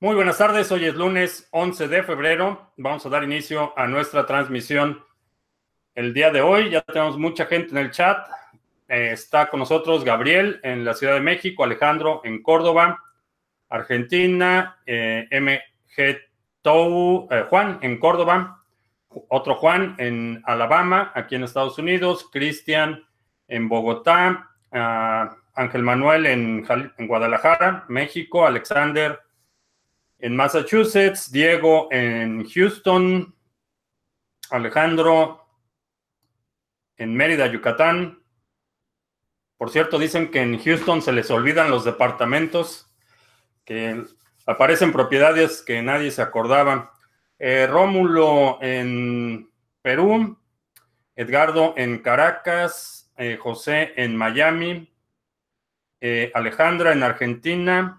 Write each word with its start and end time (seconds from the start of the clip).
Muy 0.00 0.14
buenas 0.14 0.38
tardes, 0.38 0.70
hoy 0.70 0.84
es 0.84 0.94
lunes 0.94 1.48
11 1.50 1.88
de 1.88 2.04
febrero. 2.04 2.70
Vamos 2.76 3.04
a 3.04 3.08
dar 3.08 3.24
inicio 3.24 3.76
a 3.76 3.88
nuestra 3.88 4.26
transmisión 4.26 5.04
el 5.92 6.14
día 6.14 6.30
de 6.30 6.40
hoy. 6.40 6.70
Ya 6.70 6.82
tenemos 6.82 7.18
mucha 7.18 7.46
gente 7.46 7.72
en 7.72 7.78
el 7.78 7.90
chat. 7.90 8.24
Eh, 8.86 9.10
está 9.10 9.50
con 9.50 9.58
nosotros 9.58 10.04
Gabriel 10.04 10.60
en 10.62 10.84
la 10.84 10.94
Ciudad 10.94 11.14
de 11.14 11.20
México, 11.20 11.64
Alejandro 11.64 12.20
en 12.22 12.44
Córdoba, 12.44 13.02
Argentina, 13.68 14.78
eh, 14.86 15.26
MG 15.32 16.20
Tou, 16.62 17.26
eh, 17.32 17.46
Juan 17.50 17.80
en 17.82 17.98
Córdoba, 17.98 18.62
otro 19.08 19.56
Juan 19.56 19.96
en 19.98 20.40
Alabama, 20.44 21.10
aquí 21.12 21.34
en 21.34 21.42
Estados 21.42 21.76
Unidos, 21.76 22.28
Cristian 22.30 23.04
en 23.48 23.68
Bogotá, 23.68 24.48
ah, 24.70 25.36
Ángel 25.54 25.82
Manuel 25.82 26.26
en, 26.26 26.64
en 26.98 27.06
Guadalajara, 27.08 27.84
México, 27.88 28.46
Alexander 28.46 29.18
en 30.18 30.36
Massachusetts, 30.36 31.30
Diego 31.30 31.88
en 31.90 32.48
Houston, 32.48 33.34
Alejandro 34.50 35.46
en 36.96 37.14
Mérida, 37.14 37.46
Yucatán. 37.46 38.22
Por 39.56 39.70
cierto, 39.70 39.98
dicen 39.98 40.30
que 40.30 40.40
en 40.40 40.58
Houston 40.58 41.02
se 41.02 41.12
les 41.12 41.30
olvidan 41.30 41.70
los 41.70 41.84
departamentos, 41.84 42.90
que 43.64 44.04
aparecen 44.46 44.92
propiedades 44.92 45.62
que 45.62 45.82
nadie 45.82 46.10
se 46.10 46.22
acordaba. 46.22 46.92
Eh, 47.38 47.66
Rómulo 47.66 48.58
en 48.60 49.50
Perú, 49.82 50.38
Edgardo 51.14 51.74
en 51.76 51.98
Caracas, 51.98 53.12
eh, 53.16 53.36
José 53.40 53.92
en 53.96 54.16
Miami, 54.16 54.92
eh, 56.00 56.30
Alejandra 56.34 56.92
en 56.92 57.02
Argentina, 57.02 57.97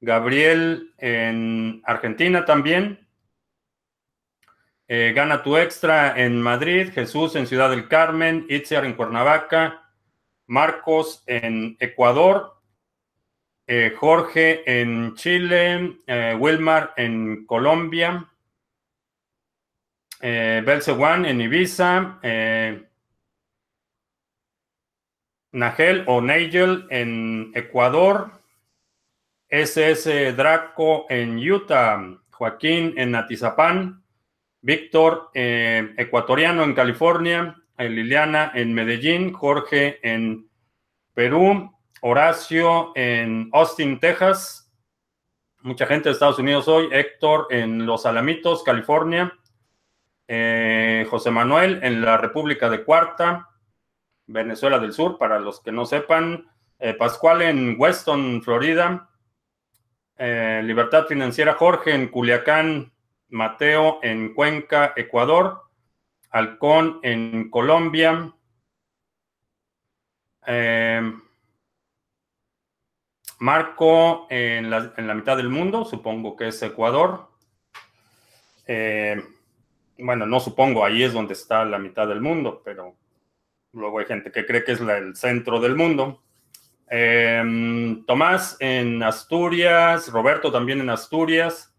Gabriel 0.00 0.94
en 0.98 1.82
Argentina 1.84 2.44
también. 2.44 3.06
Eh, 4.88 5.12
gana 5.14 5.42
tu 5.42 5.56
extra 5.56 6.20
en 6.20 6.42
Madrid, 6.42 6.90
Jesús 6.92 7.36
en 7.36 7.46
Ciudad 7.46 7.70
del 7.70 7.86
Carmen, 7.86 8.46
Itziar 8.48 8.84
en 8.84 8.94
Cuernavaca, 8.94 9.88
Marcos 10.46 11.22
en 11.26 11.76
Ecuador, 11.78 12.60
eh, 13.68 13.94
Jorge 13.96 14.62
en 14.80 15.14
Chile, 15.14 16.00
eh, 16.08 16.36
Wilmar 16.36 16.92
en 16.96 17.46
Colombia, 17.46 18.26
Belcewan 20.20 21.24
en 21.24 21.40
Ibiza, 21.40 22.18
Nagel 25.52 26.04
o 26.06 26.20
Nigel 26.20 26.86
en 26.90 27.52
Ecuador, 27.54 28.39
SS 29.50 30.32
Draco 30.34 31.06
en 31.08 31.36
Utah, 31.38 32.00
Joaquín 32.30 32.94
en 32.96 33.16
Atizapán, 33.16 34.04
Víctor 34.62 35.30
eh, 35.34 35.92
ecuatoriano 35.96 36.62
en 36.62 36.72
California, 36.72 37.56
eh, 37.76 37.88
Liliana 37.88 38.52
en 38.54 38.72
Medellín, 38.72 39.32
Jorge 39.32 39.98
en 40.08 40.48
Perú, 41.14 41.74
Horacio 42.00 42.92
en 42.94 43.50
Austin, 43.52 43.98
Texas, 43.98 44.72
mucha 45.62 45.84
gente 45.84 46.08
de 46.08 46.12
Estados 46.12 46.38
Unidos 46.38 46.68
hoy, 46.68 46.88
Héctor 46.92 47.48
en 47.50 47.86
Los 47.86 48.06
Alamitos, 48.06 48.62
California, 48.62 49.36
eh, 50.28 51.08
José 51.10 51.32
Manuel 51.32 51.80
en 51.82 52.02
la 52.02 52.16
República 52.18 52.70
de 52.70 52.84
Cuarta, 52.84 53.48
Venezuela 54.26 54.78
del 54.78 54.92
Sur, 54.92 55.18
para 55.18 55.40
los 55.40 55.60
que 55.60 55.72
no 55.72 55.86
sepan, 55.86 56.46
Pascual 56.98 57.42
en 57.42 57.76
Weston, 57.78 58.40
Florida, 58.42 59.09
eh, 60.22 60.60
Libertad 60.62 61.06
Financiera 61.06 61.54
Jorge 61.54 61.94
en 61.94 62.08
Culiacán, 62.08 62.92
Mateo 63.30 64.00
en 64.02 64.34
Cuenca, 64.34 64.92
Ecuador, 64.94 65.62
Halcón 66.28 67.00
en 67.02 67.48
Colombia, 67.48 68.30
eh, 70.46 71.10
Marco 73.38 74.26
en 74.28 74.68
la, 74.68 75.14
mitad 75.14 75.38
del 75.38 75.48
mundo, 75.48 75.86
supongo 75.86 76.36
que 76.36 76.48
es 76.48 76.62
Ecuador. 76.62 77.30
Eh, 78.66 79.24
bueno, 79.96 80.26
no 80.26 80.38
supongo, 80.38 80.84
ahí 80.84 81.02
es 81.02 81.14
donde 81.14 81.32
está 81.32 81.64
la 81.64 81.78
mitad 81.78 82.06
del 82.06 82.20
mundo, 82.20 82.60
pero 82.62 82.94
luego 83.72 84.00
hay 84.00 84.04
gente 84.04 84.30
que 84.30 84.44
cree 84.44 84.64
que 84.64 84.72
es 84.72 84.80
el 84.82 85.16
centro 85.16 85.60
del 85.60 85.76
mundo. 85.76 86.22
Em, 86.92 88.04
Tomás 88.04 88.56
en 88.58 89.00
Asturias, 89.04 90.10
Roberto 90.10 90.50
también 90.50 90.80
en 90.80 90.90
Asturias. 90.90 91.72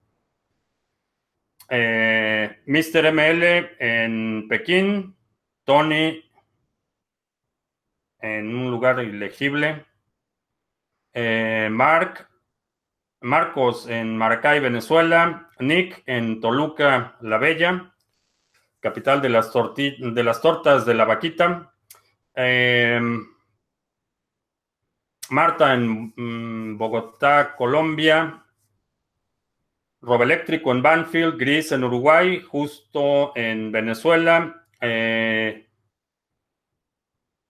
Eh, 1.69 2.61
Mr. 2.65 3.11
ML 3.11 3.75
en 3.79 4.47
Pekín, 4.47 5.17
Tony 5.65 6.23
en 8.21 8.55
un 8.55 8.71
lugar 8.71 9.03
ilegible. 9.03 9.85
Eh, 11.13 11.67
Mark, 11.69 12.29
Marcos 13.19 13.87
en 13.89 14.17
Maracay, 14.17 14.61
Venezuela. 14.61 15.49
Nick 15.59 16.03
en 16.05 16.39
Toluca, 16.39 17.17
La 17.21 17.37
Bella, 17.37 17.93
capital 18.79 19.21
de 19.21 19.29
las, 19.29 19.51
tortas 19.51 20.85
de 20.85 20.93
la 20.93 21.05
vaquita. 21.05 21.73
Eh, 22.33 22.99
Marta 25.31 25.73
en 25.73 26.13
mm, 26.15 26.77
Bogotá, 26.77 27.55
Colombia. 27.55 28.43
Robeléctrico 30.01 30.71
en 30.71 30.81
Banfield, 30.81 31.39
Gris 31.39 31.71
en 31.71 31.85
Uruguay, 31.85 32.41
Justo 32.41 33.31
en 33.35 33.71
Venezuela. 33.71 34.65
Eh, 34.81 35.69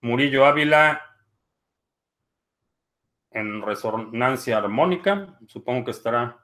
Murillo 0.02 0.46
Ávila 0.46 1.02
en 3.32 3.64
resonancia 3.64 4.58
armónica. 4.58 5.40
Supongo 5.48 5.86
que 5.86 5.92
estará 5.92 6.38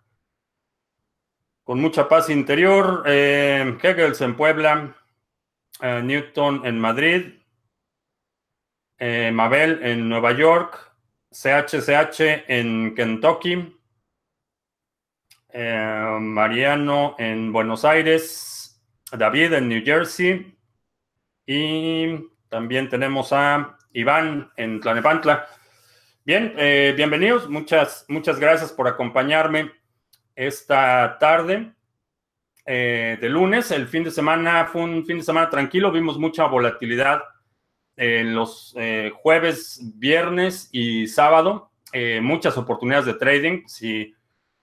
con 1.64 1.80
mucha 1.80 2.09
paz 2.09 2.31
interior. 2.31 3.03
Eh, 3.06 3.78
Hegels 3.84 4.22
en 4.22 4.36
Puebla. 4.36 4.96
Eh, 5.81 6.02
Newton 6.03 6.66
en 6.66 6.80
Madrid. 6.80 7.34
Mabel 9.31 9.84
en 9.84 10.09
Nueva 10.09 10.31
York. 10.31 10.88
CHCH 11.32 12.46
en 12.48 12.96
Kentucky. 12.96 13.74
Eh, 15.50 16.18
Mariano 16.20 17.16
en 17.18 17.52
Buenos 17.52 17.86
Aires. 17.86 18.82
David 19.12 19.54
en 19.54 19.70
New 19.70 19.84
Jersey. 19.84 20.58
Y 21.46 22.20
también 22.50 22.90
tenemos 22.90 23.32
a 23.34 23.78
Iván 23.94 24.52
en 24.58 24.80
Tlanepantla. 24.80 25.48
Bien, 26.26 26.54
eh, 26.58 26.94
bienvenidos. 26.96 27.50
Muchas, 27.50 28.06
muchas 28.09 28.40
gracias 28.40 28.72
por 28.72 28.88
acompañarme 28.88 29.72
esta 30.36 31.18
tarde 31.20 31.74
eh, 32.66 33.18
de 33.20 33.30
lunes. 33.30 33.72
El 33.72 33.88
fin 33.88 34.04
de 34.04 34.12
semana 34.12 34.66
fue 34.66 34.84
un 34.84 35.06
fin 35.06 35.18
de 35.18 35.24
semana 35.24 35.50
tranquilo. 35.50 35.92
Vimos 35.92 36.18
mucha 36.18 36.46
volatilidad 36.46 37.24
en 37.97 38.35
los 38.35 38.75
eh, 38.78 39.12
jueves, 39.22 39.81
viernes 39.96 40.69
y 40.72 41.08
sábado, 41.08 41.72
eh, 41.91 42.22
muchas 42.22 42.56
oportunidades 42.58 43.08
de 43.08 43.16
trading. 43.16 43.63
Si 43.66 44.13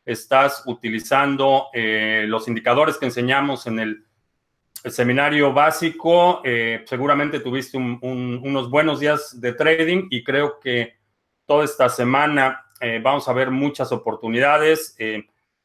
estás 0.04 0.62
utilizando 0.66 1.66
eh, 1.74 2.26
los 2.28 2.46
indicadores 2.46 2.96
que 2.96 3.06
enseñamos 3.06 3.66
en 3.66 3.80
el, 3.80 4.04
seminario 4.86 5.50
básico, 5.54 6.42
seguramente 6.84 7.40
tuviste 7.40 7.78
unos 7.78 8.68
buenos 8.68 9.00
días 9.00 9.40
de 9.40 9.54
trading 9.54 10.08
y 10.10 10.22
creo 10.22 10.60
que 10.60 10.96
toda 11.46 11.64
esta 11.64 11.88
semana 11.88 12.66
vamos 13.00 13.26
a 13.26 13.32
ver 13.32 13.50
muchas 13.50 13.92
oportunidades, 13.92 14.94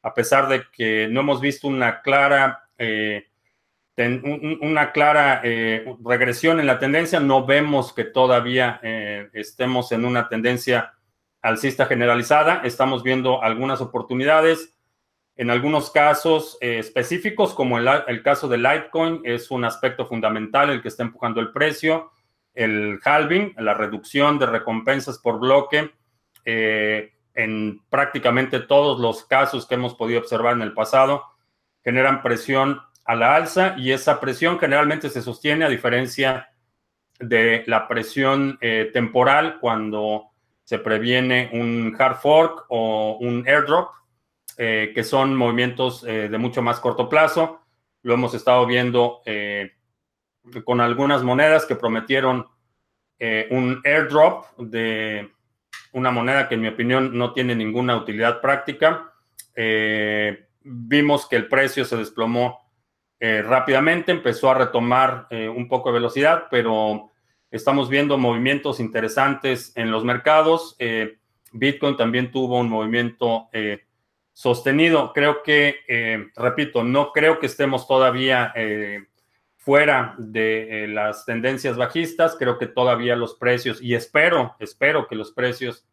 a 0.04 0.14
pesar 0.14 0.48
de 0.48 0.64
que 0.72 1.10
no 1.10 1.20
hemos 1.20 1.42
visto 1.42 1.68
una 1.68 2.02
clara 2.02 2.70
una 4.08 4.92
clara 4.92 5.42
eh, 5.44 5.86
regresión 6.04 6.60
en 6.60 6.68
la 6.68 6.80
tendencia. 6.80 7.20
No 7.20 7.46
vemos 7.46 7.94
que 7.94 8.06
todavía 8.06 8.80
eh, 8.82 9.30
estemos 9.34 9.92
en 9.92 10.06
una 10.06 10.30
tendencia 10.30 10.94
alcista 11.42 11.86
generalizada. 11.86 12.62
Estamos 12.64 13.04
viendo 13.04 13.44
algunas 13.44 13.82
oportunidades. 13.82 14.76
En 15.36 15.50
algunos 15.50 15.92
casos 15.92 16.58
eh, 16.62 16.80
específicos, 16.80 17.54
como 17.54 17.78
el, 17.78 17.88
el, 18.08 18.22
caso 18.22 18.48
de 18.48 18.58
Litecoin, 18.58 19.22
es 19.24 19.52
un 19.52 19.66
aspecto 19.66 20.06
fundamental 20.06 20.70
el 20.70 20.82
que 20.82 20.90
está 20.90 21.04
empujando 21.04 21.40
el 21.40 21.52
precio. 21.52 22.12
El 22.54 23.00
halving, 23.04 23.54
la 23.58 23.74
reducción 23.74 24.38
de 24.40 24.46
recompensas 24.46 25.18
por 25.20 25.40
bloque, 25.40 25.92
en 26.46 27.82
prácticamente 27.90 28.60
todos 28.60 29.00
los 29.00 29.24
casos 29.26 29.66
que 29.66 29.76
hemos 29.76 29.94
podido 29.96 30.20
observar 30.20 30.56
en 30.56 30.64
el 30.64 30.74
pasado, 30.74 31.24
generan 31.84 32.22
presión 32.22 32.82
a 33.10 33.16
la 33.16 33.36
alza 33.36 33.76
y 33.78 33.92
esa 33.92 34.20
presión 34.20 34.60
generalmente 34.60 35.10
se 35.10 35.22
sostiene 35.22 35.66
a 35.66 35.70
diferencia 35.70 36.50
de 37.20 37.64
la 37.66 37.88
presión 37.88 38.58
eh, 38.62 38.92
temporal 38.94 39.58
cuando 39.60 40.28
se 40.64 40.78
previene 40.78 41.50
un 41.54 41.96
hard 41.98 42.18
fork 42.18 42.66
o 42.70 43.18
un 43.20 43.44
airdrop, 43.48 43.90
que 44.56 45.04
son 45.04 45.36
movimientos 45.36 46.04
de 46.04 46.38
mucho 46.38 46.62
más 46.62 46.82
corto 46.82 47.08
plazo. 47.08 47.62
Lo 48.04 48.14
hemos 48.14 48.34
estado 48.34 48.66
viendo 48.66 49.22
con 50.66 50.82
algunas 50.82 51.24
monedas 51.24 51.66
que 51.66 51.78
prometieron 51.78 52.46
un 53.50 53.82
airdrop 53.86 54.46
de 54.58 55.32
una 55.94 56.12
moneda 56.12 56.48
que 56.48 56.56
en 56.56 56.62
mi 56.62 56.68
opinión 56.68 57.18
no 57.18 57.34
tiene 57.34 57.56
ninguna 57.56 57.96
utilidad 57.96 58.42
práctica. 58.42 59.14
Eh, 59.56 60.48
vimos 60.62 61.28
que 61.28 61.36
el 61.36 61.48
precio 61.48 61.86
se 61.86 61.98
desplomó 61.98 62.69
eh, 63.20 63.42
rápidamente, 63.42 64.12
empezó 64.12 64.50
a 64.50 64.56
retomar 64.56 65.28
eh, 65.30 65.50
un 65.50 65.68
poco 65.68 65.90
de 65.90 65.94
velocidad, 65.94 66.46
pero 66.50 67.12
estamos 67.52 67.90
viendo 67.90 68.18
movimientos 68.18 68.80
interesantes 68.80 69.72
en 69.76 69.92
los 69.92 70.04
mercados. 70.04 70.78
Bitcoin 71.52 71.98
también 71.98 72.32
tuvo 72.32 72.60
un 72.60 72.70
movimiento 72.70 73.50
sostenido. 74.34 75.14
Creo 75.14 75.42
que, 75.42 76.30
repito, 76.36 76.84
no 76.84 77.12
creo 77.12 77.40
que 77.40 77.48
estemos 77.48 77.88
todavía 77.88 78.54
fuera 79.58 80.14
de 80.20 80.86
las 80.90 81.26
tendencias 81.26 81.76
bajistas. 81.76 82.36
Creo 82.38 82.60
que 82.60 82.68
todavía 82.68 83.16
los 83.16 83.34
precios, 83.34 83.82
y 83.82 83.96
espero, 83.96 84.56
espero 84.60 85.08
que 85.08 85.16
los 85.16 85.32
precios 85.32 85.90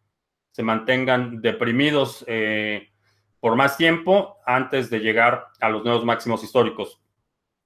se 0.57 0.63
mantengan 0.63 1.43
deprimidos 1.43 2.25
eh, 2.27 2.89
por 3.41 3.57
más 3.57 3.77
tiempo 3.77 4.39
antes 4.47 4.89
de 4.89 5.01
llegar 5.01 5.49
a 5.61 5.69
los 5.69 5.85
nuevos 5.85 6.03
máximos 6.03 6.43
históricos. 6.43 6.99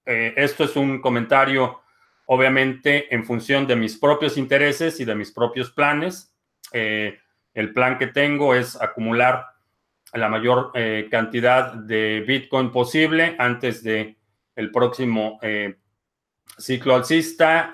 Eh, 0.06 0.34
esto 0.36 0.64
es 0.64 0.76
un 0.76 1.00
comentario, 1.00 1.80
obviamente, 2.26 3.14
en 3.14 3.24
función 3.24 3.66
de 3.66 3.76
mis 3.76 3.96
propios 3.96 4.36
intereses 4.36 5.00
y 5.00 5.04
de 5.04 5.14
mis 5.14 5.32
propios 5.32 5.70
planes. 5.70 6.34
Eh, 6.72 7.18
el 7.54 7.72
plan 7.72 7.98
que 7.98 8.08
tengo 8.08 8.54
es 8.54 8.80
acumular 8.80 9.46
la 10.12 10.28
mayor 10.28 10.72
cantidad 11.08 11.72
de 11.72 12.24
Bitcoin 12.26 12.72
posible 12.72 13.36
antes 13.38 13.84
de 13.84 14.16
el 14.56 14.72
próximo 14.72 15.38
ciclo 16.58 16.96
alcista. 16.96 17.72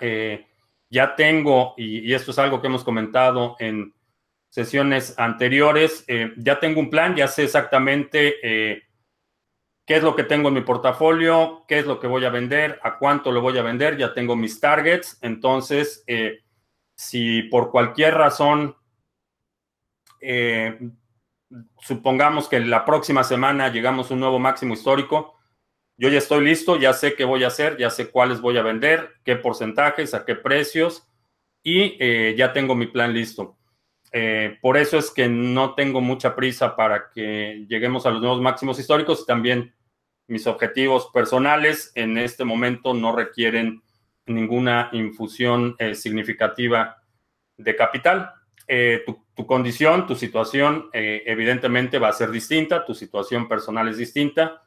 ya 0.90 1.16
tengo, 1.16 1.74
y, 1.78 2.12
esto 2.12 2.32
es 2.32 2.38
algo 2.38 2.60
que 2.60 2.66
hemos 2.66 2.84
comentado 2.84 3.56
en 3.58 3.94
sesiones 4.56 5.14
anteriores. 5.18 6.02
Eh, 6.08 6.32
ya 6.38 6.58
tengo 6.58 6.80
un 6.80 6.88
plan, 6.88 7.14
ya 7.14 7.28
sé 7.28 7.44
exactamente 7.44 8.36
eh, 8.42 8.84
qué 9.86 9.96
es 9.96 10.02
lo 10.02 10.16
que 10.16 10.24
tengo 10.24 10.48
en 10.48 10.54
mi 10.54 10.60
portafolio, 10.62 11.64
qué 11.68 11.78
es 11.78 11.86
lo 11.86 12.00
que 12.00 12.06
voy 12.06 12.24
a 12.24 12.30
vender, 12.30 12.78
a 12.82 12.98
cuánto 12.98 13.32
lo 13.32 13.40
voy 13.40 13.56
a 13.56 13.62
vender, 13.62 13.96
ya 13.96 14.12
tengo 14.12 14.36
mis 14.36 14.60
targets. 14.60 15.18
Entonces, 15.22 16.04
eh, 16.06 16.40
si 16.96 17.42
por 17.44 17.70
cualquier 17.70 18.14
razón, 18.14 18.76
supongamos 21.78 22.48
que 22.48 22.58
la 22.58 22.84
próxima 22.84 23.22
semana 23.22 23.68
llegamos 23.68 24.10
a 24.10 24.14
un 24.14 24.20
nuevo 24.20 24.40
máximo 24.40 24.74
histórico, 24.74 25.36
yo 25.96 26.08
ya 26.08 26.18
estoy 26.18 26.44
listo, 26.44 26.76
ya 26.76 26.92
sé 26.92 27.14
qué 27.14 27.24
voy 27.24 27.44
a 27.44 27.46
hacer, 27.46 27.76
ya 27.76 27.90
sé 27.90 28.10
cuáles 28.10 28.40
voy 28.40 28.58
a 28.58 28.62
vender, 28.62 29.14
qué 29.24 29.36
porcentajes, 29.36 30.14
a 30.14 30.24
qué 30.24 30.34
precios 30.34 31.08
y 31.62 31.96
ya 32.36 32.52
tengo 32.52 32.74
mi 32.74 32.86
plan 32.86 33.14
listo. 33.14 33.56
Eh, 34.12 34.56
por 34.62 34.78
eso 34.78 34.96
es 34.96 35.10
que 35.10 35.28
no 35.28 35.74
tengo 35.74 36.00
mucha 36.00 36.34
prisa 36.34 36.74
para 36.74 37.10
que 37.10 37.66
lleguemos 37.68 38.06
a 38.06 38.10
los 38.10 38.22
nuevos 38.22 38.40
máximos 38.40 38.78
históricos 38.78 39.20
y 39.22 39.26
también 39.26 39.74
mis 40.28 40.46
objetivos 40.46 41.10
personales 41.12 41.92
en 41.94 42.18
este 42.18 42.44
momento 42.44 42.94
no 42.94 43.14
requieren 43.14 43.82
ninguna 44.26 44.88
infusión 44.92 45.76
eh, 45.78 45.94
significativa 45.94 47.02
de 47.56 47.76
capital. 47.76 48.32
Eh, 48.66 49.04
tu, 49.06 49.46
condición, 49.46 50.06
tu 50.06 50.16
situación 50.16 50.88
evidentemente 50.92 51.98
va 51.98 52.08
a 52.08 52.12
ser 52.12 52.30
distinta, 52.30 52.84
tu 52.84 52.94
situación 52.94 53.46
personal 53.46 53.86
es 53.88 53.98
distinta, 53.98 54.62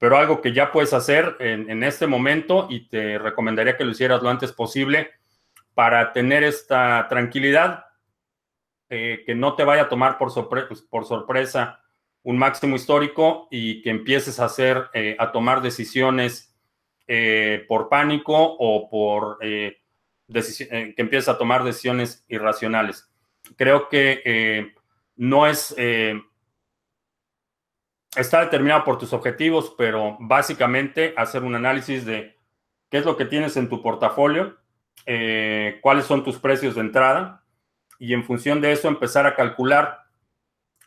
pero 0.00 0.16
algo 0.16 0.40
que 0.40 0.52
ya 0.52 0.72
puedes 0.72 0.92
hacer 0.94 1.36
en, 1.40 1.82
este 1.84 2.06
momento 2.06 2.66
y 2.70 2.88
te 2.88 3.18
recomendaría 3.18 3.76
que 3.76 3.84
lo 3.84 3.92
hicieras 3.92 4.22
lo 4.22 4.30
antes 4.30 4.50
posible 4.50 5.10
para 5.74 6.12
tener 6.12 6.42
esta 6.42 7.06
tranquilidad 7.08 7.84
eh, 8.88 9.22
que 9.24 9.34
no 9.34 9.54
te 9.54 9.64
vaya 9.64 9.82
a 9.82 9.88
tomar 9.88 10.18
por, 10.18 10.30
sorpresa 10.32 11.79
un 12.22 12.38
máximo 12.38 12.76
histórico 12.76 13.48
y 13.50 13.82
que 13.82 13.90
empieces 13.90 14.40
a 14.40 14.44
hacer, 14.46 14.88
eh, 14.92 15.16
a 15.18 15.32
tomar 15.32 15.62
decisiones 15.62 16.54
eh, 17.06 17.64
por 17.66 17.88
pánico 17.88 18.34
o 18.36 18.88
por 18.88 19.38
que 19.40 20.94
empieces 20.96 21.28
a 21.28 21.38
tomar 21.38 21.64
decisiones 21.64 22.24
irracionales. 22.28 23.10
Creo 23.56 23.88
que 23.88 24.72
no 25.16 25.46
es, 25.48 25.74
está 28.14 28.44
determinado 28.44 28.84
por 28.84 28.96
tus 28.96 29.12
objetivos, 29.12 29.74
pero 29.76 30.16
básicamente 30.20 31.14
hacer 31.16 31.42
un 31.42 31.56
análisis 31.56 32.04
de 32.04 32.36
qué 32.90 32.98
es 32.98 33.04
lo 33.04 33.16
que 33.16 33.24
tienes 33.24 33.56
en 33.56 33.68
tu 33.68 33.82
portafolio, 33.82 34.56
cuáles 35.80 36.04
son 36.04 36.22
tus 36.22 36.38
precios 36.38 36.76
de 36.76 36.82
entrada, 36.82 37.40
y 38.00 38.14
en 38.14 38.24
función 38.24 38.60
de 38.60 38.72
eso 38.72 38.88
empezar 38.88 39.26
a 39.26 39.36
calcular. 39.36 40.06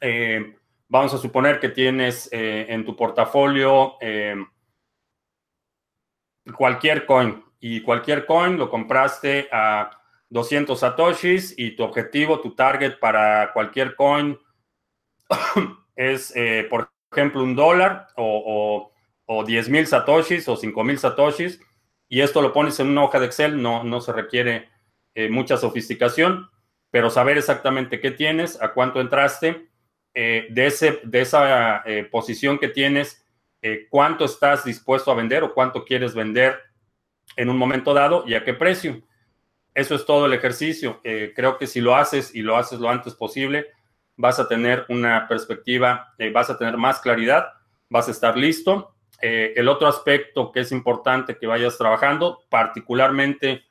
Eh, 0.01 0.57
vamos 0.93 1.11
a 1.11 1.17
suponer 1.17 1.59
que 1.59 1.69
tienes 1.69 2.29
eh, 2.31 2.67
en 2.69 2.85
tu 2.85 2.95
portafolio 2.95 3.95
eh, 3.99 4.35
cualquier 6.55 7.07
coin 7.07 7.43
y 7.59 7.81
cualquier 7.81 8.27
coin 8.27 8.59
lo 8.59 8.69
compraste 8.69 9.49
a 9.51 9.89
200 10.29 10.79
satoshis 10.79 11.55
y 11.57 11.75
tu 11.75 11.83
objetivo, 11.83 12.41
tu 12.41 12.53
target 12.53 12.99
para 12.99 13.51
cualquier 13.53 13.95
coin 13.95 14.37
es, 15.95 16.31
por 16.69 16.91
ejemplo, 17.11 17.41
un 17.41 17.55
dólar 17.55 18.09
o, 18.15 18.91
o, 19.25 19.43
10 19.43 19.69
mil 19.69 19.87
satoshis 19.87 20.47
o 20.47 20.55
5 20.55 20.83
mil 20.83 20.99
satoshis 20.99 21.59
y 22.07 22.21
esto 22.21 22.39
lo 22.39 22.53
pones 22.53 22.79
en 22.79 22.89
una 22.89 23.03
hoja 23.03 23.19
de 23.19 23.25
Excel, 23.25 23.59
no, 23.59 23.83
no 23.83 23.99
se 23.99 24.13
requiere 24.13 24.69
mucha 25.31 25.57
sofisticación 25.57 26.51
pero 26.91 27.09
saber 27.09 27.39
exactamente 27.39 27.99
qué 27.99 28.11
tienes, 28.11 28.61
a 28.61 28.73
cuánto 28.73 29.01
entraste, 29.01 29.72
eh, 30.13 30.47
de, 30.49 30.67
ese, 30.67 30.99
de 31.03 31.21
esa 31.21 31.81
eh, 31.85 32.03
posición 32.03 32.59
que 32.59 32.67
tienes, 32.67 33.25
eh, 33.61 33.87
cuánto 33.89 34.25
estás 34.25 34.65
dispuesto 34.65 35.11
a 35.11 35.15
vender 35.15 35.43
o 35.43 35.53
cuánto 35.53 35.85
quieres 35.85 36.13
vender 36.13 36.59
en 37.35 37.49
un 37.49 37.57
momento 37.57 37.93
dado 37.93 38.23
y 38.27 38.35
a 38.35 38.43
qué 38.43 38.53
precio. 38.53 39.01
Eso 39.73 39.95
es 39.95 40.05
todo 40.05 40.27
el 40.27 40.33
ejercicio. 40.33 41.01
creo 41.01 41.57
que 41.57 41.65
si 41.65 41.81
lo 41.81 41.95
haces 41.95 42.35
y 42.35 42.43
lo 42.43 42.57
haces 42.57 42.79
lo 42.79 42.89
antes 42.89 43.15
posible, 43.15 43.67
vas 44.15 44.39
a 44.39 44.47
tener 44.47 44.85
una 44.87 45.27
perspectiva, 45.27 46.13
vas 46.31 46.51
a 46.51 46.59
tener 46.59 46.77
más 46.77 46.99
claridad, 46.99 47.47
vas 47.89 48.07
a 48.07 48.11
estar 48.11 48.37
listo. 48.37 48.93
el 49.19 49.67
otro 49.67 49.87
aspecto 49.87 50.51
que 50.51 50.59
es 50.59 50.71
importante 50.71 51.37
que 51.39 51.47
vayas 51.47 51.75
trabajando, 51.75 52.43
particularmente 52.49 53.63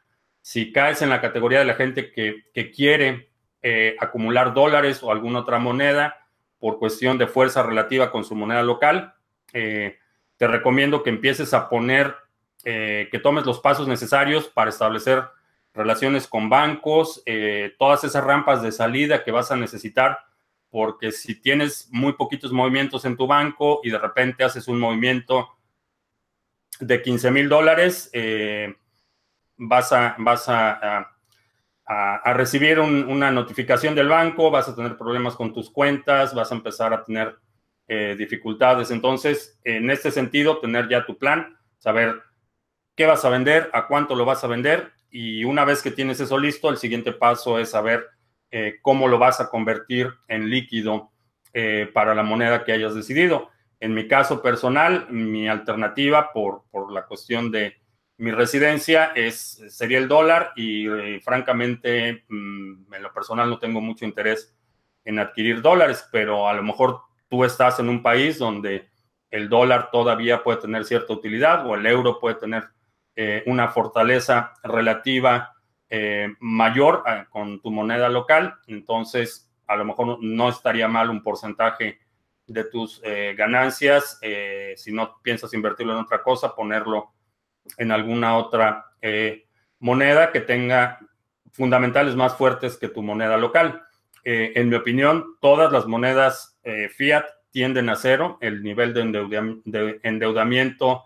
si 0.42 0.72
caes 0.72 1.00
en 1.02 1.08
la 1.08 1.20
categoría 1.20 1.61
de 1.61 1.64
la 1.64 1.75
gente 1.75 2.11
que, 2.12 2.72
quiere 2.72 3.30
eh, 3.62 3.96
acumular 4.00 4.52
dólares 4.52 5.02
o 5.02 5.12
alguna 5.12 5.38
otra 5.40 5.58
moneda 5.61 6.22
por 6.62 6.78
cuestión 6.78 7.19
de 7.19 7.26
fuerza 7.26 7.64
relativa 7.64 8.12
con 8.12 8.23
su 8.23 8.37
moneda 8.37 8.62
local, 8.62 9.14
eh, 9.52 9.99
te 10.37 10.47
recomiendo 10.47 11.02
que 11.02 11.11
empieces 11.11 11.52
a 11.54 11.69
poner, 11.69 12.14
eh, 12.62 13.09
que 13.11 13.19
tomes 13.19 13.45
los 13.45 13.59
pasos 13.59 13.88
necesarios 13.88 14.47
para 14.47 14.71
establecer 14.71 15.25
relaciones 15.75 16.28
con 16.28 16.49
bancos, 16.49 17.25
todas 17.78 18.04
esas 18.04 18.23
rampas 18.23 18.62
de 18.62 18.71
salida 18.71 19.25
que 19.25 19.33
vas 19.33 19.50
a 19.50 19.57
necesitar, 19.57 20.21
porque 20.71 21.11
si 21.11 21.35
tienes 21.35 21.88
muy 21.90 22.12
poquitos 22.12 22.52
movimientos 22.52 23.04
en 23.07 23.16
tu 23.16 23.26
banco 23.26 23.81
y 23.83 23.90
de 23.90 23.99
repente 23.99 24.45
haces 24.45 24.69
un 24.69 24.78
movimiento 24.78 25.49
de 26.78 27.02
15 27.02 27.31
mil 27.33 27.49
dólares, 27.49 28.12
vas 29.57 29.92
a, 29.92 30.14
vas 30.19 30.49
a, 30.49 31.11
recibir 32.34 32.80
una 32.80 33.30
notificación 33.30 33.94
del 33.94 34.08
banco, 34.08 34.50
vas 34.50 34.68
a 34.68 34.75
tener 34.75 34.96
problemas 34.96 35.34
con 35.34 35.52
tus 35.52 35.70
cuentas, 35.70 36.34
vas 36.34 36.52
a 36.52 36.54
empezar 36.54 36.92
a 36.92 37.04
tener 37.04 37.37
eh, 37.88 38.14
dificultades. 38.18 38.90
Entonces, 38.90 39.58
en 39.64 39.90
este 39.90 40.11
sentido, 40.11 40.58
tener 40.58 40.88
ya 40.88 41.04
tu 41.04 41.18
plan, 41.18 41.56
saber 41.78 42.22
qué 42.94 43.06
vas 43.06 43.25
a 43.25 43.30
vender, 43.30 43.70
a 43.72 43.87
cuánto 43.87 44.14
lo 44.14 44.25
vas 44.25 44.44
a 44.44 44.49
vender 44.49 44.92
y 45.11 45.44
una 45.44 45.64
vez 45.66 45.82
que 45.82 45.90
tienes 45.90 46.20
eso 46.20 46.38
listo, 46.38 46.70
el 46.70 46.78
siguiente 46.78 47.12
paso 47.12 47.58
es 47.58 47.70
saber 47.70 48.06
eh, 48.50 48.78
cómo 48.80 49.08
lo 49.08 49.18
vas 49.18 49.40
a 49.40 49.50
convertir 49.50 50.11
en 50.28 50.49
líquido 50.49 51.12
eh, 51.52 51.90
para 51.92 52.14
la 52.14 52.22
moneda 52.22 52.64
que 52.64 52.72
hayas 52.72 52.94
decidido. 52.94 53.50
En 53.78 53.92
mi 53.92 54.08
caso 54.08 54.40
personal, 54.40 55.06
mi 55.11 55.49
alternativa 55.49 56.32
por, 56.32 56.64
por 56.70 56.92
la 56.92 57.04
cuestión 57.04 57.50
de 57.50 57.81
mi 58.23 58.31
residencia 58.31 59.07
es, 59.17 59.61
sería 59.69 59.99
el 59.99 60.07
dólar 60.07 60.52
y, 60.55 60.88
eh, 60.88 61.21
francamente 61.21 62.23
mm, 62.29 62.95
en 62.95 63.02
lo 63.02 63.12
personal 63.12 63.50
no 63.50 63.59
tengo 63.59 63.81
mucho 63.81 64.05
interés 64.05 64.55
en 65.05 65.19
adquirir 65.19 65.61
dólares, 65.61 66.09
pero 66.12 66.49
a 66.49 66.52
lo 66.52 66.62
mejor 66.62 67.00
tú 67.29 67.43
estás 67.43 67.81
en 67.81 67.88
un 67.88 68.00
país 68.00 68.38
donde 68.38 68.88
el 69.29 69.49
dólar 69.49 69.91
todavía 69.91 70.45
puede 70.45 70.61
tener 70.61 70.85
cierta 70.85 71.12
utilidad 71.12 71.67
o 71.67 71.75
el 71.75 71.85
euro 71.85 72.21
puede 72.21 72.37
tener 72.37 72.69
eh, 73.17 73.43
una 73.47 73.69
fortaleza 73.69 74.55
relativa 74.62 75.57
mayor 76.41 77.05
con 77.29 77.61
tu 77.61 77.71
moneda 77.71 78.09
local. 78.09 78.55
Entonces, 78.67 79.52
a 79.67 79.76
lo 79.76 79.85
mejor 79.85 80.23
no 80.23 80.49
estaría 80.49 80.88
mal 80.88 81.11
un 81.11 81.23
porcentaje 81.23 81.99
de 82.47 82.64
tus 82.64 83.02
ganancias. 83.37 84.19
si 84.76 84.91
no 84.91 85.21
piensas 85.23 85.52
invertirlo 85.52 85.93
en 85.93 85.99
otra 85.99 86.23
cosa, 86.23 86.55
ponerlo 86.55 87.12
en 87.78 87.92
alguna 87.92 88.37
otra 88.37 88.87
moneda 89.78 90.31
que 90.31 90.40
tenga 90.40 91.00
fundamentales 91.52 92.16
más 92.16 92.37
fuertes 92.37 92.76
que 92.76 92.88
tu 92.88 93.02
moneda 93.02 93.37
local. 93.37 93.83
Eh, 94.25 94.52
en 94.54 94.69
mi 94.69 94.76
opinión, 94.76 95.37
todas 95.40 95.73
las 95.73 95.87
monedas 95.87 96.59
eh, 96.62 96.88
fiat 96.88 97.25
tienden 97.50 97.90
a 97.90 97.97
cero. 97.97 98.38
El 98.40 98.62
nivel 98.62 98.95
de, 98.95 100.00
endeudamiento 100.02 101.04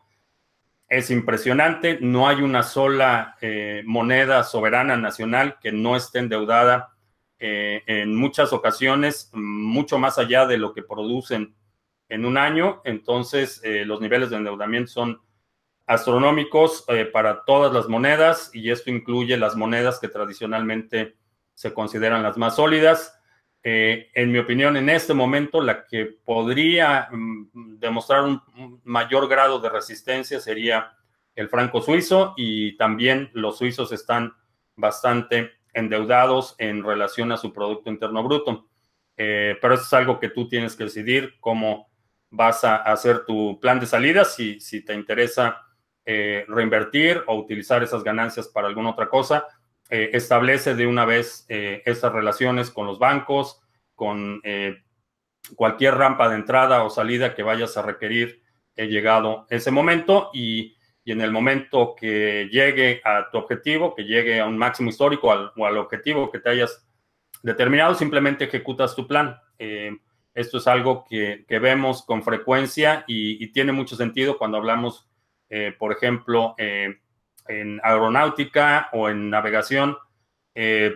es 0.88 1.10
impresionante. 1.10 1.98
No 2.00 2.28
hay 2.28 2.42
una 2.42 2.62
sola 2.62 3.36
eh, 3.40 3.82
moneda 3.84 4.44
soberana 4.44 4.96
nacional 4.96 5.56
que 5.60 5.72
no 5.72 5.96
esté 5.96 6.20
endeudada 6.20 6.92
en 7.38 8.16
muchas 8.16 8.54
ocasiones, 8.54 9.30
mucho 9.34 9.98
más 9.98 10.16
allá 10.16 10.46
de 10.46 10.56
lo 10.56 10.72
que 10.72 10.82
producen 10.82 11.54
en 12.08 12.24
un 12.24 12.38
año. 12.38 12.80
Entonces, 12.82 13.60
los 13.84 14.00
niveles 14.00 14.30
de 14.30 14.36
endeudamiento 14.38 14.90
son 14.90 15.20
astronómicos 15.86 16.84
para 17.12 17.44
todas 17.44 17.72
las 17.72 17.88
monedas 17.88 18.50
y 18.52 18.70
esto 18.70 18.90
incluye 18.90 19.36
las 19.36 19.54
monedas 19.54 20.00
que 20.00 20.08
tradicionalmente 20.08 21.16
se 21.54 21.72
consideran 21.72 22.22
las 22.22 22.36
más 22.36 22.56
sólidas. 22.56 23.18
Eh, 23.62 24.10
en 24.14 24.30
mi 24.30 24.38
opinión, 24.38 24.76
en 24.76 24.88
este 24.88 25.14
momento, 25.14 25.60
la 25.60 25.86
que 25.86 26.04
podría 26.06 27.08
mm, 27.10 27.78
demostrar 27.78 28.22
un, 28.22 28.80
mayor 28.84 29.26
grado 29.26 29.58
de 29.58 29.68
resistencia 29.68 30.38
sería 30.38 30.92
el 31.34 31.48
franco 31.48 31.80
suizo 31.80 32.34
y 32.36 32.76
también 32.76 33.30
los 33.32 33.58
suizos 33.58 33.90
están 33.90 34.34
bastante 34.76 35.50
endeudados 35.72 36.54
en 36.58 36.84
relación 36.84 37.32
a 37.32 37.36
su 37.36 37.52
Producto 37.52 37.90
Interno 37.90 38.22
Bruto. 38.22 38.68
Eh, 39.16 39.56
pero 39.60 39.74
eso 39.74 39.84
es 39.84 39.92
algo 39.94 40.20
que 40.20 40.28
tú 40.28 40.48
tienes 40.48 40.76
que 40.76 40.84
decidir 40.84 41.34
cómo 41.40 41.90
vas 42.30 42.64
a 42.64 42.76
hacer 42.76 43.24
tu 43.24 43.58
plan 43.60 43.80
de 43.80 43.86
salida, 43.86 44.24
si, 44.24 44.60
si 44.60 44.84
te 44.84 44.94
interesa 44.94 45.65
eh, 46.06 46.44
reinvertir 46.48 47.22
o 47.26 47.36
utilizar 47.36 47.82
esas 47.82 48.02
ganancias 48.02 48.48
para 48.48 48.68
alguna 48.68 48.90
otra 48.90 49.08
cosa 49.08 49.44
eh, 49.88 50.10
establece 50.14 50.74
de 50.74 50.84
una 50.84 51.04
vez 51.04 51.46
eh, 51.48 51.82
estas 51.86 52.12
relaciones 52.12 52.70
con 52.70 52.86
los 52.88 52.98
bancos, 52.98 53.62
con 53.94 54.40
eh, 54.42 54.82
cualquier 55.54 55.94
rampa 55.94 56.28
de 56.28 56.34
entrada 56.34 56.82
o 56.82 56.90
salida 56.90 57.36
que 57.36 57.44
vayas 57.44 57.76
a 57.76 57.82
requerir 57.82 58.42
he 58.74 58.88
llegado 58.88 59.46
ese 59.48 59.70
momento 59.70 60.30
y, 60.34 60.74
en 61.04 61.20
el 61.20 61.30
momento 61.30 61.94
que 61.96 62.48
llegue 62.50 63.00
a 63.04 63.30
tu 63.30 63.38
objetivo, 63.38 63.94
que 63.94 64.02
llegue 64.02 64.40
a 64.40 64.46
un 64.46 64.58
máximo 64.58 64.90
histórico 64.90 65.28
o 65.28 65.64
al 65.64 65.78
objetivo 65.78 66.32
que 66.32 66.40
te 66.40 66.50
hayas 66.50 66.84
determinado, 67.44 67.94
simplemente 67.94 68.46
ejecutas 68.46 68.96
tu 68.96 69.06
plan. 69.06 69.38
esto 70.34 70.58
es 70.58 70.66
algo 70.66 71.04
que, 71.08 71.44
vemos 71.48 72.04
con 72.04 72.24
frecuencia 72.24 73.04
y, 73.06 73.42
y, 73.42 73.52
tiene 73.52 73.70
mucho 73.70 73.94
sentido 73.94 74.36
cuando 74.36 74.56
hablamos, 74.58 75.05
por 75.78 75.92
ejemplo, 75.92 76.54
en 77.48 77.80
aeronáutica 77.82 78.88
o 78.92 79.08
en 79.08 79.30
navegación, 79.30 79.96
eh, 80.54 80.94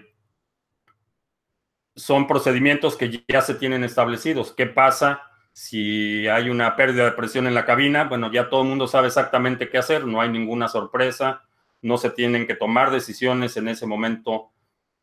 son 1.95 2.26
procedimientos 2.26 2.97
que 2.97 3.23
ya 3.28 3.42
se 3.42 3.54
tienen 3.54 3.85
establecidos. 3.85 4.52
¿Qué 4.52 4.66
pasa 4.66 5.23
si 5.52 6.26
hay 6.28 6.49
una 6.49 6.76
pérdida 6.76 7.04
de 7.04 7.12
presión 7.12 7.47
en 7.47 7.54
la 7.54 7.66
cabina? 7.66 8.04
Bueno, 8.04 8.33
ya 8.33 8.49
todo 8.49 8.62
el 8.62 8.69
mundo 8.69 8.87
sabe 8.87 9.09
exactamente 9.09 9.69
qué 9.69 9.78
hacer, 9.78 10.07
no 10.07 10.21
hay 10.21 10.30
ninguna 10.30 10.69
sorpresa, 10.69 11.45
no 11.83 11.99
se 11.99 12.11
tienen 12.11 12.47
que 12.47 12.54
tomar 12.54 12.90
decisiones 12.90 13.57
en 13.57 13.69
ese 13.69 13.87
momento 13.87 14.52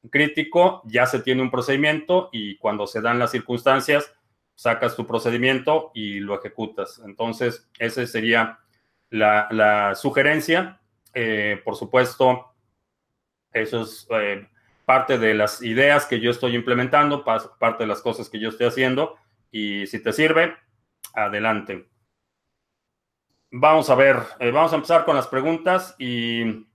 crítico, 0.10 0.82
ya 0.86 1.06
se 1.06 1.20
tiene 1.20 1.42
un 1.42 1.52
procedimiento 1.52 2.30
y 2.32 2.58
cuando 2.58 2.88
se 2.88 3.02
dan 3.02 3.20
las 3.20 3.32
circunstancias, 3.32 4.14
sacas 4.56 4.96
tu 4.96 5.06
procedimiento 5.06 5.92
y 5.94 6.20
lo 6.20 6.36
ejecutas. 6.40 7.00
Entonces, 7.06 7.70
esa 7.78 8.06
sería 8.08 8.60
la, 9.10 9.94
sugerencia. 9.96 10.80
Eh, 11.14 11.62
por 11.64 11.76
supuesto, 11.76 12.54
eso 13.52 13.82
es 13.82 14.08
eh, 14.12 14.48
parte 14.86 15.18
de 15.18 15.34
las 15.34 15.62
ideas 15.62 16.06
que 16.06 16.20
yo 16.20 16.32
estoy 16.32 16.56
implementando, 16.56 17.24
parte 17.24 17.84
de 17.84 17.88
las 17.88 18.02
cosas 18.02 18.30
que 18.30 18.40
yo 18.40 18.50
estoy 18.50 18.68
haciendo. 18.68 19.16
Y 19.52 19.88
si 19.88 20.02
te 20.02 20.14
sirve, 20.14 20.56
adelante. 21.14 21.88
Vamos 23.50 23.90
a 23.90 23.96
ver, 23.96 24.18
eh, 24.40 24.52
vamos 24.52 24.74
a 24.74 24.76
empezar 24.76 25.06
con 25.06 25.16
las 25.16 25.28
preguntas 25.28 25.96
y 25.98 26.68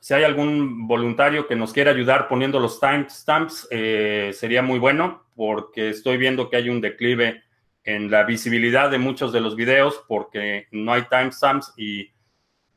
si 0.00 0.14
hay 0.14 0.22
algún 0.22 0.86
voluntario 0.86 1.46
que 1.46 1.56
nos 1.56 1.72
quiera 1.72 1.90
ayudar 1.90 2.28
poniendo 2.28 2.60
los 2.60 2.78
timestamps, 2.78 3.66
sería 3.68 4.62
muy 4.62 4.78
bueno 4.78 5.24
porque 5.34 5.88
estoy 5.88 6.18
viendo 6.18 6.50
que 6.50 6.56
hay 6.56 6.68
un 6.68 6.80
declive 6.80 7.42
en 7.88 8.10
la 8.10 8.24
visibilidad 8.24 8.90
de 8.90 8.98
muchos 8.98 9.32
de 9.32 9.40
los 9.40 9.56
videos 9.56 10.04
porque 10.06 10.68
no 10.72 10.92
hay 10.92 11.04
timestamps 11.08 11.72
y 11.78 12.10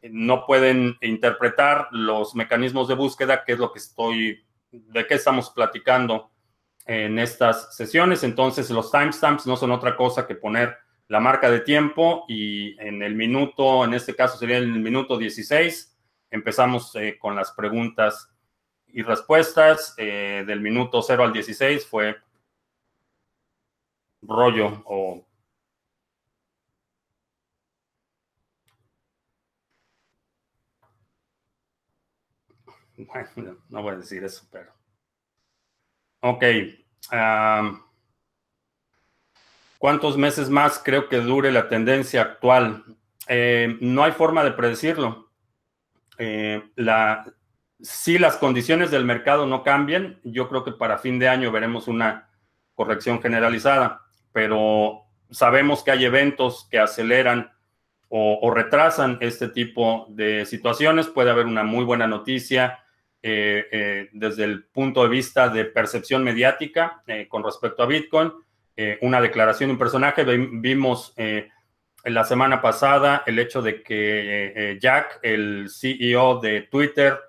no 0.03 0.45
pueden 0.45 0.95
interpretar 1.01 1.89
los 1.91 2.33
mecanismos 2.33 2.87
de 2.87 2.95
búsqueda, 2.95 3.43
que 3.43 3.51
es 3.51 3.59
lo 3.59 3.73
que 3.73 3.79
estoy, 3.79 4.41
de 4.71 5.05
qué 5.07 5.15
estamos 5.15 5.49
platicando 5.49 6.31
en 6.85 7.19
estas 7.19 7.75
sesiones. 7.75 8.23
Entonces, 8.23 8.69
los 8.69 8.89
timestamps 8.89 9.45
no 9.45 9.57
son 9.57 9.71
otra 9.71 9.97
cosa 9.97 10.25
que 10.25 10.35
poner 10.35 10.77
la 11.09 11.19
marca 11.19 11.51
de 11.51 11.59
tiempo 11.59 12.23
y 12.29 12.79
en 12.79 13.03
el 13.03 13.13
minuto, 13.13 13.83
en 13.83 13.93
este 13.93 14.15
caso 14.15 14.37
sería 14.37 14.59
el 14.59 14.69
minuto 14.69 15.17
16, 15.17 15.93
empezamos 16.29 16.95
eh, 16.95 17.17
con 17.19 17.35
las 17.35 17.51
preguntas 17.51 18.33
y 18.87 19.01
respuestas. 19.01 19.93
Eh, 19.97 20.45
del 20.47 20.61
minuto 20.61 21.01
0 21.01 21.25
al 21.25 21.33
16 21.33 21.85
fue 21.85 22.15
rollo 24.21 24.83
o 24.85 25.25
Bueno, 33.35 33.57
no 33.69 33.81
voy 33.81 33.93
a 33.93 33.97
decir 33.97 34.23
eso, 34.23 34.47
pero. 34.51 34.71
Ok. 36.21 36.43
¿Cuántos 39.77 40.17
meses 40.17 40.49
más 40.49 40.79
creo 40.83 41.09
que 41.09 41.17
dure 41.17 41.51
la 41.51 41.67
tendencia 41.67 42.21
actual? 42.21 42.83
Eh, 43.27 43.77
no 43.81 44.03
hay 44.03 44.11
forma 44.11 44.43
de 44.43 44.51
predecirlo. 44.51 45.31
Eh, 46.17 46.63
la, 46.75 47.25
si 47.79 48.19
las 48.19 48.37
condiciones 48.37 48.91
del 48.91 49.05
mercado 49.05 49.47
no 49.47 49.63
cambian, 49.63 50.19
yo 50.23 50.47
creo 50.49 50.63
que 50.63 50.71
para 50.71 50.99
fin 50.99 51.17
de 51.17 51.29
año 51.29 51.51
veremos 51.51 51.87
una 51.87 52.29
corrección 52.75 53.21
generalizada, 53.21 54.05
pero 54.31 55.03
sabemos 55.29 55.83
que 55.83 55.91
hay 55.91 56.05
eventos 56.05 56.67
que 56.69 56.79
aceleran 56.79 57.51
o 58.13 58.51
retrasan 58.53 59.17
este 59.21 59.47
tipo 59.47 60.05
de 60.09 60.45
situaciones. 60.45 61.07
Puede 61.07 61.31
haber 61.31 61.45
una 61.45 61.63
muy 61.63 61.85
buena 61.85 62.07
noticia 62.07 62.81
eh, 63.23 63.67
eh, 63.71 64.09
desde 64.13 64.45
el 64.45 64.63
punto 64.63 65.03
de 65.03 65.09
vista 65.09 65.47
de 65.47 65.65
percepción 65.65 66.23
mediática 66.23 67.03
eh, 67.05 67.27
con 67.27 67.43
respecto 67.43 67.83
a 67.83 67.85
Bitcoin. 67.85 68.33
una 69.01 69.21
declaración 69.21 69.67
de 69.67 69.73
un 69.73 69.77
personaje, 69.77 70.23
vimos 70.23 71.13
la 72.03 72.23
semana 72.23 72.61
pasada 72.63 73.21
el 73.27 73.37
hecho 73.37 73.61
de 73.61 73.83
que 73.83 74.79
Jack, 74.81 75.19
el 75.21 75.67
CEO 75.69 76.39
de 76.39 76.61
Twitter, 76.61 77.19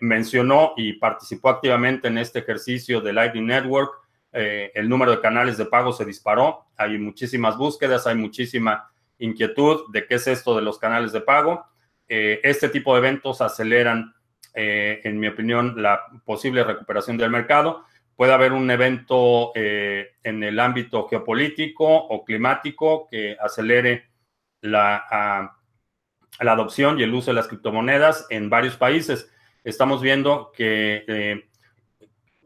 mencionó 0.00 0.72
y 0.76 0.94
participó 0.94 1.50
activamente 1.50 2.08
en 2.08 2.18
este 2.18 2.40
ejercicio 2.40 3.00
de 3.00 3.12
Lightning 3.12 3.46
Network. 3.46 3.92
El 4.38 4.88
número 4.88 5.10
de 5.10 5.20
canales 5.20 5.58
de 5.58 5.66
pago 5.66 5.92
se 5.92 6.04
disparó, 6.04 6.66
hay 6.76 6.98
muchísimas 6.98 7.56
búsquedas, 7.56 8.06
hay 8.06 8.14
muchísima 8.14 8.90
inquietud 9.18 9.90
de 9.92 10.06
qué 10.06 10.14
es 10.14 10.26
esto 10.26 10.54
de 10.54 10.62
los 10.62 10.78
canales 10.78 11.12
de 11.12 11.20
pago. 11.20 11.66
este 12.06 12.68
tipo 12.68 12.94
de 12.94 13.00
eventos 13.00 13.40
aceleran 13.40 14.14
eh, 14.60 15.00
en 15.04 15.20
mi 15.20 15.28
opinión, 15.28 15.80
la 15.80 16.06
posible 16.24 16.64
recuperación 16.64 17.16
del 17.16 17.30
mercado. 17.30 17.84
Puede 18.16 18.32
haber 18.32 18.52
un 18.52 18.68
evento 18.72 19.52
eh, 19.54 20.16
en 20.24 20.42
el 20.42 20.58
ámbito 20.58 21.06
geopolítico 21.06 21.86
o 21.86 22.24
climático 22.24 23.06
que 23.08 23.36
acelere 23.38 24.10
la, 24.60 25.54
la, 26.40 26.52
adopción 26.52 26.98
y 26.98 27.04
el 27.04 27.14
uso 27.14 27.30
de 27.30 27.36
las 27.36 27.46
criptomonedas 27.46 28.26
en 28.30 28.50
varios 28.50 28.76
países. 28.76 29.32
Estamos 29.62 30.02
viendo 30.02 30.50
que, 30.52 31.44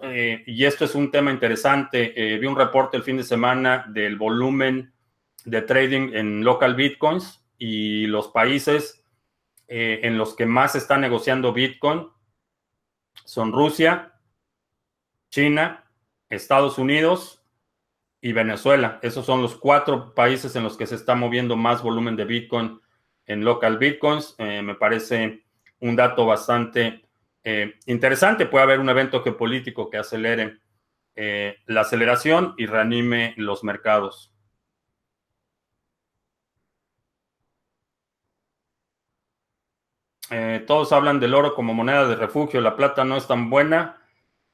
eh, 0.02 0.42
y 0.47 0.64
esto 0.64 0.85
es 0.85 0.94
un 0.94 1.11
tema 1.11 1.30
interesante, 1.30 2.38
vi 2.38 2.47
un 2.47 2.56
reporte 2.56 2.97
el 2.97 3.02
fin 3.02 3.16
de 3.16 3.25
semana 3.25 3.87
del 3.88 4.16
volumen 4.16 4.92
de 5.44 5.62
trading 5.62 6.11
en 6.14 6.44
local 6.44 6.75
bitcoins 6.75 7.44
y 7.59 8.06
los 8.06 8.28
países 8.28 9.02
eh, 9.75 10.06
en 10.06 10.18
los 10.18 10.37
que 10.37 10.44
más 10.44 10.75
está 10.75 10.99
negociando 10.99 11.54
Bitcoin 11.54 12.06
son 13.25 13.52
Rusia, 13.52 14.12
China, 15.30 15.90
Estados 16.28 16.76
Unidos 16.76 17.42
y 18.21 18.35
Venezuela. 18.35 18.99
Esos 19.00 19.25
son 19.25 19.40
los 19.40 19.56
cuatro 19.56 20.14
países 20.14 20.54
en 20.56 20.62
los 20.62 20.76
que 20.76 20.87
se 20.87 20.97
está 20.97 21.14
moviendo 21.14 21.56
más 21.56 21.82
volumen 21.82 22.16
de 22.16 22.26
Bitcoin 22.26 22.82
en 23.25 23.44
local 23.44 23.78
Bitcoins. 23.78 24.35
Eh, 24.37 24.61
me 24.61 24.75
parece 24.75 25.42
un 25.80 25.97
dato 25.97 26.26
bastante 26.26 27.06
interesante. 27.87 28.46
Puede 28.46 28.64
haber 28.64 28.80
un 28.80 28.88
evento 28.88 29.22
geopolítico 29.22 29.90
que 29.90 29.99
acelere 29.99 30.58
la 31.14 31.80
aceleración 31.80 32.54
y 32.56 32.66
reanime 32.66 33.34
los 33.37 33.64
mercados. 33.64 34.32
Eh, 40.34 40.64
todos 40.66 40.92
hablan 40.92 41.20
del 41.20 41.34
oro 41.34 41.54
como 41.54 41.75
moneda 41.75 42.08
de 42.08 42.16
refugio, 42.16 42.62
la 42.62 42.75
plata 42.75 43.04
no 43.04 43.18
es 43.18 43.26
tan 43.26 43.50
buena, 43.50 44.00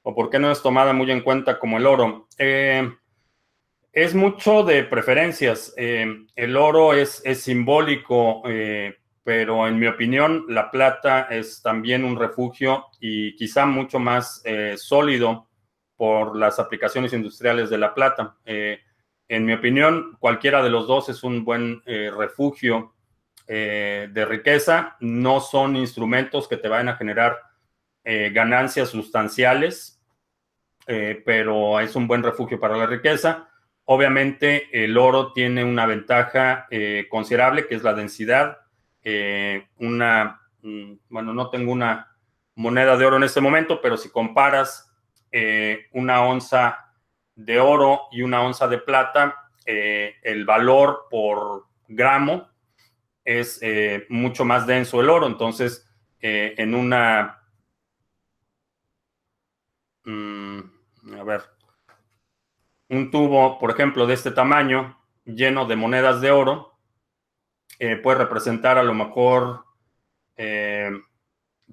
o 0.03 0.13
por 0.13 0.29
qué 0.29 0.41
no 0.41 0.51
es 0.51 0.61
tomada 0.61 0.93
muy 0.93 1.09
en 1.13 1.21
cuenta 1.21 1.61
como 1.61 1.79
el 1.79 1.87
oro. 1.87 2.27
Eh, 2.37 2.91
es 3.93 4.13
mucho 4.13 4.65
de 4.65 4.83
preferencias. 4.83 5.73
Eh, 5.77 6.27
el 6.35 6.57
oro 6.57 6.95
es 6.95 7.23
simbólico, 7.35 8.43
pero 9.29 9.69
en 9.69 9.79
mi 9.79 9.87
opinión 9.87 10.47
la 10.49 10.71
plata 10.71 11.27
es 11.29 11.61
también 11.61 12.03
un 12.03 12.19
refugio 12.19 12.87
y 12.99 13.37
quizá 13.37 13.67
mucho 13.67 13.99
más 13.99 14.43
sólido 14.77 15.51
por 15.97 16.35
las 16.35 16.59
aplicaciones 16.59 17.13
industriales 17.13 17.69
de 17.69 17.77
la 17.77 17.93
plata. 17.93 18.39
en 18.47 19.45
mi 19.45 19.53
opinión, 19.53 20.17
cualquiera 20.19 20.63
de 20.63 20.71
los 20.71 20.87
dos 20.87 21.11
es 21.11 21.23
un 21.23 21.45
buen 21.45 21.83
refugio 21.85 22.95
eh, 23.51 24.09
de 24.13 24.27
riqueza 24.27 24.99
no 25.01 25.41
son 25.41 25.75
instrumentos 25.75 26.47
que 26.47 26.59
te 26.59 26.69
vayan 26.69 26.91
a 26.91 26.97
generar 26.97 27.39
eh, 28.05 28.31
ganancias 28.31 28.91
sustanciales, 28.91 30.03
eh, 30.87 31.23
pero 31.25 31.81
es 31.81 31.97
un 31.97 32.07
buen 32.07 32.23
refugio 32.23 32.61
para 32.61 32.77
la 32.77 32.85
riqueza. 32.85 33.49
Obviamente 33.85 34.69
el 34.85 34.99
oro 34.99 35.33
tiene 35.33 35.65
una 35.65 35.87
ventaja 35.87 36.69
considerable 37.09 37.67
que 37.67 37.75
es 37.75 37.83
la 37.83 37.95
densidad. 37.95 38.59
Una, 39.79 40.41
mm, 40.63 40.93
bueno, 41.09 41.33
no 41.33 41.51
tengo 41.51 41.73
una 41.73 42.17
moneda 42.55 42.97
de 42.97 43.07
oro 43.07 43.17
en 43.17 43.25
este 43.25 43.41
momento, 43.41 43.81
pero 43.81 43.97
si 43.97 44.11
comparas 44.11 44.85
una 45.93 46.23
onza 46.25 46.93
de 47.35 47.61
oro 47.61 48.03
y 48.11 48.23
una 48.23 48.43
onza 48.43 48.67
de 48.67 48.79
plata, 48.79 49.51
el 49.65 50.45
valor 50.45 51.07
por 51.11 51.67
gramo 51.87 52.49
es 53.29 53.59
eh, 53.61 54.07
mucho 54.09 54.47
más 54.47 54.67
denso 54.67 55.03
el 55.03 55.11
oro. 55.11 55.27
Entonces, 55.27 55.87
eh, 56.21 56.55
en 56.57 56.75
una... 56.75 57.43
Mm, 60.05 60.61
a 61.19 61.25
ver. 61.25 61.43
Un 62.89 63.11
tubo, 63.11 63.59
por 63.59 63.71
ejemplo, 63.71 64.07
de 64.07 64.15
este 64.15 64.31
tamaño, 64.31 64.99
lleno 65.27 65.67
de 65.67 65.77
monedas 65.77 66.23
de 66.23 66.31
oro, 66.31 66.68
eh, 67.79 67.97
puede 67.97 68.19
representar 68.19 68.79
a 68.79 68.83
lo 68.83 68.95
mejor 68.95 69.65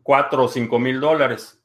4 0.02 0.44
o 0.44 0.48
5 0.48 0.80
mil 0.80 1.00
dólares. 1.00 1.62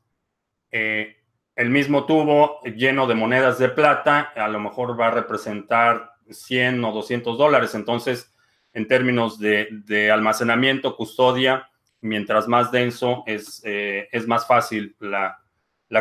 el 0.70 1.70
mismo 1.70 2.04
tubo 2.04 2.60
lleno 2.62 3.06
de 3.06 3.14
monedas 3.14 3.58
de 3.58 3.70
plata, 3.70 4.32
a 4.36 4.48
lo 4.48 4.60
mejor 4.60 5.00
va 5.00 5.08
a 5.08 5.10
representar 5.12 6.10
100 6.28 6.84
o 6.84 6.92
200 6.92 7.38
dólares. 7.38 7.74
Entonces, 7.74 8.32
en 8.72 8.86
términos 8.86 9.38
de, 9.38 10.10
almacenamiento, 10.12 10.96
custodia, 10.96 11.68
mientras 12.00 12.48
más 12.48 12.70
denso 12.70 13.24
es, 13.26 13.62
eh, 13.64 14.08
es 14.12 14.26
más 14.26 14.46
fácil 14.46 14.96
la, 15.00 15.36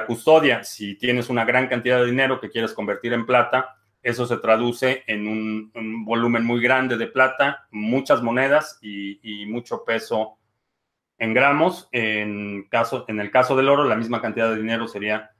custodia. 0.06 0.64
Si 0.64 0.96
tienes 0.96 1.30
una 1.30 1.46
gran 1.46 1.68
cantidad 1.68 2.00
de 2.00 2.06
dinero 2.06 2.40
que 2.40 2.50
quieres 2.50 2.74
convertir 2.74 3.14
en 3.14 3.26
plata, 3.26 3.79
eso 4.02 4.26
se 4.26 4.38
traduce 4.38 5.04
en 5.08 5.28
un, 5.28 6.06
volumen 6.06 6.46
muy 6.46 6.62
grande 6.62 6.98
de 6.98 7.08
plata, 7.08 7.68
muchas 7.72 8.22
monedas 8.22 8.80
y, 8.82 9.46
mucho 9.48 9.84
peso 9.84 10.38
en 11.18 11.34
gramos. 11.34 11.90
En, 11.92 12.68
caso, 12.70 13.06
en 13.08 13.20
el 13.20 13.32
caso 13.32 13.56
del 13.56 13.70
oro, 13.70 13.84
la 13.84 13.96
misma 13.96 14.22
cantidad 14.22 14.50
de 14.50 14.58
dinero 14.58 14.88
sería 14.88 15.32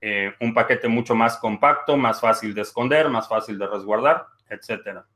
eh, 0.00 0.34
un 0.40 0.52
paquete 0.52 0.88
mucho 0.88 1.14
más 1.14 1.38
compacto, 1.38 1.96
más 1.96 2.20
fácil 2.20 2.54
de 2.54 2.62
esconder, 2.62 3.08
más 3.08 3.28
fácil 3.28 3.58
de 3.58 3.66
resguardar, 3.66 4.26
etcétera. 4.48 5.06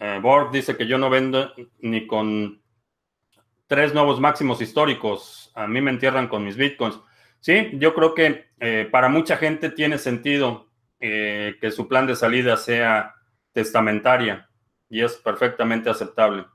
Eh, 0.00 0.20
Borg 0.22 0.52
dice 0.52 0.76
que 0.76 0.86
yo 0.86 0.96
no 0.96 1.10
vendo 1.10 1.52
ni 1.80 2.06
con 2.06 2.62
tres 3.68 3.94
nuevos 3.94 4.18
máximos 4.18 4.60
históricos. 4.60 5.52
A 5.54 5.68
mí 5.68 5.80
me 5.80 5.92
entierran 5.92 6.26
con 6.26 6.44
mis 6.44 6.56
bitcoins. 6.56 6.98
Sí, 7.38 7.70
yo 7.74 7.94
creo 7.94 8.14
que 8.14 8.48
eh, 8.58 8.88
para 8.90 9.08
mucha 9.08 9.36
gente 9.36 9.70
tiene 9.70 9.98
sentido 9.98 10.68
eh, 10.98 11.56
que 11.60 11.70
su 11.70 11.86
plan 11.86 12.06
de 12.08 12.16
salida 12.16 12.56
sea 12.56 13.14
testamentaria 13.52 14.48
y 14.88 15.02
es 15.02 15.14
perfectamente 15.16 15.88
aceptable. 15.88 16.46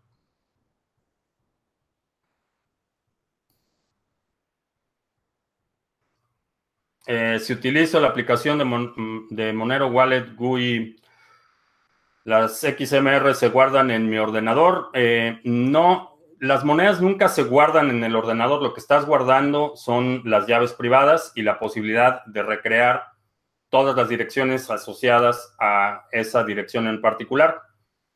si 7.40 7.52
utilizo 7.52 8.00
la 8.00 8.08
aplicación 8.08 8.58
de, 8.58 9.36
de 9.44 9.52
Monero 9.52 9.88
Wallet 9.88 10.36
GUI 10.36 10.96
las 12.26 12.62
XMR 12.62 13.36
se 13.36 13.50
guardan 13.50 13.92
en 13.92 14.10
mi 14.10 14.18
ordenador. 14.18 14.90
Eh, 14.94 15.42
no, 15.44 16.13
las 16.44 16.66
monedas 16.66 17.00
nunca 17.00 17.30
se 17.30 17.44
guardan 17.44 17.90
en 17.90 18.04
el 18.04 18.18
ordenador. 18.18 18.62
Lo 18.62 18.74
que 18.74 18.82
estás 18.82 19.06
guardando 19.06 19.78
son 19.78 20.24
las 20.26 20.46
llaves 20.46 20.74
privadas 20.74 21.32
y 21.36 21.42
la 21.42 21.58
posibilidad 21.58 22.26
de 22.26 22.44
recrear 22.44 23.06
todas 23.70 23.96
las 23.96 24.10
direcciones 24.10 24.70
asociadas 24.70 25.56
a 25.58 26.06
esa 26.12 26.44
dirección 26.44 26.88
en 26.88 27.00
particular. 27.00 27.62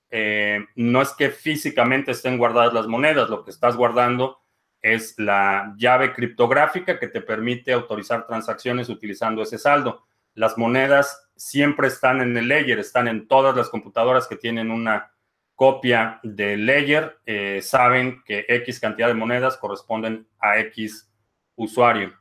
Eh, 0.09 0.59
no 0.75 1.01
es 1.01 1.13
que 1.13 1.29
físicamente 1.29 2.11
estén 2.11 2.37
guardadas 2.37 2.73
las 2.73 2.87
monedas, 2.87 3.29
lo 3.29 3.45
que 3.45 3.51
estás 3.51 3.77
guardando 3.77 4.41
es 4.81 5.17
la 5.17 5.73
llave 5.77 6.11
criptográfica 6.11 6.99
que 6.99 7.07
te 7.07 7.21
permite 7.21 7.71
autorizar 7.71 8.27
transacciones 8.27 8.89
utilizando 8.89 9.41
ese 9.41 9.57
saldo. 9.57 10.05
Las 10.33 10.57
monedas 10.57 11.29
siempre 11.37 11.87
están 11.87 12.19
en 12.19 12.35
el 12.35 12.49
Ledger, 12.49 12.79
están 12.79 13.07
en 13.07 13.25
todas 13.25 13.55
las 13.55 13.69
computadoras 13.69 14.27
que 14.27 14.35
tienen 14.35 14.69
una 14.69 15.13
copia 15.57 16.19
de 16.21 16.55
Ledger, 16.55 17.19
eh, 17.25 17.61
saben 17.63 18.21
que 18.23 18.45
X 18.47 18.79
cantidad 18.79 19.07
de 19.07 19.15
monedas 19.15 19.57
corresponden 19.57 20.27
a 20.39 20.59
X 20.59 21.11
usuario 21.55 22.13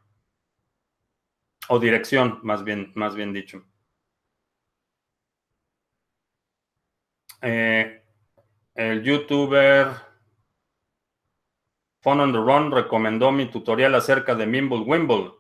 o 1.69 1.79
dirección, 1.79 2.41
más 2.43 2.65
bien, 2.65 2.93
más 2.95 3.15
bien 3.15 3.35
dicho. 3.35 3.63
Eh, 7.43 8.03
el 8.75 9.03
youtuber 9.03 9.89
Fun 12.01 12.21
on 12.21 12.33
the 12.33 12.39
Run 12.39 12.71
recomendó 12.71 13.31
mi 13.33 13.51
tutorial 13.51 13.95
acerca 13.97 14.35
de 14.35 14.47
Mimble 14.47 14.79
Wimble. 14.79 15.33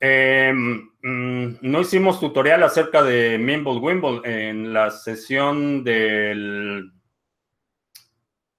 Em, 0.00 0.90
mm, 1.02 1.58
no 1.60 1.80
hicimos 1.80 2.20
tutorial 2.20 2.62
acerca 2.62 3.02
de 3.02 3.36
Mimble 3.36 3.80
Wimble 3.80 4.22
en 4.24 4.72
la 4.72 4.90
sesión 4.90 5.84
del. 5.84 6.90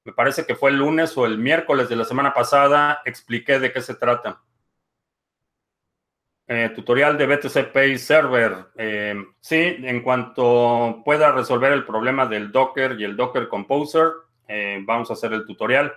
Me 0.06 0.14
parece 0.14 0.46
que 0.46 0.56
fue 0.56 0.72
el 0.72 0.78
lunes 0.78 1.18
o 1.18 1.26
el 1.26 1.38
miércoles 1.38 1.90
de 1.90 1.96
la 1.96 2.06
semana 2.06 2.34
pasada. 2.34 3.02
Expliqué 3.06 3.60
de 3.60 3.72
qué 3.72 3.82
se 3.82 3.96
trata. 3.96 4.42
Eh, 6.48 6.72
tutorial 6.76 7.18
de 7.18 7.26
BTC 7.26 7.72
Pay 7.72 7.98
Server. 7.98 8.68
Em, 8.76 9.34
sí, 9.40 9.78
en 9.80 10.02
cuanto 10.02 11.02
pueda 11.06 11.32
resolver 11.32 11.72
el 11.72 11.86
problema 11.86 12.26
del 12.26 12.52
Docker 12.52 13.00
y 13.00 13.06
el 13.06 13.16
Docker 13.16 13.48
Composer, 13.48 14.12
eh, 14.48 14.80
vamos 14.84 15.10
a 15.10 15.14
hacer 15.14 15.32
el 15.34 15.46
tutorial. 15.46 15.94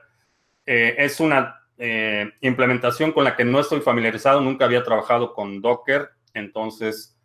Eh, 0.65 0.95
es 0.99 1.21
una 1.21 1.61
eh, 1.79 2.33
implementación 2.41 3.13
con 3.13 3.25
la 3.25 3.37
que 3.37 3.45
no 3.45 3.61
estoy 3.61 3.81
familiarizado, 3.81 4.41
nunca 4.41 4.65
había 4.65 4.83
trabajado 4.83 5.35
con 5.35 5.61
Docker, 5.61 6.11
entonces 6.35 7.17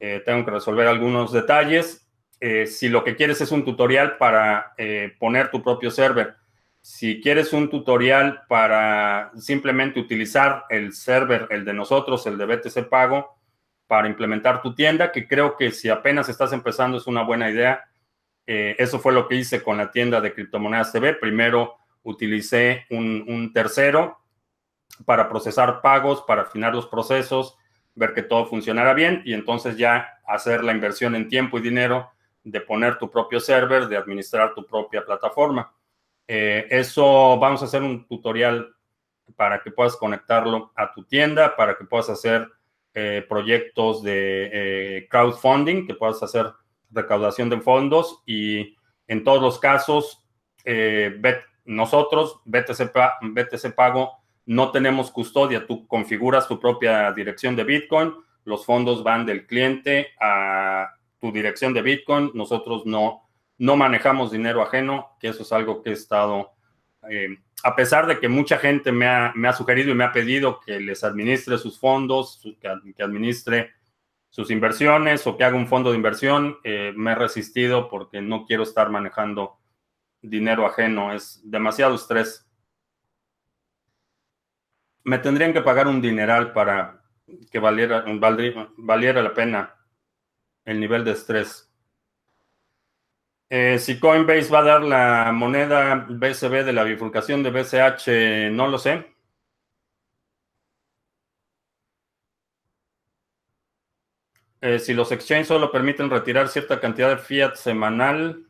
eh, 0.00 0.22
tengo 0.24 0.44
que 0.44 0.52
resolver 0.52 0.86
algunos 0.86 1.32
detalles. 1.32 2.07
Eh, 2.40 2.66
si 2.66 2.88
lo 2.88 3.02
que 3.04 3.16
quieres 3.16 3.40
es 3.40 3.50
un 3.50 3.64
tutorial 3.64 4.16
para 4.16 4.74
poner 5.18 5.50
tu 5.50 5.62
propio 5.62 5.90
server, 5.90 6.36
si 6.80 7.20
quieres 7.20 7.52
un 7.52 7.68
tutorial 7.68 8.42
para 8.48 9.32
simplemente 9.36 10.00
utilizar 10.00 10.64
el 10.70 10.92
server, 10.92 11.48
el 11.50 11.64
de 11.64 11.74
nosotros, 11.74 12.26
el 12.26 12.38
de 12.38 12.46
BTC 12.46 12.88
Pago, 12.88 13.36
para 13.86 14.08
implementar 14.08 14.62
tu 14.62 14.74
tienda, 14.74 15.10
que 15.12 15.26
creo 15.26 15.56
que 15.56 15.70
si 15.72 15.88
apenas 15.88 16.28
estás 16.28 16.52
empezando 16.52 16.96
es 16.96 17.06
una 17.06 17.22
buena 17.22 17.50
idea. 17.50 17.84
eso 18.46 18.98
fue 18.98 19.12
lo 19.12 19.28
que 19.28 19.34
hice 19.34 19.62
con 19.62 19.76
la 19.76 19.90
tienda 19.90 20.20
de 20.20 20.32
criptomonedas 20.32 20.92
TV. 20.92 21.14
Primero, 21.14 21.78
utilicé 22.08 22.86
un, 22.90 23.52
tercero 23.52 24.18
para 25.04 25.28
procesar 25.28 25.80
pagos, 25.80 26.22
para 26.22 26.42
afinar 26.42 26.74
los 26.74 26.86
procesos, 26.86 27.56
ver 27.94 28.14
que 28.14 28.22
todo 28.22 28.46
funcionara 28.46 28.94
bien 28.94 29.22
y 29.24 29.34
entonces 29.34 29.76
ya 29.76 30.08
hacer 30.26 30.64
la 30.64 30.72
inversión 30.72 31.14
en 31.14 31.28
tiempo 31.28 31.58
y 31.58 31.62
dinero 31.62 32.10
de 32.44 32.60
poner 32.60 32.98
tu 32.98 33.10
propio 33.10 33.40
server, 33.40 33.88
de 33.88 33.96
administrar 33.96 34.54
tu 34.54 34.64
propia 34.66 35.04
plataforma. 35.04 35.72
Eh, 36.26 36.66
eso 36.70 37.38
vamos 37.38 37.62
a 37.62 37.66
hacer 37.66 37.82
un 37.82 38.06
tutorial 38.06 38.74
para 39.36 39.62
que 39.62 39.70
puedas 39.70 39.96
conectarlo 39.96 40.72
a 40.74 40.92
tu 40.92 41.04
tienda, 41.04 41.56
para 41.56 41.76
que 41.76 41.84
puedas 41.84 42.08
hacer 42.10 42.48
eh, 42.94 43.24
proyectos 43.28 44.02
de 44.02 44.50
eh, 44.52 45.08
crowdfunding, 45.08 45.86
que 45.86 45.94
puedas 45.94 46.22
hacer 46.22 46.46
recaudación 46.90 47.50
de 47.50 47.60
fondos 47.60 48.22
y 48.26 48.74
En 49.06 49.24
todos 49.24 49.40
los 49.40 49.58
casos, 49.58 50.22
eh, 50.64 51.18
nosotros, 51.64 52.40
BTC, 52.44 52.92
BTC 53.22 53.74
Pago, 53.74 54.18
no 54.44 54.70
tenemos 54.70 55.10
custodia. 55.10 55.66
Tú 55.66 55.86
configuras 55.86 56.46
tu 56.46 56.60
propia 56.60 57.10
dirección 57.12 57.56
de 57.56 57.64
Bitcoin, 57.64 58.14
los 58.44 58.66
fondos 58.66 59.02
van 59.02 59.24
del 59.24 59.46
cliente 59.46 60.08
a 60.20 60.92
tu 61.20 61.32
dirección 61.32 61.72
de 61.72 61.82
Bitcoin. 61.82 62.30
Nosotros 62.34 62.86
no, 62.86 63.28
no 63.58 63.76
manejamos 63.76 64.30
dinero 64.30 64.62
ajeno, 64.62 65.16
que 65.20 65.28
eso 65.28 65.42
es 65.42 65.52
algo 65.52 65.82
que 65.82 65.90
he 65.90 65.92
estado, 65.92 66.52
eh, 67.10 67.38
a 67.64 67.74
pesar 67.74 68.06
de 68.06 68.20
que 68.20 68.28
mucha 68.28 68.58
gente 68.58 68.92
me 68.92 69.06
ha, 69.06 69.52
sugerido 69.52 69.90
y 69.90 69.94
me 69.94 70.04
ha 70.04 70.12
pedido 70.12 70.60
que 70.60 70.78
les 70.78 71.02
administre 71.02 71.58
sus 71.58 71.78
fondos, 71.78 72.40
que, 72.60 73.02
administre 73.02 73.72
sus 74.30 74.50
inversiones 74.50 75.26
o 75.26 75.36
que 75.36 75.44
haga 75.44 75.56
un 75.56 75.66
fondo 75.66 75.90
de 75.90 75.96
inversión, 75.96 76.58
eh, 76.62 76.92
me 76.96 77.12
he 77.12 77.14
resistido 77.14 77.88
porque 77.88 78.20
no 78.20 78.44
quiero 78.46 78.62
estar 78.62 78.90
manejando 78.90 79.58
dinero 80.22 80.66
ajeno, 80.66 81.12
es 81.12 81.40
demasiado 81.44 81.94
estrés. 81.94 82.46
Me 85.02 85.18
tendrían 85.18 85.52
que 85.52 85.62
pagar 85.62 85.88
un 85.88 86.00
dineral 86.00 86.52
para 86.52 87.02
que 87.50 87.58
valiera, 87.58 88.04
valiera 88.76 89.22
la 89.22 89.34
pena 89.34 89.74
el 90.68 90.80
nivel 90.80 91.04
de 91.04 91.12
estrés. 91.12 91.70
Eh, 93.50 93.78
si 93.78 93.98
Coinbase 93.98 94.50
va 94.50 94.58
a 94.60 94.62
dar 94.62 94.82
la 94.82 95.32
moneda 95.32 96.06
BCB 96.10 96.64
de 96.64 96.72
la 96.74 96.84
bifurcación 96.84 97.42
de 97.42 97.50
BCH, 97.50 98.50
no 98.52 98.68
lo 98.68 98.78
sé. 98.78 99.06
Eh, 104.60 104.78
si 104.78 104.92
los 104.92 105.10
exchanges 105.12 105.48
solo 105.48 105.70
permiten 105.72 106.10
retirar 106.10 106.48
cierta 106.48 106.80
cantidad 106.80 107.08
de 107.10 107.18
fiat 107.18 107.54
semanal 107.54 108.44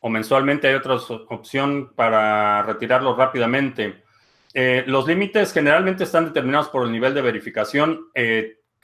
o 0.00 0.10
mensualmente, 0.10 0.68
hay 0.68 0.74
otra 0.74 0.96
opción 1.28 1.94
para 1.94 2.62
retirarlo 2.62 3.16
rápidamente. 3.16 4.04
Eh, 4.52 4.84
los 4.86 5.06
límites 5.06 5.52
generalmente 5.52 6.04
están 6.04 6.26
determinados 6.26 6.68
por 6.68 6.84
el 6.84 6.92
nivel 6.92 7.14
de 7.14 7.22
verificación. 7.22 8.10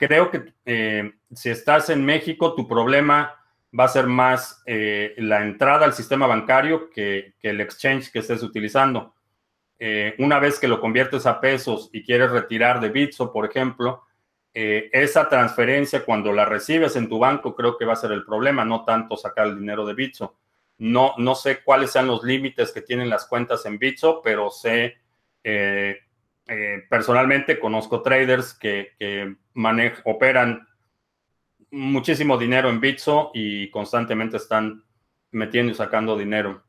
Creo 0.07 0.31
que 0.31 1.13
si 1.33 1.49
estás 1.49 1.89
en 1.89 2.05
México, 2.05 2.53
tu 2.53 2.67
problema 2.67 3.43
va 3.77 3.85
a 3.85 3.89
ser 3.89 4.07
más 4.07 4.61
eh, 4.65 5.13
la 5.17 5.43
entrada 5.43 5.85
al 5.85 5.93
sistema 5.93 6.27
bancario 6.27 6.89
que, 6.89 7.33
el 7.41 7.59
exchange 7.61 8.11
que 8.11 8.19
estés 8.19 8.43
utilizando. 8.43 9.15
Eh, 9.79 10.15
una 10.19 10.39
vez 10.39 10.59
que 10.59 10.67
lo 10.67 10.79
conviertes 10.79 11.25
a 11.25 11.41
pesos 11.41 11.89
y 11.91 12.03
quieres 12.03 12.31
retirar 12.31 12.79
de 12.79 12.89
Bitso, 12.89 13.33
por 13.33 13.45
ejemplo, 13.45 14.03
eh, 14.53 14.89
esa 14.93 15.27
transferencia 15.27 16.05
cuando 16.05 16.31
la 16.31 16.45
recibes 16.45 16.95
en 16.95 17.09
tu 17.09 17.17
banco 17.17 17.55
creo 17.55 17.77
que 17.77 17.85
va 17.85 17.93
a 17.93 17.97
ser 17.97 18.11
el 18.11 18.23
problema, 18.23 18.63
no 18.63 18.85
tanto 18.85 19.17
sacar 19.17 19.47
el 19.47 19.59
dinero 19.59 19.85
de 19.85 19.95
Bitso. 19.95 20.37
No, 20.77 21.15
no 21.17 21.33
sé 21.33 21.63
cuáles 21.63 21.91
sean 21.91 22.07
los 22.07 22.23
límites 22.23 22.71
que 22.71 22.81
tienen 22.81 23.09
las 23.09 23.25
cuentas 23.25 23.65
en 23.65 23.79
Bitso, 23.79 24.21
pero 24.23 24.51
sé, 24.51 24.97
personalmente 26.89 27.59
conozco 27.59 28.01
traders 28.01 28.53
que, 28.53 28.93
operan 30.03 30.67
muchísimo 31.71 32.37
dinero 32.37 32.69
en 32.69 32.79
Bitso 32.79 33.31
y 33.33 33.69
constantemente 33.71 34.37
están 34.37 34.83
metiendo 35.31 35.71
y 35.71 35.75
sacando 35.75 36.17
dinero. 36.17 36.63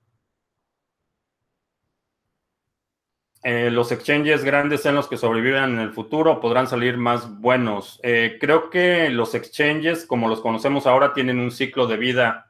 Eh, 3.44 3.70
los 3.70 3.92
exchanges 3.92 4.42
grandes 4.42 4.80
sean 4.80 4.94
los 4.94 5.06
que 5.06 5.18
sobrevivan 5.18 5.74
en 5.74 5.80
el 5.80 5.92
futuro, 5.92 6.40
podrán 6.40 6.66
salir 6.66 6.96
más 6.96 7.38
buenos. 7.40 8.00
Eh, 8.02 8.38
creo 8.40 8.70
que 8.70 9.10
los 9.10 9.34
exchanges, 9.34 10.06
como 10.06 10.28
los 10.28 10.40
conocemos 10.40 10.86
ahora, 10.86 11.12
tienen 11.12 11.38
un 11.38 11.50
ciclo 11.50 11.86
de 11.86 11.98
vida 11.98 12.46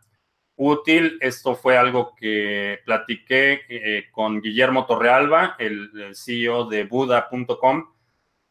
útil. 0.56 1.18
Esto 1.20 1.54
fue 1.54 1.76
algo 1.76 2.14
que 2.14 2.80
platiqué 2.84 3.62
eh, 3.68 4.04
con 4.10 4.40
Guillermo 4.40 4.86
Torrealba, 4.86 5.56
el 5.58 6.12
CEO 6.14 6.64
de 6.66 6.84
Buda.com 6.84 7.94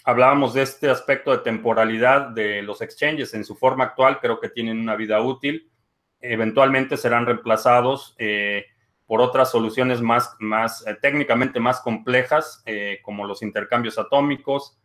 hablábamos 0.04 0.54
de 0.54 0.64
este 0.64 0.90
aspecto 0.90 1.32
de 1.32 1.40
temporalidad 1.40 2.30
de 2.30 2.62
los 2.62 2.82
exchanges 2.82 3.34
en 3.34 3.46
su 3.46 3.56
forma 3.56 3.86
actual, 3.86 4.20
creo 4.20 4.40
que 4.40 4.50
tienen 4.50 4.80
una 4.80 4.96
vida 4.96 5.22
útil. 5.22 5.72
Eventualmente 6.20 6.98
serán 6.98 7.26
reemplazados 7.26 8.16
eh, 8.18 8.66
por 9.06 9.22
otras 9.22 9.52
soluciones 9.52 10.02
más, 10.02 10.36
más 10.40 10.86
eh, 10.88 10.98
técnicamente 11.02 11.60
más 11.60 11.82
complejas, 11.82 12.62
eh, 12.66 13.00
como 13.04 13.26
los 13.26 13.42
intercambios 13.42 13.98
atómicos 13.98 14.78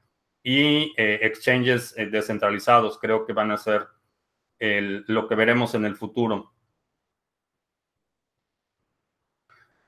y 0.42 0.94
exchanges 0.96 1.94
descentralizados. 1.94 2.98
Creo 2.98 3.26
que 3.26 3.34
van 3.34 3.50
a 3.50 3.58
ser 3.58 3.86
lo 4.60 5.28
que 5.28 5.34
veremos 5.34 5.74
en 5.74 5.84
el 5.84 5.96
futuro. 5.96 6.54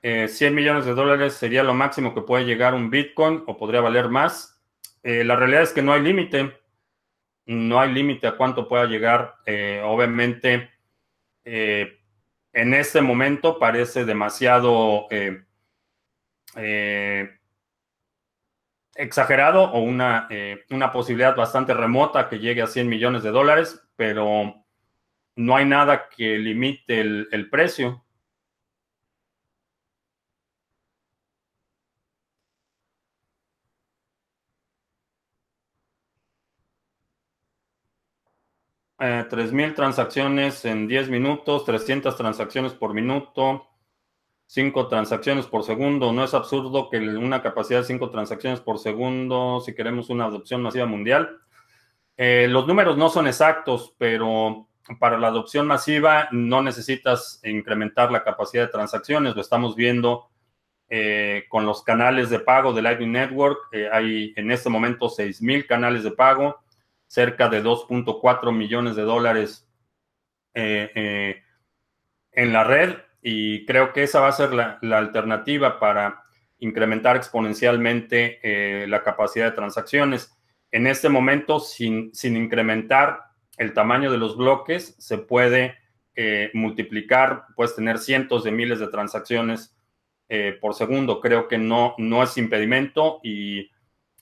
100 0.01 0.55
millones 0.55 0.85
de 0.85 0.95
dólares 0.95 1.33
sería 1.33 1.63
lo 1.63 1.75
máximo 1.75 2.15
que 2.15 2.21
puede 2.21 2.45
llegar 2.45 2.73
un 2.73 2.89
Bitcoin 2.89 3.43
o 3.45 3.57
podría 3.57 3.81
valer 3.81 4.09
más. 4.09 4.59
Eh, 5.03 5.23
la 5.23 5.35
realidad 5.35 5.63
es 5.63 5.73
que 5.73 5.81
no 5.81 5.93
hay 5.93 6.01
límite. 6.01 6.57
No 7.45 7.79
hay 7.79 7.91
límite 7.93 8.27
a 8.27 8.37
cuánto 8.37 8.67
pueda 8.67 8.85
llegar. 8.85 9.35
Eh, 9.45 9.81
obviamente, 9.83 10.71
eh, 11.43 11.99
en 12.53 12.73
este 12.73 13.01
momento 13.01 13.59
parece 13.59 14.05
demasiado 14.05 15.07
exagerado 18.95 19.63
o 19.71 19.79
una, 19.79 20.27
una 20.69 20.91
posibilidad 20.91 21.35
bastante 21.35 21.73
remota 21.73 22.27
que 22.27 22.39
llegue 22.39 22.61
a 22.61 22.67
100 22.67 22.89
millones 22.89 23.23
de 23.23 23.31
dólares, 23.31 23.81
pero 23.95 24.65
no 25.35 25.55
hay 25.55 25.65
nada 25.65 26.09
que 26.09 26.37
limite 26.37 26.99
el 26.99 27.49
precio. 27.49 28.03
3.000 39.01 39.73
transacciones 39.73 40.63
en 40.65 40.87
10 40.87 41.09
minutos, 41.09 41.65
300 41.65 42.15
transacciones 42.15 42.73
por 42.73 42.93
minuto, 42.93 43.67
5 44.45 44.87
transacciones 44.89 45.47
por 45.47 45.63
segundo. 45.63 46.11
No 46.11 46.23
es 46.23 46.33
absurdo 46.33 46.89
que 46.89 46.97
una 46.97 47.41
capacidad 47.41 47.79
de 47.79 47.85
5 47.85 48.11
transacciones 48.11 48.59
por 48.59 48.77
segundo, 48.77 49.59
si 49.61 49.73
queremos 49.73 50.09
una 50.09 50.25
adopción 50.25 50.61
masiva 50.61 50.85
mundial. 50.85 51.39
Eh, 52.17 52.47
los 52.49 52.67
números 52.67 52.97
no 52.97 53.09
son 53.09 53.27
exactos, 53.27 53.95
pero 53.97 54.67
para 54.99 55.17
la 55.17 55.27
adopción 55.27 55.65
masiva 55.65 56.27
no 56.31 56.61
necesitas 56.61 57.39
incrementar 57.43 58.11
la 58.11 58.23
capacidad 58.23 58.65
de 58.65 58.71
transacciones. 58.71 59.35
Lo 59.35 59.41
estamos 59.41 59.75
viendo 59.75 60.29
eh, 60.89 61.45
con 61.49 61.65
los 61.65 61.81
canales 61.83 62.29
de 62.29 62.39
pago 62.39 62.73
de 62.73 62.81
Lightning 62.81 63.13
Network. 63.13 63.57
Eh, 63.71 63.89
hay 63.91 64.33
en 64.35 64.51
este 64.51 64.69
momento 64.69 65.07
6.000 65.07 65.65
canales 65.65 66.03
de 66.03 66.11
pago 66.11 66.61
cerca 67.11 67.49
de 67.49 67.61
2.4 67.61 68.55
millones 68.55 68.95
de 68.95 69.01
dólares 69.01 69.69
eh, 70.53 70.89
eh, 70.95 71.43
en 72.31 72.53
la 72.53 72.63
red 72.63 72.95
y 73.21 73.65
creo 73.65 73.91
que 73.91 74.03
esa 74.03 74.21
va 74.21 74.29
a 74.29 74.31
ser 74.31 74.53
la, 74.53 74.79
alternativa 74.97 75.77
para 75.77 76.23
incrementar 76.59 77.17
exponencialmente 77.17 78.39
eh, 78.41 78.87
la 78.87 79.03
capacidad 79.03 79.47
de 79.47 79.51
transacciones. 79.57 80.33
En 80.71 80.87
este 80.87 81.09
momento, 81.09 81.59
sin, 81.59 82.15
sin, 82.15 82.37
incrementar 82.37 83.19
el 83.57 83.73
tamaño 83.73 84.09
de 84.09 84.17
los 84.17 84.37
bloques, 84.37 84.95
se 84.97 85.17
puede 85.17 85.75
multiplicar, 86.53 87.45
puedes 87.55 87.75
tener 87.75 87.97
cientos 87.97 88.43
de 88.43 88.51
miles 88.51 88.79
de 88.79 88.87
transacciones 88.87 89.75
por 90.61 90.75
segundo. 90.75 91.19
Creo 91.19 91.47
que 91.47 91.57
no, 91.57 91.95
no 91.97 92.21
es 92.21 92.37
impedimento 92.37 93.19
y 93.23 93.71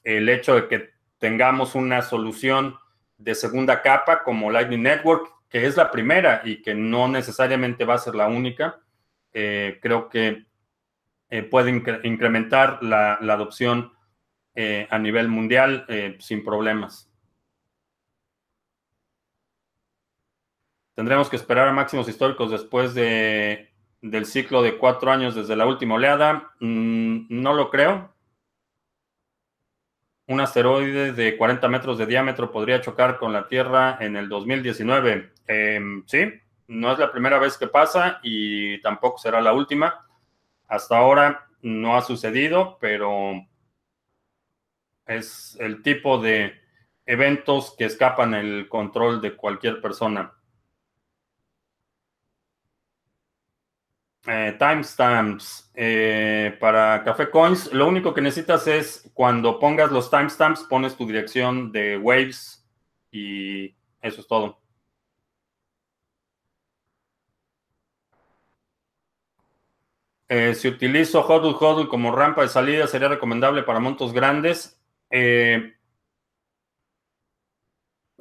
el 0.04 0.30
hecho 0.30 0.56
de 0.56 0.68
que 0.70 0.99
tengamos 1.20 1.76
una 1.76 2.02
solución 2.02 2.78
de 3.18 3.36
segunda 3.36 3.82
capa 3.82 4.24
como 4.24 4.50
Lightning 4.50 4.82
Network, 4.82 5.30
que 5.50 5.66
es 5.66 5.78
la 5.78 5.92
primera 5.92 6.42
y 6.44 6.62
que 6.62 6.74
no 6.74 7.08
necesariamente 7.08 7.86
va 7.86 7.96
a 7.96 8.00
ser 8.00 8.16
la 8.16 8.28
única, 8.28 8.80
eh, 9.34 9.78
creo 9.82 10.10
que 10.10 10.46
eh, 11.30 11.44
puede 11.44 11.70
incrementar 12.04 12.82
la, 12.82 13.16
adopción 13.16 13.94
eh, 14.56 14.88
a 14.90 14.98
nivel 14.98 15.28
mundial 15.28 15.86
sin 16.20 16.44
problemas. 16.44 17.08
Tendremos 20.96 21.30
que 21.30 21.36
esperar 21.36 21.68
a 21.68 21.72
máximos 21.72 22.10
históricos 22.10 22.52
después 22.52 22.94
de, 22.94 23.70
del 24.02 24.26
ciclo 24.26 24.62
de 24.62 24.78
cuatro 24.78 25.12
años 25.12 25.36
desde 25.36 25.56
la 25.56 25.66
última 25.66 25.96
oleada. 25.96 26.52
Mm, 26.60 27.28
no 27.30 27.54
lo 27.54 27.70
creo 27.70 28.14
un 30.30 30.40
asteroide 30.40 31.12
de 31.12 31.36
40 31.36 31.68
metros 31.70 31.98
de 31.98 32.06
diámetro 32.06 32.52
podría 32.52 32.82
chocar 32.82 33.18
con 33.18 33.34
la 33.34 33.48
Tierra 33.48 33.98
en 34.00 34.16
el 34.16 34.30
2019. 34.30 35.32
Em, 35.48 36.04
sí, 36.06 36.32
no 36.68 36.92
es 36.92 37.00
la 37.00 37.12
primera 37.12 37.40
vez 37.40 37.58
que 37.58 37.66
pasa 37.66 38.20
y 38.22 38.80
tampoco 38.82 39.18
será 39.18 39.42
la 39.42 39.54
última. 39.54 40.06
Hasta 40.68 40.98
ahora 40.98 41.48
no 41.64 41.98
ha 41.98 42.04
sucedido, 42.04 42.78
pero 42.80 43.44
es 45.08 45.58
el 45.60 45.82
tipo 45.82 46.20
de 46.20 46.54
eventos 47.08 47.76
que 47.76 47.86
escapan 47.86 48.36
el 48.36 48.70
control 48.70 49.22
de 49.22 49.36
cualquier 49.36 49.82
persona. 49.82 50.34
Eh, 54.28 54.56
timestamps 54.60 55.72
eh, 55.74 56.58
para 56.60 57.04
Café 57.04 57.30
Coins. 57.30 57.72
Lo 57.72 57.88
único 57.88 58.14
que 58.14 58.22
necesitas 58.22 58.68
es 58.68 59.10
cuando 59.14 59.60
pongas 59.60 59.92
los 59.92 60.10
timestamps, 60.12 60.64
pones 60.64 60.96
tu 60.98 61.08
dirección 61.08 61.72
de 61.72 61.98
Waves 61.98 62.68
y 63.12 63.76
eso 64.02 64.22
es 64.22 64.28
todo. 64.28 64.60
Eh, 70.28 70.54
si 70.54 70.68
utilizo 70.68 71.22
HODL 71.22 71.56
HODL 71.60 71.88
como 71.88 72.12
rampa 72.12 72.44
de 72.44 72.50
salida, 72.50 72.88
sería 72.88 73.08
recomendable 73.08 73.64
para 73.64 73.80
montos 73.80 74.14
grandes. 74.14 74.80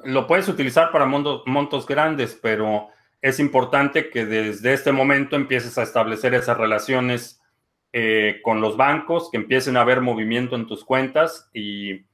lo 0.04 0.26
puedes 0.26 0.48
utilizar 0.48 0.90
para 0.92 1.06
montos 1.06 1.86
grandes, 1.86 2.38
pero 2.40 2.90
es 3.20 3.40
importante 3.40 4.10
que 4.10 4.26
desde 4.26 4.72
este 4.72 4.92
momento 4.92 5.36
empieces 5.36 5.76
a 5.78 5.82
establecer 5.82 6.34
esas 6.34 6.56
relaciones 6.56 7.40
eh, 7.92 8.40
con 8.42 8.60
los 8.60 8.76
bancos, 8.76 9.30
que 9.30 9.38
empiecen 9.38 9.76
a 9.76 9.80
haber 9.80 10.00
movimiento 10.00 10.56
en 10.56 10.66
tus 10.66 10.84
cuentas 10.84 11.48
y 11.52 12.04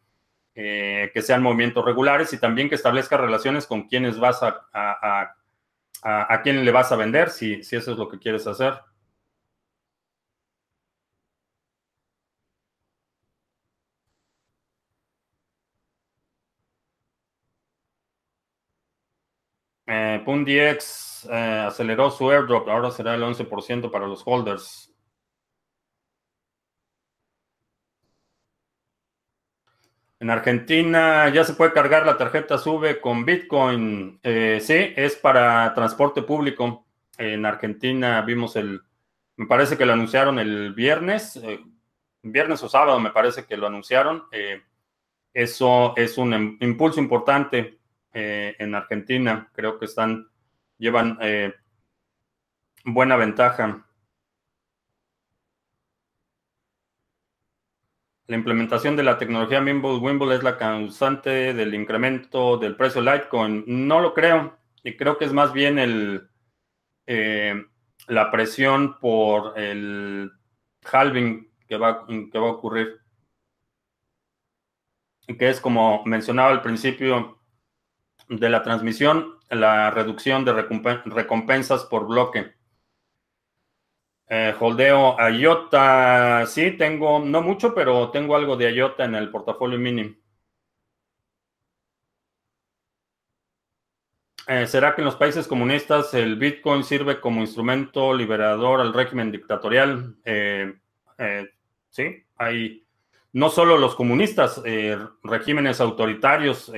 eh, 0.55 1.11
que 1.13 1.23
sean 1.23 1.43
movimientos 1.43 1.85
regulares 1.85 2.33
y 2.33 2.39
también 2.39 2.69
que 2.69 2.77
establezcas 2.77 3.21
relaciones 3.21 3.67
con 3.67 3.89
quienes 3.89 4.19
vas 4.19 4.43
a, 4.43 4.67
a, 4.73 5.35
a, 6.03 6.43
quién 6.43 6.65
le 6.65 6.71
vas 6.71 6.93
a 6.93 6.97
vender, 6.97 7.31
si, 7.31 7.63
si 7.65 7.77
eso 7.77 7.93
es 7.93 7.99
lo 7.99 8.09
que 8.09 8.19
quieres 8.19 8.47
hacer. 8.47 8.75
Eh, 19.87 20.23
PundX 20.25 21.27
eh, 21.31 21.65
aceleró 21.67 22.11
su 22.11 22.31
airdrop, 22.31 22.69
ahora 22.69 22.91
será 22.91 23.15
el 23.15 23.23
11% 23.23 23.91
para 23.91 24.07
los 24.07 24.23
holders. 24.25 24.91
En 30.21 30.31
Argentina 30.31 31.29
ya 31.29 31.45
se 31.45 31.53
puede 31.55 31.73
cargar 31.73 32.07
la 32.07 32.17
tarjeta 32.17 32.57
SUBE 32.57 33.01
con 33.01 33.25
Bitcoin. 33.27 34.19
Eh, 34.23 34.59
sí, 34.63 34.93
es 34.97 35.17
para 35.17 35.75
transporte 35.75 36.23
público. 36.23 36.87
En 37.19 37.45
Argentina 37.45 38.23
vimos 38.23 38.57
el, 38.57 38.81
me 39.37 39.47
parece 39.47 39.77
que 39.77 39.85
lo 39.85 39.93
anunciaron 39.93 40.39
el 40.39 40.73
viernes, 40.73 41.37
eh, 41.37 41.61
viernes 42.23 42.63
o 42.63 42.69
sábado 42.69 42.99
me 43.01 43.11
parece 43.11 43.45
que 43.45 43.57
lo 43.57 43.67
anunciaron. 43.67 44.25
eso 45.35 45.95
es 45.97 46.17
un 46.17 46.57
impulso 46.61 47.01
importante 47.01 47.79
eh, 48.15 48.55
en 48.59 48.75
Argentina. 48.75 49.51
Creo 49.53 49.79
que 49.79 49.87
están, 49.87 50.29
llevan 50.79 51.19
eh, 51.21 51.53
buena 52.85 53.17
ventaja. 53.17 53.85
La 58.27 58.37
implementación 58.37 58.97
de 58.97 59.03
la 59.03 59.19
tecnología 59.19 59.61
Mimble 59.61 59.97
Wimble 59.97 60.35
es 60.35 60.43
la 60.43 60.57
causante 60.57 61.53
del 61.53 61.75
incremento 61.75 62.57
del 62.57 62.77
precio 62.77 63.03
Litecoin. 63.03 63.65
No 63.67 64.01
lo 64.01 64.15
creo. 64.15 64.57
Y 64.83 64.97
creo 64.97 65.19
que 65.19 65.25
es 65.25 65.33
más 65.33 65.53
bien 65.53 65.79
el, 65.79 66.29
eh, 67.07 67.65
la 68.07 68.31
presión 68.31 68.99
por 68.99 69.59
el 69.59 70.31
halving 70.91 71.51
que 71.67 71.77
va, 71.77 72.07
que 72.07 72.39
va 72.39 72.47
a 72.47 72.53
ocurrir. 72.53 73.01
Que 75.27 75.49
es 75.49 75.61
como 75.61 76.03
mencionaba 76.05 76.51
al 76.51 76.63
principio, 76.63 77.39
de 78.29 78.49
la 78.49 78.63
transmisión, 78.63 79.39
la 79.51 79.91
reducción 79.91 80.45
de 80.45 80.53
recompensas 80.53 81.85
por 81.85 82.07
bloque. 82.07 82.55
Eh, 84.29 84.55
holdeo 84.59 85.17
IOTA, 85.31 86.47
sí, 86.47 86.73
tengo, 86.73 87.19
no 87.21 87.43
mucho, 87.43 87.75
pero 87.75 88.11
tengo 88.11 88.35
algo 88.35 88.57
de 88.57 88.73
IOTA 88.73 89.05
en 89.05 89.15
el 89.15 89.31
portafolio 89.31 89.79
mini. 89.79 90.17
Eh, 94.47 94.67
¿Será 94.67 94.95
que 94.95 95.01
en 95.01 95.07
los 95.07 95.17
países 95.17 95.47
comunistas 95.47 96.13
el 96.15 96.37
Bitcoin 96.37 96.85
sirve 96.85 97.21
como 97.21 97.41
instrumento 97.41 98.13
liberador 98.13 98.81
al 98.81 98.93
régimen 98.93 99.31
dictatorial? 99.31 100.17
Eh, 100.25 100.75
sí, 101.91 102.25
hay 102.37 102.83
no 103.33 103.51
solo 103.51 103.79
los 103.79 103.95
comunistas, 103.95 104.63
regímenes 105.23 105.81
autoritarios 105.81 106.71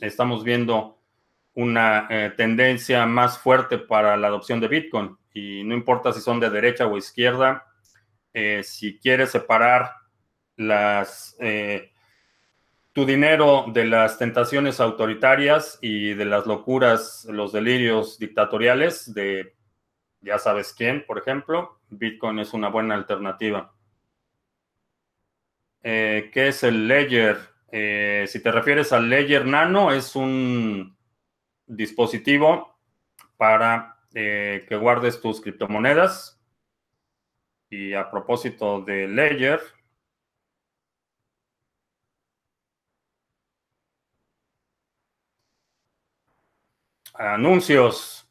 estamos 0.00 0.44
viendo 0.44 0.98
una 1.54 2.06
eh, 2.08 2.32
tendencia 2.36 3.04
más 3.06 3.38
fuerte 3.38 3.78
para 3.78 4.16
la 4.16 4.28
adopción 4.28 4.60
de 4.60 4.68
Bitcoin. 4.68 5.16
Y 5.34 5.64
no 5.64 5.74
importa 5.74 6.12
si 6.12 6.20
son 6.20 6.38
de 6.38 6.50
derecha 6.50 6.86
o 6.86 6.96
izquierda, 6.96 7.66
eh, 8.32 8.62
si 8.62 8.98
quieres 8.98 9.30
separar 9.30 9.90
las, 10.56 11.36
eh, 11.40 11.90
tu 12.92 13.04
dinero 13.04 13.66
de 13.72 13.86
las 13.86 14.18
tentaciones 14.18 14.78
autoritarias 14.78 15.78
y 15.82 16.14
de 16.14 16.24
las 16.24 16.46
locuras, 16.46 17.26
los 17.28 17.52
delirios 17.52 18.18
dictatoriales 18.18 19.12
de 19.12 19.56
ya 20.20 20.38
sabes 20.38 20.72
quién, 20.72 21.04
por 21.06 21.18
ejemplo, 21.18 21.80
Bitcoin 21.90 22.38
es 22.38 22.52
una 22.52 22.68
buena 22.68 22.94
alternativa. 22.94 23.72
¿Qué 25.80 26.30
es 26.34 26.64
el 26.64 26.86
Ledger? 26.86 27.38
Eh, 27.70 28.24
si 28.28 28.42
te 28.42 28.50
refieres 28.50 28.92
al 28.92 29.08
Ledger 29.08 29.46
Nano, 29.46 29.92
es 29.92 30.16
un 30.16 30.96
dispositivo 31.66 32.78
para 33.36 33.98
eh, 34.14 34.64
que 34.68 34.76
guardes 34.76 35.20
tus 35.20 35.40
criptomonedas. 35.40 36.40
Y 37.70 37.92
a 37.92 38.10
propósito 38.10 38.80
de 38.80 39.06
Ledger, 39.08 39.60
anuncios. 47.14 48.27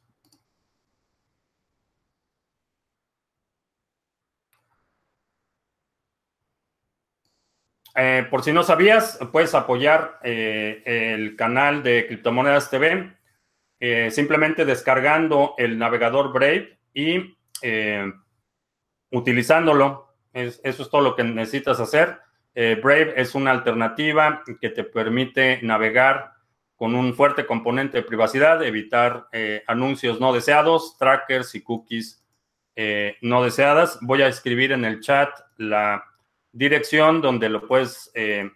Eh, 8.00 8.28
por 8.30 8.44
si 8.44 8.54
no 8.54 8.62
sabías, 8.62 9.18
puedes 9.32 9.56
apoyar 9.56 10.20
eh, 10.22 10.84
el 10.86 11.36
canal 11.36 11.82
de 11.82 12.06
Criptomonedas 12.06 12.70
TV 12.70 13.12
eh, 13.80 14.12
simplemente 14.12 14.66
descargando 14.66 15.56
el 15.58 15.80
navegador 15.80 16.32
Brave 16.32 16.78
y 16.94 17.36
utilizándolo. 19.10 20.14
eso 20.32 20.60
es 20.64 20.90
todo 20.92 21.02
lo 21.02 21.16
que 21.16 21.24
necesitas 21.24 21.80
hacer. 21.80 22.20
Brave 22.54 23.14
es 23.18 23.34
una 23.34 23.50
alternativa 23.50 24.44
que 24.62 24.70
te 24.70 24.84
permite 24.84 25.60
navegar 25.64 26.34
con 26.76 26.94
un 26.94 27.16
fuerte 27.16 27.48
componente 27.48 27.98
de 27.98 28.04
privacidad, 28.04 28.64
evitar 28.64 29.28
anuncios 29.66 30.20
no 30.20 30.34
deseados, 30.34 30.98
trackers 31.00 31.56
y 31.56 31.62
cookies 31.64 32.24
no 33.22 33.44
deseadas. 33.44 33.98
Voy 34.02 34.22
a 34.22 34.28
escribir 34.28 34.72
en 34.72 34.86
el 34.86 35.00
chat 35.00 35.30
la 35.58 36.04
dirección 36.58 37.22
donde 37.22 37.50
lo 37.50 37.68
puedes 37.68 38.10
eh, 38.16 38.50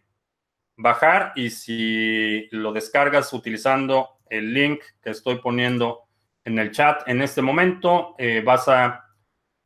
bajar 0.75 1.33
y 1.35 1.51
si 1.51 2.47
lo 2.51 2.73
descargas 2.73 3.31
utilizando 3.31 4.17
el 4.27 4.53
link 4.55 4.81
que 5.03 5.11
estoy 5.11 5.35
poniendo 5.35 6.01
en 6.43 6.57
el 6.57 6.71
chat 6.71 7.07
en 7.07 7.21
este 7.21 7.43
momento, 7.43 8.15
eh, 8.17 8.41
vas 8.43 8.67
a 8.67 9.05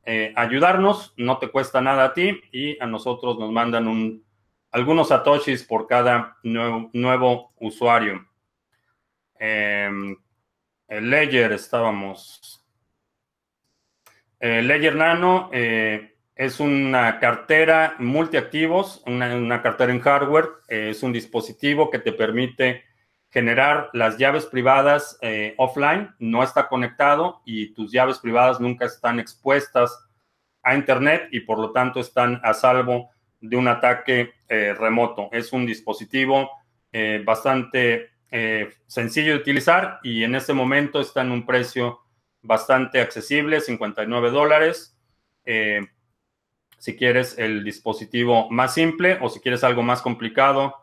eh, 0.04 0.34
ayudarnos, 0.36 1.14
no 1.16 1.38
te 1.38 1.48
cuesta 1.48 1.80
nada 1.80 2.04
a 2.04 2.14
ti 2.14 2.42
y 2.52 2.78
a 2.84 2.86
nosotros 2.86 3.40
nos 3.40 3.54
mandan 3.54 3.88
un, 3.88 4.26
algunos 4.72 5.08
satoshis 5.08 5.64
por 5.64 5.88
cada 5.88 6.38
nuevo, 6.44 6.90
nuevo 6.92 7.54
usuario. 7.62 8.28
Em, 9.40 10.18
el 10.90 11.10
Ledger 11.10 11.54
estábamos. 11.54 12.62
Ledger 14.40 14.96
Nano 14.96 15.50
es 16.36 16.60
una 16.60 17.20
cartera 17.20 17.96
multiactivos, 17.98 19.02
una, 19.06 19.34
una 19.36 19.62
cartera 19.62 19.94
en 19.94 20.02
hardware. 20.02 20.50
es 20.68 21.02
un 21.02 21.14
dispositivo 21.14 21.90
que 21.90 22.00
te 22.00 22.12
permite 22.12 22.84
generar 23.30 23.90
las 23.94 24.18
llaves 24.18 24.46
privadas 24.46 25.18
eh, 25.22 25.56
offline. 25.58 26.14
No 26.20 26.44
está 26.44 26.68
conectado 26.68 27.42
y 27.46 27.74
tus 27.74 27.92
llaves 27.92 28.20
privadas 28.20 28.60
nunca 28.60 28.86
están 28.86 29.20
expuestas 29.20 29.98
a 30.62 30.76
Internet 30.76 31.30
y 31.32 31.42
por 31.42 31.60
lo 31.60 31.72
tanto 31.72 32.00
están 32.00 32.42
a 32.44 32.54
salvo 32.54 33.12
de 33.40 33.56
un 33.56 33.68
ataque 33.68 34.34
eh, 34.50 34.74
remoto. 34.74 35.30
Es 35.32 35.54
un 35.54 35.66
dispositivo 35.66 36.50
eh, 36.92 37.22
bastante 37.26 38.12
sencillo 38.88 39.32
de 39.32 39.38
utilizar 39.38 40.00
y 40.04 40.26
en 40.26 40.36
este 40.36 40.52
momento 40.52 41.00
está 41.00 41.22
en 41.22 41.32
un 41.32 41.46
precio 41.46 42.02
bastante 42.42 43.00
accesible, 43.00 43.62
59 43.62 44.30
dólares 44.30 45.00
si 46.86 46.96
quieres 46.96 47.40
el 47.40 47.64
dispositivo 47.64 48.48
más 48.52 48.76
simple 48.76 49.18
o 49.20 49.28
si 49.28 49.40
quieres 49.40 49.64
algo 49.64 49.82
más 49.82 50.04
complicado, 50.04 50.76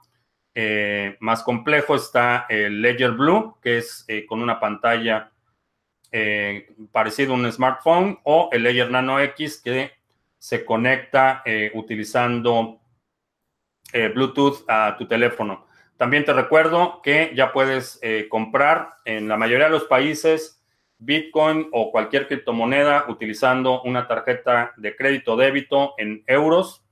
eh, 0.53 1.17
más 1.21 1.45
complejo, 1.45 1.95
está 1.95 2.45
el 2.49 2.83
Ledger 2.83 3.13
Blue, 3.13 3.55
que 3.63 3.79
es 3.79 4.05
eh, 4.09 4.27
con 4.27 4.43
una 4.43 4.59
pantalla 4.59 5.31
parecido 6.91 7.33
a 7.33 7.37
un 7.37 7.51
smartphone, 7.51 8.19
o 8.25 8.51
el 8.53 8.65
Layer 8.65 8.91
Nano 8.91 9.19
X 9.21 9.63
que 9.65 9.93
se 10.37 10.63
conecta 10.63 11.43
utilizando 11.73 12.81
Bluetooth 13.95 14.63
a 14.69 14.95
tu 14.99 15.09
teléfono. 15.09 15.67
También 15.97 16.27
te 16.27 16.35
recuerdo 16.35 17.01
que 17.01 17.33
ya 17.35 17.51
puedes 17.55 17.99
comprar 18.29 18.97
en 19.07 19.27
la 19.27 19.39
mayoría 19.39 19.67
de 19.67 19.73
los 19.73 19.85
países 19.85 20.62
Bitcoin 21.05 21.69
o 21.73 21.91
cualquier 21.91 22.29
criptomoneda 22.29 23.07
utilizando 23.09 23.83
una 23.83 24.07
tarjeta 24.07 24.73
de 24.77 24.95
crédito 24.95 25.37
débito 25.37 25.95
en 25.99 26.23
euros 26.27 26.85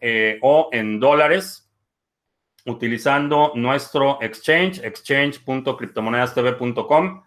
eh, 0.00 0.40
o 0.42 0.68
en 0.72 0.98
dólares 0.98 1.70
utilizando 2.64 3.52
nuestro 3.54 4.20
exchange, 4.20 4.80
exchange.criptomonedastv.com. 4.82 7.22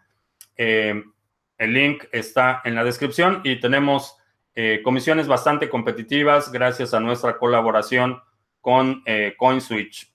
Eh, 0.57 1.01
el 1.57 1.73
link 1.73 2.03
está 2.11 2.61
en 2.65 2.75
la 2.75 2.83
descripción 2.83 3.39
y 3.45 3.61
tenemos 3.61 4.17
eh, 4.55 4.81
comisiones 4.83 5.27
bastante 5.27 5.69
competitivas 5.69 6.51
gracias 6.51 6.93
a 6.93 6.99
nuestra 6.99 7.37
colaboración 7.37 8.21
con 8.59 9.05
CoinSwitch. 9.37 10.11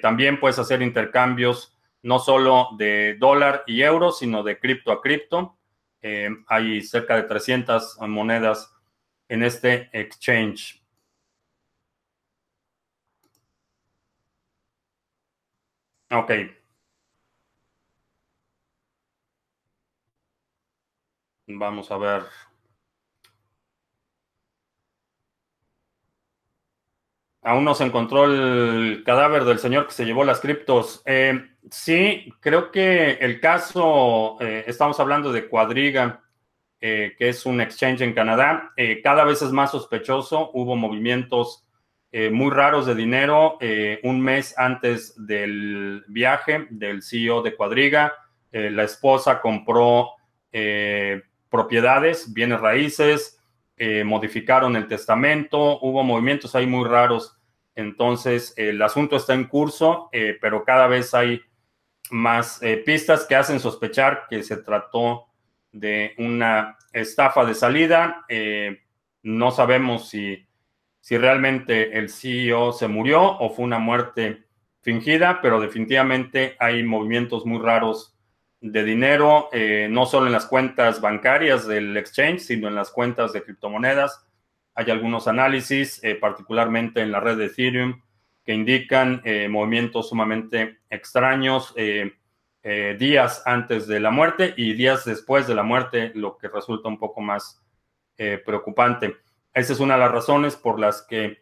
también 0.00 0.38
puedes 0.38 0.60
hacer 0.60 0.82
intercambios 0.82 1.71
no 2.02 2.18
solo 2.18 2.70
de 2.76 3.16
dólar 3.18 3.64
y 3.66 3.82
euro, 3.82 4.12
sino 4.12 4.42
de 4.42 4.58
cripto 4.58 4.92
a 4.92 5.00
cripto. 5.00 5.58
Eh, 6.02 6.28
hay 6.48 6.82
cerca 6.82 7.16
de 7.16 7.22
300 7.24 7.98
monedas 8.00 8.72
en 9.28 9.42
este 9.44 9.88
exchange. 9.92 10.82
Ok. 16.10 16.30
Vamos 21.46 21.90
a 21.92 21.98
ver. 21.98 22.22
Aún 27.44 27.64
no 27.64 27.74
se 27.74 27.84
encontró 27.84 28.24
el 28.24 29.02
cadáver 29.04 29.44
del 29.44 29.58
señor 29.58 29.86
que 29.86 29.92
se 29.92 30.04
llevó 30.04 30.22
las 30.24 30.38
criptos. 30.38 31.02
Eh, 31.04 31.50
sí, 31.68 32.32
creo 32.38 32.70
que 32.70 33.14
el 33.14 33.40
caso, 33.40 34.36
eh, 34.40 34.62
estamos 34.68 35.00
hablando 35.00 35.32
de 35.32 35.48
Cuadriga, 35.48 36.22
eh, 36.80 37.14
que 37.18 37.30
es 37.30 37.44
un 37.44 37.60
exchange 37.60 38.02
en 38.02 38.14
Canadá, 38.14 38.72
cada 39.02 39.24
vez 39.24 39.42
es 39.42 39.50
más 39.50 39.72
sospechoso. 39.72 40.50
Hubo 40.54 40.76
movimientos 40.76 41.64
muy 42.30 42.50
raros 42.50 42.84
de 42.84 42.94
dinero 42.94 43.56
un 44.02 44.20
mes 44.20 44.54
antes 44.58 45.14
del 45.16 46.04
viaje 46.08 46.66
del 46.68 47.02
CEO 47.02 47.40
de 47.40 47.56
Cuadriga. 47.56 48.12
la 48.50 48.82
esposa 48.82 49.40
compró 49.40 50.10
propiedades, 51.48 52.34
bienes 52.34 52.60
raíces, 52.60 53.41
eh, 53.76 54.04
modificaron 54.04 54.76
el 54.76 54.86
testamento, 54.86 55.80
hubo 55.80 56.02
movimientos 56.04 56.54
ahí 56.54 56.66
muy 56.66 56.88
raros. 56.88 57.38
Entonces, 57.74 58.52
el 58.56 58.80
asunto 58.82 59.16
está 59.16 59.34
en 59.34 59.44
curso, 59.44 60.08
eh, 60.12 60.36
pero 60.40 60.64
cada 60.64 60.86
vez 60.86 61.14
hay 61.14 61.40
más 62.10 62.62
eh, 62.62 62.76
pistas 62.76 63.26
que 63.26 63.34
hacen 63.34 63.60
sospechar 63.60 64.26
que 64.28 64.42
se 64.42 64.58
trató 64.58 65.26
de 65.72 66.14
una 66.18 66.76
estafa 66.92 67.44
de 67.44 67.54
salida. 67.54 68.26
no 69.22 69.50
sabemos 69.52 70.08
si, 70.08 70.46
si 71.00 71.16
realmente 71.16 71.96
el 71.98 72.10
CEO 72.10 72.72
se 72.72 72.88
murió 72.88 73.22
o 73.22 73.50
fue 73.50 73.64
una 73.64 73.78
muerte 73.78 74.44
fingida, 74.82 75.40
pero 75.40 75.60
definitivamente 75.60 76.56
hay 76.58 76.82
movimientos 76.82 77.46
muy 77.46 77.60
raros 77.60 78.14
de 78.62 78.84
dinero, 78.84 79.48
eh, 79.52 79.88
no 79.90 80.06
solo 80.06 80.26
en 80.26 80.32
las 80.32 80.46
cuentas 80.46 81.00
bancarias 81.00 81.66
del 81.66 81.96
exchange, 81.96 82.40
sino 82.40 82.68
en 82.68 82.76
las 82.76 82.90
cuentas 82.90 83.32
de 83.32 83.42
criptomonedas. 83.42 84.24
Hay 84.74 84.90
algunos 84.90 85.26
análisis, 85.26 86.02
eh, 86.04 86.14
particularmente 86.14 87.00
en 87.00 87.10
la 87.10 87.18
red 87.18 87.36
de 87.36 87.46
Ethereum, 87.46 88.00
que 88.44 88.54
indican 88.54 89.20
eh, 89.24 89.48
movimientos 89.48 90.08
sumamente 90.08 90.78
extraños 90.88 91.74
días 92.98 93.42
antes 93.44 93.88
de 93.88 93.98
la 93.98 94.12
muerte 94.12 94.54
y 94.56 94.74
días 94.74 95.04
después 95.04 95.48
de 95.48 95.56
la 95.56 95.64
muerte, 95.64 96.12
lo 96.14 96.38
que 96.38 96.46
resulta 96.46 96.88
un 96.88 96.98
poco 96.98 97.20
más 97.20 97.60
preocupante. 98.44 99.16
Esa 99.52 99.72
es 99.72 99.80
una 99.80 99.94
de 99.94 100.00
las 100.00 100.12
razones 100.12 100.54
por 100.54 100.78
las 100.78 101.02
que 101.02 101.38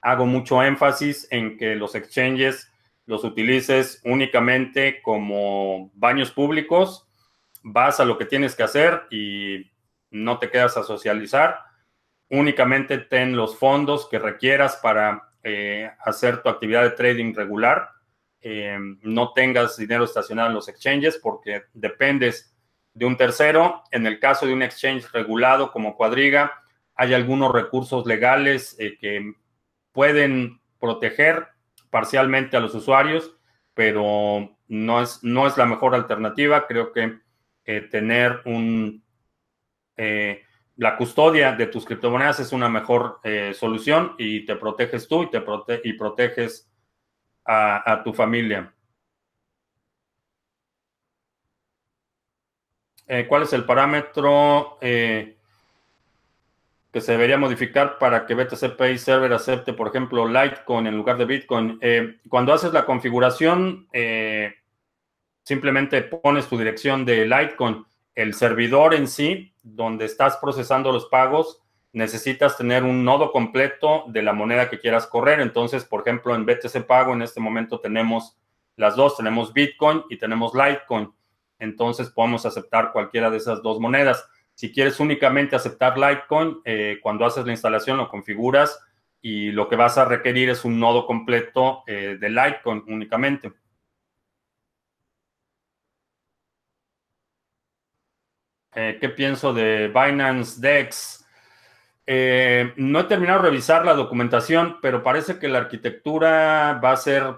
hago 0.00 0.24
mucho 0.24 0.62
énfasis 0.62 1.28
en 1.30 1.58
que 1.58 1.74
los 1.74 1.94
exchanges 1.94 2.67
los 3.08 3.24
utilices 3.24 4.02
únicamente 4.04 5.00
como 5.00 5.90
baños 5.94 6.30
públicos, 6.30 7.08
vas 7.62 8.00
a 8.00 8.04
lo 8.04 8.18
que 8.18 8.26
tienes 8.26 8.54
que 8.54 8.64
hacer 8.64 9.04
y 9.10 9.72
no 10.10 10.38
te 10.38 10.50
quedas 10.50 10.76
a 10.76 10.82
socializar. 10.82 11.58
Únicamente 12.28 12.98
ten 12.98 13.34
los 13.34 13.56
fondos 13.56 14.06
que 14.10 14.18
requieras 14.18 14.76
para 14.76 15.30
eh, 15.42 15.90
hacer 16.00 16.42
tu 16.42 16.50
actividad 16.50 16.82
de 16.82 16.90
trading 16.90 17.32
regular. 17.34 17.88
Eh, 18.42 18.76
no 19.00 19.32
tengas 19.32 19.78
dinero 19.78 20.04
estacionado 20.04 20.50
en 20.50 20.54
los 20.54 20.68
exchanges 20.68 21.16
porque 21.16 21.62
dependes 21.72 22.54
de 22.92 23.06
un 23.06 23.16
tercero. 23.16 23.84
En 23.90 24.06
el 24.06 24.20
caso 24.20 24.44
de 24.44 24.52
un 24.52 24.62
exchange 24.62 25.10
regulado 25.12 25.72
como 25.72 25.96
Cuadriga, 25.96 26.52
hay 26.94 27.14
algunos 27.14 27.52
recursos 27.52 28.04
legales 28.04 28.76
eh, 28.78 28.98
que 29.00 29.32
pueden 29.92 30.60
proteger 30.78 31.48
parcialmente 31.90 32.56
a 32.56 32.60
los 32.60 32.74
usuarios, 32.74 33.36
pero 33.74 34.56
no 34.68 35.02
es, 35.02 35.22
no 35.22 35.46
es 35.46 35.56
la 35.56 35.66
mejor 35.66 35.94
alternativa. 35.94 36.66
Creo 36.66 36.92
que 36.92 37.20
eh, 37.64 37.82
tener 37.82 38.42
un, 38.44 39.04
eh, 39.96 40.42
la 40.76 40.96
custodia 40.96 41.52
de 41.52 41.66
tus 41.66 41.84
criptomonedas 41.84 42.40
es 42.40 42.52
una 42.52 42.68
mejor 42.68 43.20
eh, 43.22 43.52
solución 43.54 44.14
y 44.18 44.44
te 44.46 44.56
proteges 44.56 45.08
tú 45.08 45.24
y, 45.24 45.30
te 45.30 45.42
y 45.84 45.92
proteges 45.94 46.70
a, 47.44 47.92
a, 47.92 48.02
tu 48.02 48.12
familia. 48.12 48.74
¿Cuál 53.26 53.44
es 53.44 53.54
el 53.54 53.64
parámetro? 53.64 54.78
Se 57.00 57.12
debería 57.12 57.38
modificar 57.38 57.98
para 57.98 58.26
que 58.26 58.34
BTC 58.34 58.76
Pay 58.76 58.98
Server 58.98 59.32
acepte, 59.32 59.72
por 59.72 59.88
ejemplo, 59.88 60.26
Litecoin 60.26 60.86
en 60.86 60.96
lugar 60.96 61.18
de 61.18 61.24
Bitcoin. 61.24 61.78
Eh, 61.80 62.18
cuando 62.28 62.52
haces 62.52 62.72
la 62.72 62.84
configuración, 62.84 63.88
eh, 63.92 64.54
simplemente 65.42 66.02
pones 66.02 66.48
tu 66.48 66.58
dirección 66.58 67.04
de 67.04 67.26
Litecoin. 67.26 67.84
El 68.14 68.34
servidor 68.34 68.94
en 68.94 69.06
sí, 69.06 69.54
donde 69.62 70.04
estás 70.04 70.36
procesando 70.36 70.92
los 70.92 71.06
pagos, 71.06 71.62
necesitas 71.92 72.56
tener 72.56 72.84
un 72.84 73.04
nodo 73.04 73.32
completo 73.32 74.04
de 74.08 74.22
la 74.22 74.32
moneda 74.32 74.68
que 74.68 74.78
quieras 74.78 75.06
correr. 75.06 75.40
Entonces, 75.40 75.84
por 75.84 76.02
ejemplo, 76.02 76.34
en 76.34 76.46
BTC 76.46 76.86
Pago 76.86 77.12
en 77.12 77.22
este 77.22 77.40
momento 77.40 77.80
tenemos 77.80 78.36
las 78.76 78.96
dos, 78.96 79.16
tenemos 79.16 79.52
Bitcoin 79.52 80.04
y 80.08 80.18
tenemos 80.18 80.52
Litecoin. 80.54 81.12
Entonces, 81.58 82.08
podemos 82.10 82.46
aceptar 82.46 82.92
cualquiera 82.92 83.30
de 83.30 83.38
esas 83.38 83.62
dos 83.62 83.80
monedas. 83.80 84.28
Si 84.58 84.72
quieres 84.72 84.98
únicamente 84.98 85.54
aceptar 85.54 85.96
Litecoin, 85.96 86.62
eh, 86.64 86.98
cuando 87.00 87.24
haces 87.24 87.46
la 87.46 87.52
instalación 87.52 87.96
lo 87.96 88.08
configuras 88.08 88.84
y 89.22 89.52
lo 89.52 89.68
que 89.68 89.76
vas 89.76 89.98
a 89.98 90.04
requerir 90.04 90.50
es 90.50 90.64
un 90.64 90.80
nodo 90.80 91.06
completo 91.06 91.84
eh, 91.86 92.18
de 92.20 92.28
Litecoin 92.28 92.82
únicamente. 92.88 93.52
Eh, 98.74 98.98
¿Qué 99.00 99.08
pienso 99.10 99.52
de 99.54 99.86
Binance 99.88 100.60
DEX? 100.60 101.24
no 102.76 103.00
he 103.00 103.04
terminado 103.04 103.42
de 103.42 103.50
revisar 103.50 103.84
la 103.84 103.94
documentación, 103.94 104.78
pero 104.82 105.04
parece 105.04 105.38
que 105.38 105.46
la 105.46 105.58
arquitectura 105.58 106.80
va 106.82 106.92
a 106.92 106.96
ser 106.96 107.36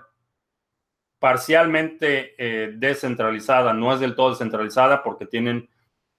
parcialmente 1.18 2.34
descentralizada, 2.78 3.74
no 3.74 3.92
es 3.92 4.00
del 4.00 4.14
todo 4.14 4.30
descentralizada 4.30 5.02
porque 5.02 5.26
tienen 5.26 5.69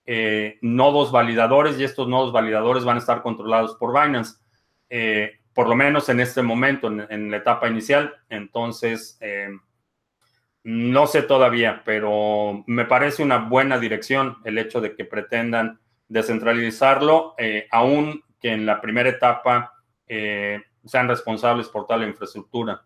eh, 0.06 0.58
nodos 0.62 1.12
validadores 1.12 1.80
y 1.80 1.84
estos 1.84 2.08
nodos 2.08 2.32
validadores 2.32 2.84
van 2.84 2.98
a 2.98 3.00
estar 3.00 3.22
controlados 3.22 3.76
por 3.76 3.94
Binance, 3.94 4.36
eh, 4.90 5.40
por 5.54 5.68
lo 5.68 5.76
menos 5.76 6.10
en 6.10 6.20
este 6.20 6.42
momento, 6.42 6.88
en, 6.88 7.32
la 7.32 7.38
etapa 7.38 7.68
inicial. 7.68 8.14
Entonces, 8.30 9.18
eh, 9.22 9.50
no 10.64 11.08
sé 11.08 11.24
todavía, 11.24 11.82
pero 11.86 12.64
me 12.68 12.86
parece 12.86 13.24
una 13.24 13.38
buena 13.38 13.80
dirección 13.80 14.38
el 14.44 14.58
hecho 14.58 14.82
de 14.82 14.96
que 14.96 15.06
pretendan 15.06 15.80
descentralizarlo, 16.08 17.36
aun 17.72 18.24
que 18.40 18.52
en 18.52 18.66
la 18.66 18.80
primera 18.82 19.10
etapa 19.10 19.74
sean 20.86 21.08
responsables 21.08 21.68
por 21.70 21.88
tal 21.88 22.04
infraestructura. 22.04 22.84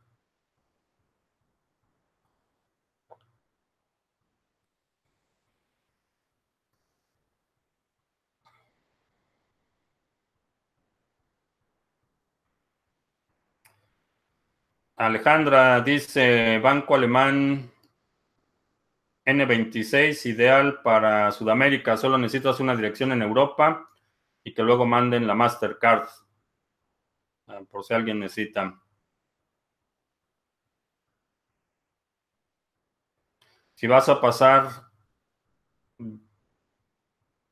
Alejandra 15.06 15.82
dice, 15.82 16.60
Banco 16.60 16.96
Alemán 16.96 17.72
N26 19.26 20.26
ideal 20.26 20.82
para 20.82 21.32
Sudamérica. 21.32 21.98
Solo 21.98 22.18
necesitas 22.18 22.60
una 22.60 22.76
dirección 22.76 23.12
en 23.12 23.22
Europa 23.22 23.90
y 24.44 24.54
que 24.54 24.64
luego 24.64 24.86
manden 24.86 25.28
la 25.28 25.36
Mastercard. 25.36 26.08
Ah, 27.48 27.62
por 27.70 27.84
si 27.84 27.94
alguien 27.94 28.20
necesita. 28.20 28.82
Si 33.76 33.88
vas 33.88 34.08
a 34.10 34.22
pasar, 34.22 34.70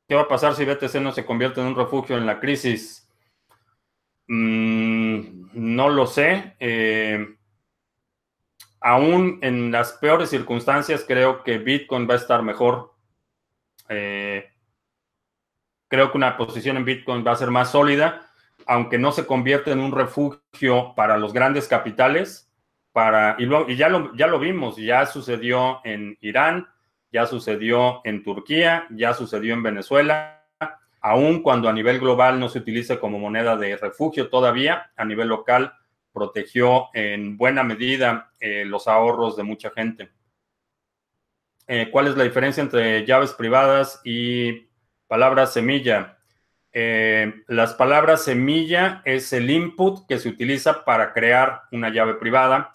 ¿qué 0.07 0.15
va 0.15 0.21
a 0.21 0.27
pasar 0.27 0.55
si 0.55 0.65
BTC 0.65 1.01
no 1.01 1.11
se 1.11 1.25
convierte 1.25 1.61
en 1.61 1.67
un 1.67 1.75
refugio 1.75 2.17
en 2.17 2.25
la 2.25 2.39
crisis? 2.39 3.09
Mm, 4.27 5.49
no 5.53 5.89
lo 5.89 6.07
sé. 6.07 6.55
Eh, 6.59 7.35
aún 8.83 9.39
en 9.41 9.71
las 9.71 9.93
peores 9.93 10.29
circunstancias, 10.29 11.05
creo 11.07 11.41
que 11.43 11.57
Bitcoin 11.57 12.07
va 12.07 12.15
a 12.15 12.17
estar 12.17 12.43
mejor. 12.43 12.93
Eh, 13.87 14.51
creo 15.87 16.11
que 16.11 16.17
una 16.17 16.37
posición 16.37 16.75
en 16.75 16.85
Bitcoin 16.85 17.25
va 17.25 17.31
a 17.31 17.37
ser 17.37 17.49
más 17.49 17.71
sólida, 17.71 18.29
aunque 18.67 18.97
no 18.97 19.13
se 19.13 19.25
convierta 19.25 19.71
en 19.71 19.79
un 19.79 19.93
refugio 19.93 20.93
para 20.95 21.17
los 21.17 21.33
grandes 21.33 21.67
capitales. 21.67 22.51
Para, 22.91 23.37
y, 23.39 23.45
y 23.71 23.75
ya, 23.75 23.89
lo, 23.89 24.13
ya 24.15 24.27
lo 24.27 24.37
vimos, 24.37 24.75
ya 24.75 25.05
sucedió 25.05 25.79
en 25.83 26.17
Irán, 26.21 26.67
ya 27.11 27.25
sucedió 27.25 28.01
en 28.03 28.21
Turquía, 28.21 28.85
ya 28.91 29.13
sucedió 29.13 29.53
en 29.53 29.63
Venezuela, 29.63 30.43
aun 31.01 31.41
cuando 31.41 31.69
a 31.69 31.73
nivel 31.73 31.99
global 31.99 32.39
no 32.39 32.49
se 32.49 32.59
utiliza 32.59 32.99
como 32.99 33.17
moneda 33.17 33.55
de 33.55 33.77
refugio 33.77 34.29
todavía, 34.29 34.91
a 34.95 35.05
nivel 35.05 35.29
local 35.29 35.73
protegió 36.13 36.89
en 36.93 37.37
buena 37.37 37.63
medida 37.63 38.31
eh, 38.39 38.63
los 38.65 38.87
ahorros 38.87 39.35
de 39.35 39.43
mucha 39.43 39.71
gente. 39.71 40.11
Eh, 41.67 41.89
¿Cuál 41.91 42.07
es 42.07 42.17
la 42.17 42.23
diferencia 42.23 42.61
entre 42.61 43.05
llaves 43.05 43.33
privadas 43.33 44.01
y 44.03 44.67
palabras 45.07 45.53
semilla? 45.53 46.17
Eh, 46.71 47.33
las 47.47 47.73
palabras 47.73 48.23
semilla 48.23 49.01
es 49.05 49.31
el 49.33 49.49
input 49.49 50.07
que 50.07 50.19
se 50.19 50.29
utiliza 50.29 50.85
para 50.85 51.13
crear 51.13 51.63
una 51.71 51.89
llave 51.89 52.15
privada 52.15 52.71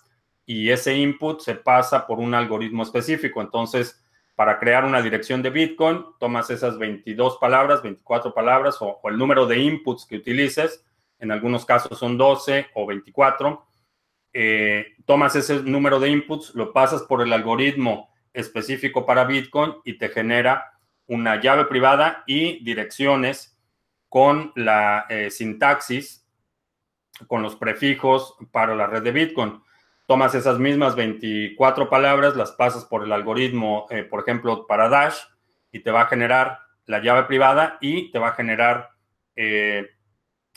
y 0.47 0.71
ese 0.71 0.97
input 0.97 1.41
se 1.41 1.55
pasa 1.55 2.07
por 2.07 2.19
un 2.19 2.35
algoritmo 2.35 2.83
específico. 2.83 3.41
Entonces, 3.41 4.03
para 4.35 4.59
crear 4.59 4.85
una 4.85 5.03
dirección 5.03 5.43
de 5.43 5.51
Bitcoin, 5.51 6.05
tomas 6.19 6.49
esas 6.51 6.79
22 6.79 7.39
palabras, 7.39 7.83
24 7.83 8.33
palabras 8.33 8.81
o, 8.81 8.99
o 9.03 9.09
el 9.11 9.19
número 9.19 9.47
de 9.47 9.59
inputs 9.59 10.07
que 10.07 10.17
utilices 10.17 10.85
en 11.19 11.31
algunos 11.31 11.65
casos 11.65 11.99
son 11.99 12.17
12 12.17 12.69
o 12.75 12.87
24. 12.87 13.67
Eh, 14.33 14.95
tomas 15.05 15.35
ese 15.37 15.63
número 15.63 15.99
de 15.99 16.11
inputs, 16.11 16.55
lo 16.55 16.73
pasas 16.73 17.03
por 17.03 17.23
el 17.23 17.33
algoritmo 17.33 18.11
específico 18.33 19.05
para 19.05 19.25
Bitcoin 19.25 19.75
y 19.85 19.99
te 19.99 20.09
genera 20.11 20.79
una 21.07 21.41
llave 21.41 21.65
privada 21.65 22.23
y 22.27 22.63
direcciones 22.63 23.59
con 24.09 24.53
la 24.55 25.07
eh, 25.09 25.31
sintaxis, 25.31 26.27
con 27.27 27.43
los 27.43 27.57
prefijos 27.57 28.37
para 28.53 28.75
la 28.75 28.87
red 28.87 29.03
de 29.03 29.13
Bitcoin. 29.13 29.61
Tomas 30.07 30.35
esas 30.35 30.59
mismas 30.59 30.95
24 30.95 31.91
palabras, 31.91 32.37
las 32.37 32.53
pasas 32.53 32.85
por 32.85 33.05
el 33.05 33.13
algoritmo, 33.13 33.87
eh, 33.91 34.05
por 34.05 34.21
ejemplo, 34.21 34.67
para 34.67 34.89
Dash, 34.89 35.19
y 35.73 35.81
te 35.81 35.91
va 35.91 36.03
a 36.03 36.07
generar 36.07 36.61
la 36.87 37.01
llave 37.01 37.25
privada 37.25 37.77
y 37.81 38.11
te 38.11 38.19
va 38.19 38.29
a 38.29 38.33
generar 38.33 38.91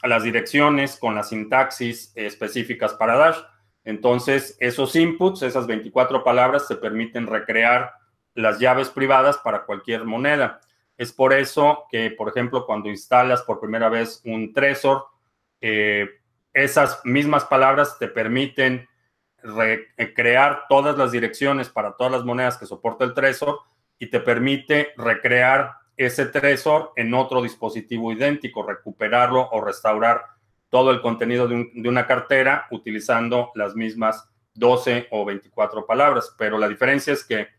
las 0.08 0.24
direcciones 0.24 0.98
con 0.98 1.16
las 1.16 1.30
sintaxis 1.30 2.12
específicas 2.16 2.94
para 2.94 3.16
Dash. 3.16 3.38
Entonces, 3.84 4.58
esos 4.60 4.96
inputs, 4.96 5.42
esas 5.42 5.68
24 5.68 6.24
palabras, 6.24 6.68
se 6.68 6.76
permiten 6.76 7.28
recrear 7.28 7.94
las 8.34 8.60
llaves 8.60 8.90
privadas 8.90 9.38
para 9.38 9.66
cualquier 9.66 10.06
moneda. 10.06 10.62
Es 10.98 11.12
por 11.12 11.34
eso 11.34 11.86
que, 11.90 12.12
por 12.12 12.30
ejemplo, 12.30 12.66
cuando 12.66 12.90
instalas 12.90 13.42
por 13.42 13.60
primera 13.60 13.90
vez 13.90 14.22
un 14.26 14.54
Trezor, 14.54 15.06
eh, 15.60 16.08
esas 16.54 17.02
mismas 17.06 17.46
palabras 17.46 17.98
te 17.98 18.08
permiten 18.08 18.88
recrear 19.44 20.66
todas 20.70 20.98
las 20.98 21.12
direcciones 21.12 21.70
para 21.70 21.94
todas 21.94 22.12
las 22.12 22.24
monedas 22.24 22.58
que 22.58 22.66
soporta 22.66 23.04
el 23.04 23.14
Trezor 23.14 23.60
y 23.98 24.08
te 24.08 24.20
permite 24.20 24.94
recrear 24.98 25.81
ese 25.98 26.26
tresor 26.26 26.94
en 26.96 27.14
otro 27.14 27.42
dispositivo 27.42 28.12
idéntico, 28.12 28.64
recuperarlo 28.64 29.50
o 29.52 29.62
restaurar 29.62 30.24
todo 30.70 30.92
el 30.92 31.02
contenido 31.02 31.48
de, 31.48 31.70
una 31.88 32.08
cartera 32.08 32.68
utilizando 32.72 33.52
las 33.56 33.76
mismas 33.76 34.30
12 34.56 35.08
o 35.12 35.26
24 35.26 35.86
palabras. 35.86 36.34
Pero 36.38 36.58
la 36.58 36.68
diferencia 36.68 37.14
es 37.14 37.24
que 37.26 37.50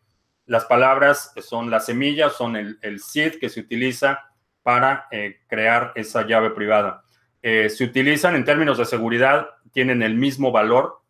las 0.45 0.65
palabras 0.65 1.31
son 1.41 1.69
las 1.69 1.85
semillas, 1.85 2.33
son 2.33 2.55
el, 2.55 2.99
seed 2.99 3.39
que 3.39 3.49
se 3.49 3.61
utiliza 3.61 4.19
para 4.61 5.07
eh, 5.11 5.41
crear 5.47 5.91
esa 5.95 6.25
llave 6.25 6.49
privada. 6.49 7.03
Eh, 7.41 7.69
se 7.69 7.83
utilizan 7.83 8.35
en 8.35 8.45
términos 8.45 8.77
de 8.77 8.85
seguridad, 8.85 9.49
tienen 9.71 10.01
el 10.01 10.15
mismo 10.15 10.51
valor 10.51 11.01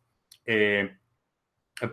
eh, 0.46 0.98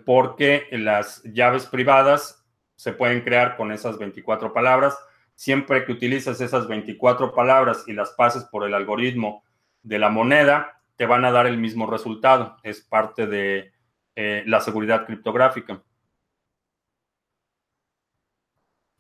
porque 0.05 0.67
las 0.73 1.23
llaves 1.23 1.67
privadas 1.67 2.45
se 2.75 2.93
pueden 2.93 3.21
crear 3.21 3.57
con 3.57 3.73
esas 3.73 3.99
24 3.99 4.53
palabras 4.53 4.99
siempre 5.41 5.85
que 5.87 5.93
utilices 5.93 6.39
esas 6.43 6.69
24 6.69 7.33
palabras 7.33 7.85
y 7.87 7.95
las 7.95 8.11
pases 8.11 8.45
por 8.45 8.67
el 8.67 8.75
algoritmo 8.75 9.43
de 9.83 9.99
la 9.99 10.11
moneda, 10.11 10.83
te 10.97 11.07
van 11.07 11.25
a 11.25 11.33
dar 11.33 11.47
el 11.47 11.57
mismo 11.57 11.91
resultado. 11.91 12.59
Es 12.63 12.83
parte 12.83 13.27
de 13.27 13.73
eh, 14.17 14.43
la 14.45 14.61
seguridad 14.61 15.07
criptográfica. 15.07 15.83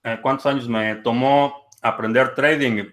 Eh, 0.02 0.18
¿Cuántos 0.22 0.46
años 0.46 0.66
me 0.66 0.96
tomó 0.96 1.68
aprender 1.82 2.34
trading? 2.34 2.86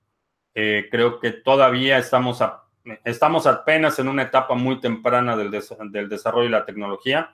creo 0.52 1.20
que 1.20 1.30
todavía 1.30 1.96
estamos, 1.98 2.42
estamos 3.04 3.46
apenas 3.46 3.98
en 3.98 4.08
una 4.08 4.22
etapa 4.24 4.54
muy 4.54 4.80
temprana 4.80 5.36
del, 5.36 5.50
del 5.50 6.08
desarrollo 6.08 6.44
de 6.44 6.50
la 6.50 6.66
tecnología. 6.66 7.30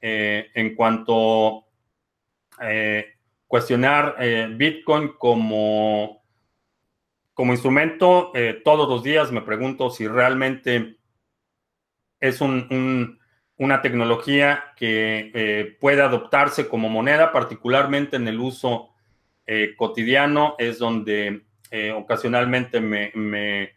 en 0.00 0.74
cuanto 0.74 1.66
a 2.58 3.02
cuestionar 3.46 4.16
Bitcoin 4.56 5.12
como 5.18 6.25
como 7.36 7.52
instrumento, 7.52 8.32
eh, 8.34 8.62
todos 8.64 8.88
los 8.88 9.02
días 9.02 9.30
me 9.30 9.42
pregunto 9.42 9.90
si 9.90 10.08
realmente 10.08 10.96
es 12.18 12.40
una 12.40 13.82
tecnología 13.82 14.72
que 14.74 15.32
eh, 15.34 15.76
puede 15.78 16.00
adoptarse 16.00 16.66
como 16.66 16.88
moneda, 16.88 17.32
particularmente 17.32 18.16
en 18.16 18.26
el 18.26 18.40
uso 18.40 18.88
eh, 19.46 19.74
cotidiano, 19.76 20.54
es 20.58 20.78
donde 20.78 21.42
ocasionalmente 21.94 22.80
me, 22.80 23.74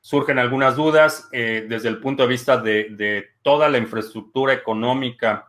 surgen 0.00 0.38
algunas 0.38 0.76
dudas 0.76 1.28
desde 1.32 1.88
el 1.88 1.98
punto 1.98 2.22
de 2.22 2.28
vista 2.28 2.58
de, 2.58 2.90
de 2.90 3.26
toda 3.42 3.68
la 3.68 3.78
infraestructura 3.78 4.52
económica 4.52 5.48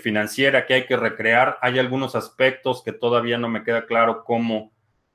financiera 0.00 0.64
que 0.64 0.74
hay 0.74 0.86
que 0.86 0.96
recrear. 0.96 1.58
Hay 1.60 1.78
algunos 1.78 2.14
aspectos 2.14 2.82
que 2.82 2.92
todavía 2.92 3.36
no 3.36 3.50
me 3.50 3.62
queda 3.62 3.84
claro 3.84 4.24
cómo 4.24 4.72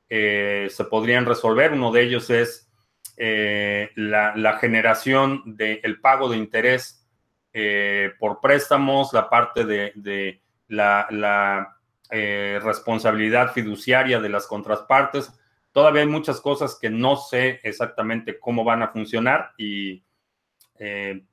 eh, 0.10 0.68
se 0.70 0.86
podrían 0.86 1.26
resolver. 1.26 1.74
Uno 1.74 1.92
de 1.92 2.04
ellos 2.04 2.30
es 2.30 2.70
eh, 3.18 3.90
la, 3.96 4.58
generación 4.60 5.42
del 5.46 6.00
pago 6.02 6.30
de 6.30 6.38
interés 6.38 7.08
eh, 7.54 8.12
por 8.20 8.40
préstamos, 8.40 9.14
la 9.14 9.30
parte 9.30 9.66
de, 9.66 10.42
la, 10.68 11.78
responsabilidad 12.10 13.54
fiduciaria 13.54 14.20
de 14.20 14.30
las 14.30 14.46
contrapartes. 14.46 15.34
Todavía 15.72 16.02
hay 16.02 16.08
muchas 16.08 16.40
cosas 16.40 16.78
que 16.80 16.92
no 16.92 17.16
sé 17.16 17.60
exactamente 17.64 18.40
cómo 18.40 18.64
van 18.64 18.84
a 18.84 18.90
funcionar 18.90 19.52
y 19.58 20.04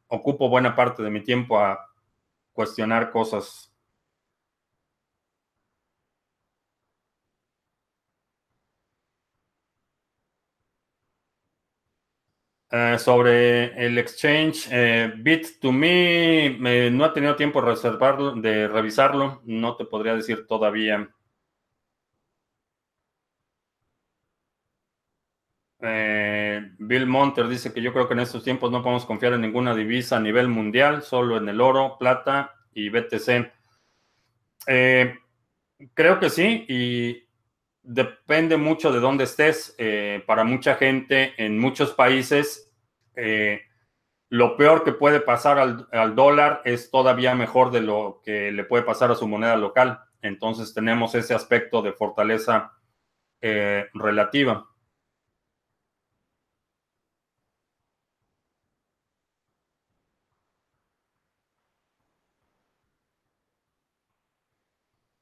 ocupo 0.06 0.48
buena 0.48 0.74
parte 0.74 1.02
de 1.02 1.10
mi 1.10 1.22
tiempo 1.22 1.58
a 1.58 1.86
cuestionar 2.52 3.10
cosas 3.10 3.69
Eh, 12.72 12.98
sobre 13.00 13.84
el 13.84 13.98
exchange, 13.98 14.68
eh, 14.70 15.12
Bit2Me, 15.16 16.90
no 16.92 17.04
ha 17.04 17.12
tenido 17.12 17.34
tiempo 17.34 17.60
de 17.60 17.70
reservarlo, 17.70 18.32
de 18.36 18.68
revisarlo, 18.68 19.42
no 19.44 19.74
te 19.76 19.84
podría 19.84 20.14
decir 20.14 20.46
todavía. 20.46 21.10
Eh, 25.82 26.60
Bill 26.78 27.06
Monter 27.06 27.48
dice 27.48 27.72
que 27.72 27.82
yo 27.82 27.92
creo 27.92 28.06
que 28.06 28.14
en 28.14 28.20
estos 28.20 28.44
tiempos 28.44 28.70
no 28.70 28.82
podemos 28.82 29.04
confiar 29.06 29.32
en 29.32 29.40
ninguna 29.40 29.74
divisa 29.74 30.18
a 30.18 30.20
nivel 30.20 30.46
mundial, 30.48 31.02
solo 31.02 31.38
en 31.38 31.48
el 31.48 31.60
oro, 31.60 31.96
plata 31.98 32.54
y 32.72 32.88
BTC. 32.90 33.50
creo 35.94 36.20
que 36.20 36.30
sí, 36.30 36.64
y 36.68 37.29
depende 37.82 38.56
mucho 38.56 38.92
de 38.92 39.00
dónde 39.00 39.24
estés. 39.24 39.74
Eh, 39.78 40.22
para 40.26 40.44
mucha 40.44 40.76
gente 40.76 41.34
en 41.36 41.58
muchos 41.58 41.92
países, 41.92 42.72
lo 44.30 44.56
peor 44.56 44.84
que 44.84 44.92
puede 44.92 45.20
pasar 45.20 45.58
al, 45.58 46.14
dólar 46.14 46.62
es 46.64 46.90
todavía 46.90 47.34
mejor 47.34 47.70
de 47.70 47.82
lo 47.82 48.22
que 48.24 48.50
le 48.50 48.64
puede 48.64 48.82
pasar 48.82 49.10
a 49.10 49.14
su 49.14 49.28
moneda 49.28 49.56
local. 49.56 50.00
Entonces 50.22 50.72
tenemos 50.72 51.14
ese 51.14 51.34
aspecto 51.34 51.82
de 51.82 51.92
fortaleza 51.92 52.72
relativa. 53.40 54.69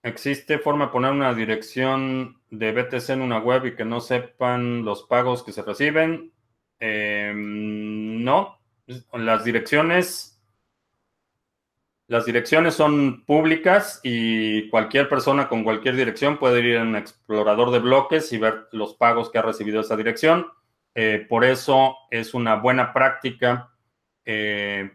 ¿Existe 0.09 0.59
forma 0.59 0.87
de 0.87 0.93
poner 0.93 1.13
una 1.13 1.35
dirección 1.35 2.41
de 2.51 2.73
BTC 2.73 3.11
en 3.11 3.21
una 3.21 3.39
web 3.39 3.67
y 3.67 3.77
que 3.77 3.85
no 3.85 4.01
sepan 4.01 4.85
los 4.85 5.03
pagos 5.03 5.45
que 5.45 5.53
se 5.53 5.63
reciben? 5.63 6.33
Em, 6.81 8.25
no. 8.25 8.59
Las 9.13 9.45
direcciones, 9.45 10.41
las 12.07 12.25
direcciones 12.25 12.75
son 12.75 13.25
públicas 13.27 14.01
y 14.03 14.71
cualquier 14.71 15.11
persona 15.11 15.49
con 15.49 15.63
cualquier 15.63 15.95
dirección 15.95 16.39
puede 16.39 16.61
ir 16.67 16.79
a 16.79 16.83
un 16.83 16.97
explorador 16.97 17.71
de 17.71 17.81
bloques 17.81 18.33
y 18.33 18.39
ver 18.39 18.69
los 18.73 18.95
pagos 18.95 19.31
que 19.31 19.39
ha 19.39 19.43
recibido 19.43 19.83
esa 19.83 19.97
dirección. 19.97 20.47
Eh, 20.95 21.27
por 21.29 21.45
eso 21.45 21.97
es 22.11 22.33
una 22.33 22.57
buena 22.57 22.95
práctica 22.95 23.71
eh, 24.25 24.91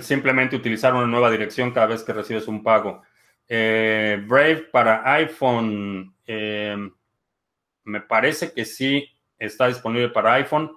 simplemente 0.00 0.56
utilizar 0.56 0.94
una 0.94 1.06
nueva 1.06 1.30
dirección 1.30 1.72
cada 1.72 1.86
vez 1.86 2.02
que 2.02 2.12
recibes 2.12 2.48
un 2.48 2.62
pago. 2.62 3.02
Eh, 3.48 4.22
Brave 4.26 4.68
para 4.72 5.12
iPhone, 5.14 6.14
eh, 6.26 6.76
me 7.84 8.00
parece 8.00 8.52
que 8.52 8.64
sí 8.64 9.08
está 9.38 9.68
disponible 9.68 10.08
para 10.08 10.34
iPhone. 10.34 10.76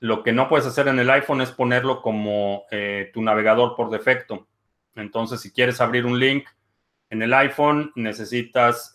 Lo 0.00 0.22
que 0.22 0.32
no 0.32 0.48
puedes 0.48 0.66
hacer 0.66 0.88
en 0.88 0.98
el 0.98 1.10
iPhone 1.10 1.40
es 1.40 1.50
ponerlo 1.50 2.00
como 2.00 2.64
eh, 2.70 3.10
tu 3.12 3.22
navegador 3.22 3.76
por 3.76 3.90
defecto. 3.90 4.48
Entonces, 4.94 5.40
si 5.40 5.52
quieres 5.52 5.80
abrir 5.80 6.06
un 6.06 6.18
link 6.18 6.46
en 7.10 7.22
el 7.22 7.34
iPhone, 7.34 7.92
necesitas 7.94 8.94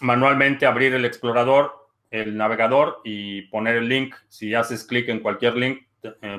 manualmente 0.00 0.66
abrir 0.66 0.94
el 0.94 1.04
explorador, 1.04 1.88
el 2.10 2.36
navegador 2.36 3.00
y 3.04 3.42
poner 3.42 3.76
el 3.76 3.88
link. 3.88 4.14
Si 4.28 4.54
haces 4.54 4.84
clic 4.84 5.08
en 5.10 5.20
cualquier 5.20 5.56
link, 5.56 5.86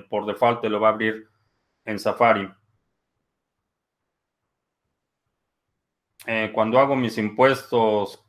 por 0.10 0.26
default 0.26 0.62
te 0.62 0.70
lo 0.70 0.80
va 0.80 0.90
a 0.90 0.92
abrir 0.94 1.28
en 1.86 2.00
Safari. 2.00 2.50
Eh, 6.32 6.52
cuando 6.54 6.80
hago 6.80 6.96
mis 6.96 7.18
impuestos, 7.18 8.24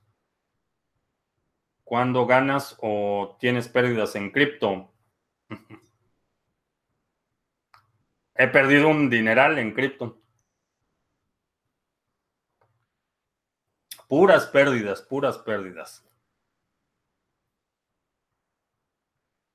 ¿cuándo 1.85 2.25
ganas 2.25 2.79
o 2.81 3.37
tienes 3.39 3.69
pérdidas 3.69 4.17
en 4.17 4.31
cripto? 4.31 4.91
He 8.35 8.47
perdido 8.49 8.89
un 8.89 9.11
dineral 9.11 9.59
en 9.59 9.75
cripto. 9.75 10.19
Puras 14.09 14.47
pérdidas, 14.47 15.03
puras 15.03 15.37
pérdidas. 15.37 16.03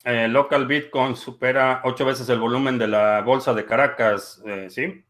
Eh, 0.03 0.27
local 0.27 0.67
Bitcoin 0.67 1.15
supera 1.15 1.81
ocho 1.83 2.05
veces 2.05 2.29
el 2.29 2.39
volumen 2.39 2.77
de 2.77 2.89
la 2.89 3.21
bolsa 3.21 3.55
de 3.55 3.65
Caracas, 3.65 4.39
eh, 4.45 4.69
¿sí? 4.69 5.03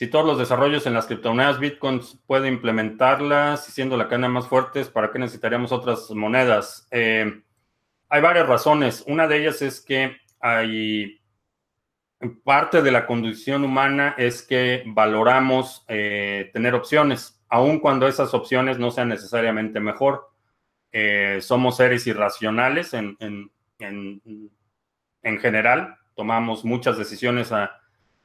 Si 0.00 0.06
todos 0.06 0.24
los 0.24 0.38
desarrollos 0.38 0.86
en 0.86 0.94
las 0.94 1.04
criptomonedas 1.04 1.60
Bitcoin 1.60 2.00
puede 2.26 2.48
implementarlas 2.48 3.66
siendo 3.66 3.98
la 3.98 4.08
cadena 4.08 4.30
más 4.30 4.48
fuerte, 4.48 4.82
¿para 4.86 5.12
qué 5.12 5.18
necesitaríamos 5.18 5.72
otras 5.72 6.10
monedas? 6.12 6.88
Eh, 6.90 7.42
hay 8.08 8.22
varias 8.22 8.48
razones. 8.48 9.04
Una 9.06 9.28
de 9.28 9.36
ellas 9.36 9.60
es 9.60 9.82
que 9.82 10.16
hay 10.40 11.20
parte 12.44 12.80
de 12.80 12.90
la 12.92 13.04
condición 13.04 13.62
humana 13.62 14.14
es 14.16 14.40
que 14.40 14.84
valoramos 14.86 15.84
eh, 15.86 16.48
tener 16.54 16.74
opciones, 16.74 17.44
aun 17.50 17.78
cuando 17.78 18.08
esas 18.08 18.32
opciones 18.32 18.78
no 18.78 18.90
sean 18.90 19.10
necesariamente 19.10 19.80
mejor. 19.80 20.30
Eh, 20.92 21.40
somos 21.42 21.76
seres 21.76 22.06
irracionales 22.06 22.94
en, 22.94 23.18
en 23.78 25.38
general, 25.40 25.98
tomamos 26.16 26.64
muchas 26.64 26.96
decisiones 26.96 27.52
a 27.52 27.79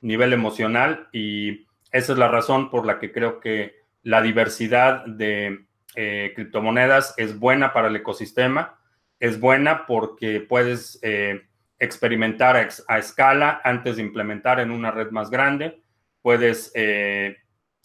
nivel 0.06 0.34
emocional 0.34 1.08
y 1.12 1.66
esa 1.92 2.14
es 2.14 2.18
la 2.18 2.28
razón 2.28 2.70
por 2.70 2.86
la 2.86 3.00
que 3.00 3.12
creo 3.12 3.40
que 3.40 3.76
la 4.04 4.22
diversidad 4.22 5.06
de 5.06 5.66
eh, 5.96 6.32
criptomonedas 6.36 7.16
es 7.18 7.40
buena 7.40 7.74
para 7.74 7.88
el 7.88 7.96
ecosistema, 7.96 8.78
es 9.20 9.40
buena 9.40 9.86
porque 9.88 10.42
puedes 10.42 11.00
eh, 11.02 11.42
experimentar 11.80 12.56
a, 12.88 12.98
escala 13.00 13.62
antes 13.64 13.96
de 13.96 14.04
implementar 14.04 14.60
en 14.60 14.72
una 14.72 14.92
red 14.92 15.10
más 15.10 15.32
grande, 15.32 15.82
puedes, 16.22 16.72
eh, 16.76 17.38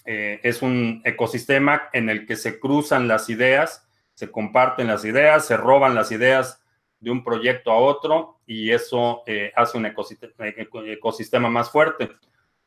es 0.04 0.60
un 0.60 1.00
ecosistema 1.04 1.88
en 1.92 2.10
el 2.10 2.26
que 2.26 2.36
se 2.36 2.58
cruzan 2.58 3.08
las 3.08 3.30
ideas, 3.30 3.88
se 4.14 4.30
comparten 4.30 4.88
las 4.88 5.04
ideas, 5.04 5.46
se 5.46 5.56
roban 5.56 5.94
las 5.94 6.12
ideas 6.12 6.59
de 7.00 7.10
un 7.10 7.24
proyecto 7.24 7.72
a 7.72 7.78
otro 7.78 8.40
y 8.46 8.70
eso 8.70 9.22
hace 9.56 9.78
un 9.78 9.86
ecosistema 9.86 11.48
más 11.48 11.70
fuerte. 11.70 12.10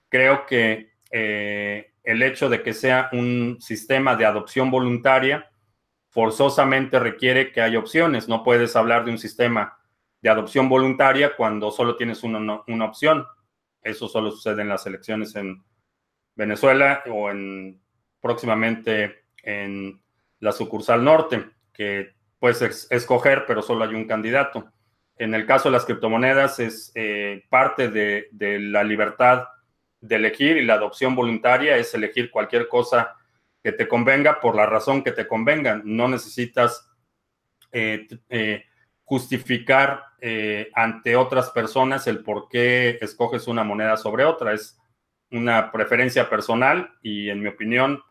Creo 0.09 0.45
que 0.45 0.93
eh, 1.11 1.93
el 2.03 2.21
hecho 2.23 2.49
de 2.49 2.63
que 2.63 2.73
sea 2.73 3.09
un 3.13 3.57
sistema 3.61 4.15
de 4.15 4.25
adopción 4.25 4.71
voluntaria 4.71 5.49
forzosamente 6.09 6.99
requiere 6.99 7.51
que 7.51 7.61
haya 7.61 7.79
opciones. 7.79 8.27
No 8.27 8.43
puedes 8.43 8.75
hablar 8.75 9.05
de 9.05 9.11
un 9.11 9.17
sistema 9.17 9.77
de 10.21 10.29
adopción 10.29 10.69
voluntaria 10.69 11.35
cuando 11.35 11.71
solo 11.71 11.95
tienes 11.95 12.23
una, 12.23 12.61
una 12.67 12.85
opción. 12.85 13.25
Eso 13.81 14.07
solo 14.07 14.31
sucede 14.31 14.61
en 14.61 14.69
las 14.69 14.85
elecciones 14.85 15.35
en 15.35 15.63
Venezuela 16.35 17.03
o 17.07 17.29
en 17.29 17.79
próximamente 18.19 19.25
en 19.43 20.01
la 20.39 20.51
sucursal 20.51 21.03
norte, 21.03 21.45
que 21.73 22.13
puedes 22.43 22.89
escoger, 22.91 23.45
pero 23.47 23.61
solo 23.61 23.85
hay 23.85 23.95
un 23.95 24.05
candidato. 24.05 24.69
En 25.15 25.33
el 25.33 25.45
caso 25.45 25.69
de 25.69 25.71
las 25.71 25.85
criptomonedas 25.85 26.59
es 26.59 26.91
eh, 26.93 27.45
parte 27.47 27.87
de, 27.87 28.27
la 28.59 28.83
libertad 28.83 29.45
de 30.01 30.17
elegir 30.17 30.57
y 30.57 30.65
la 30.65 30.73
adopción 30.73 31.15
voluntaria 31.15 31.77
es 31.77 31.93
elegir 31.93 32.29
cualquier 32.29 32.67
cosa 32.67 33.15
que 33.63 33.71
te 33.71 33.87
convenga 33.87 34.41
por 34.41 34.57
la 34.57 34.65
razón 34.65 35.05
que 35.05 35.13
te 35.13 35.25
convenga. 35.25 35.81
No 35.85 36.09
necesitas 36.09 36.85
eh, 37.71 38.09
eh, 38.27 38.65
justificar 39.05 40.03
ante 40.73 41.15
otras 41.15 41.49
personas 41.51 42.07
el 42.07 42.25
por 42.25 42.49
qué 42.49 42.97
escoges 42.99 43.47
una 43.47 43.63
moneda 43.63 43.95
sobre 43.95 44.25
otra. 44.25 44.51
Es 44.51 44.77
una 45.31 45.71
preferencia 45.71 46.29
personal 46.29 46.93
y 47.01 47.29
en 47.29 47.41
mi 47.41 47.47
opinión 47.47 48.03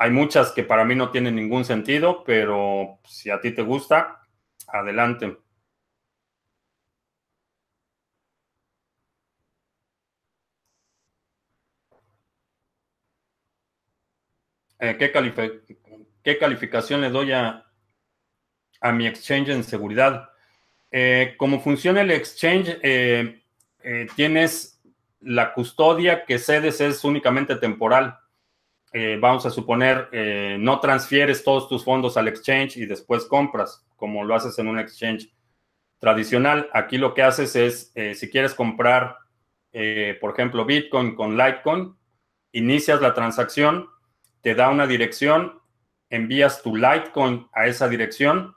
hay 0.00 0.10
muchas 0.10 0.52
que 0.52 0.62
para 0.64 0.82
mí 0.86 0.94
no 0.94 1.10
tienen 1.10 1.36
ningún 1.36 1.66
sentido, 1.66 2.24
pero 2.24 3.00
si 3.04 3.28
a 3.28 3.38
ti 3.38 3.50
te 3.50 3.60
gusta, 3.60 4.22
adelante. 4.66 5.36
Eh, 14.78 14.96
¿qué, 16.24 16.38
calificación 16.38 17.02
le 17.02 17.10
doy 17.10 17.32
a, 17.32 17.66
a 18.80 18.92
mi 18.92 19.06
exchange 19.06 19.50
en 19.50 19.64
seguridad? 19.64 20.30
Eh, 20.90 21.34
como 21.36 21.60
funciona 21.60 22.00
el 22.00 22.10
exchange, 22.10 22.78
eh, 22.82 23.42
tienes 24.16 24.80
la 25.20 25.52
custodia 25.52 26.24
que 26.24 26.38
cedes 26.38 26.80
es 26.80 27.04
únicamente 27.04 27.56
temporal. 27.56 28.18
Vamos 28.92 29.46
a 29.46 29.50
suponer, 29.50 30.08
no 30.58 30.80
transfieres 30.80 31.44
todos 31.44 31.68
tus 31.68 31.84
fondos 31.84 32.16
al 32.16 32.28
exchange 32.28 32.76
y 32.76 32.86
después 32.86 33.24
compras, 33.26 33.86
como 33.96 34.24
lo 34.24 34.34
haces 34.34 34.58
en 34.58 34.68
un 34.68 34.78
exchange 34.78 35.32
tradicional. 35.98 36.68
Aquí 36.72 36.98
lo 36.98 37.14
que 37.14 37.22
haces 37.22 37.54
es, 37.54 37.92
si 38.18 38.30
quieres 38.30 38.54
comprar, 38.54 39.16
por 40.20 40.32
ejemplo, 40.32 40.64
Bitcoin 40.64 41.14
con 41.14 41.36
Litecoin, 41.36 41.94
inicias 42.52 43.00
la 43.00 43.14
transacción 43.14 43.88
te 44.40 44.54
da 44.54 44.70
una 44.70 44.86
dirección, 44.86 45.60
envías 46.08 46.62
tu 46.62 46.74
Litecoin 46.74 47.46
a 47.52 47.66
esa 47.66 47.88
dirección 47.88 48.54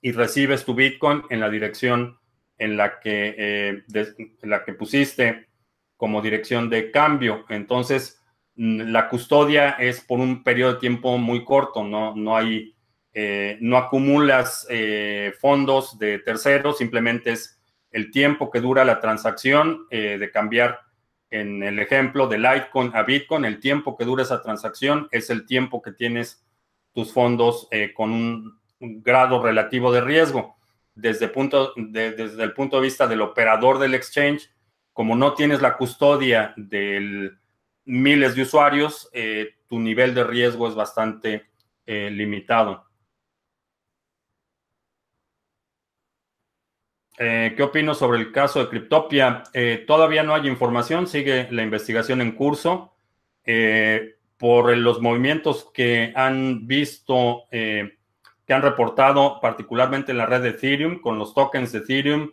y 0.00 0.12
recibes 0.12 0.64
tu 0.64 0.74
Bitcoin 0.74 1.22
en 1.30 1.40
la 1.40 1.48
dirección 1.48 2.18
en 2.58 2.76
la 2.76 3.00
que, 3.00 3.34
eh, 3.36 3.84
en 3.92 4.50
la 4.50 4.64
que 4.64 4.74
pusiste 4.74 5.48
como 5.96 6.22
dirección 6.22 6.70
de 6.70 6.90
cambio. 6.90 7.44
Entonces, 7.48 8.22
la 8.56 9.08
custodia 9.08 9.70
es 9.70 10.00
por 10.00 10.20
un 10.20 10.42
periodo 10.42 10.74
de 10.74 10.80
tiempo 10.80 11.18
muy 11.18 11.44
corto, 11.44 11.82
no, 11.82 12.14
no 12.14 12.36
hay, 12.36 12.74
eh, 13.12 13.58
no 13.60 13.76
acumulas 13.76 14.66
eh, 14.70 15.32
fondos 15.40 15.98
de 15.98 16.20
terceros, 16.20 16.78
simplemente 16.78 17.32
es 17.32 17.60
el 17.90 18.10
tiempo 18.10 18.50
que 18.50 18.60
dura 18.60 18.84
la 18.84 19.00
transacción 19.00 19.86
de 19.88 20.30
cambiar 20.32 20.80
en 21.30 21.62
el 21.62 21.78
ejemplo 21.78 22.26
de 22.26 22.38
Litecoin 22.38 22.90
a 22.92 23.04
Bitcoin, 23.04 23.44
el 23.44 23.60
tiempo 23.60 23.96
que 23.96 24.04
dura 24.04 24.24
esa 24.24 24.42
transacción 24.42 25.06
es 25.12 25.30
el 25.30 25.46
tiempo 25.46 25.80
que 25.80 25.92
tienes 25.92 26.44
tus 26.92 27.12
fondos 27.12 27.68
con 27.94 28.10
un 28.10 28.58
grado 28.80 29.42
relativo 29.42 29.92
de 29.92 30.00
riesgo. 30.00 30.56
Desde, 30.94 31.28
punto, 31.28 31.72
desde 31.76 32.42
el 32.42 32.52
punto 32.52 32.76
de 32.76 32.82
vista 32.82 33.06
del 33.06 33.22
operador 33.22 33.78
del 33.78 33.94
exchange, 33.94 34.50
como 34.92 35.16
no 35.16 35.34
tienes 35.34 35.60
la 35.60 35.76
custodia 35.76 36.54
de 36.56 37.32
miles 37.84 38.34
de 38.34 38.42
usuarios, 38.42 39.08
eh, 39.12 39.54
tu 39.68 39.78
nivel 39.78 40.14
de 40.14 40.24
riesgo 40.24 40.68
es 40.68 40.74
bastante 40.74 41.46
eh, 41.86 42.10
limitado. 42.10 42.86
Eh, 47.16 47.54
¿Qué 47.56 47.62
opino 47.62 47.94
sobre 47.94 48.18
el 48.18 48.32
caso 48.32 48.58
de 48.58 48.68
Cryptopia? 48.68 49.44
todavía 49.86 50.22
no 50.24 50.34
hay 50.34 50.48
información, 50.48 51.06
sigue 51.06 51.48
la 51.50 51.62
investigación 51.62 52.20
en 52.20 52.32
curso. 52.32 52.92
por 54.36 54.76
los 54.76 55.00
movimientos 55.00 55.70
que 55.72 56.12
han 56.16 56.66
visto 56.66 57.44
que 57.50 58.52
han 58.52 58.62
reportado, 58.62 59.40
particularmente 59.40 60.12
en 60.12 60.18
la 60.18 60.26
red 60.26 60.42
de 60.42 60.50
Ethereum, 60.50 61.00
con 61.00 61.18
los 61.18 61.34
tokens 61.34 61.72
de 61.72 61.78
Ethereum, 61.78 62.30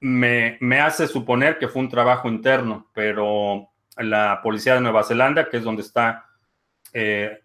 me, 0.00 0.80
hace 0.80 1.08
suponer 1.08 1.58
que 1.58 1.68
fue 1.68 1.82
un 1.82 1.88
trabajo 1.88 2.28
interno, 2.28 2.90
pero 2.92 3.70
la 3.96 4.40
policía 4.42 4.74
de 4.74 4.80
Nueva 4.80 5.04
Zelanda, 5.04 5.48
que 5.48 5.58
es 5.58 5.64
donde 5.64 5.82
está, 5.82 6.26
eh, 6.92 7.40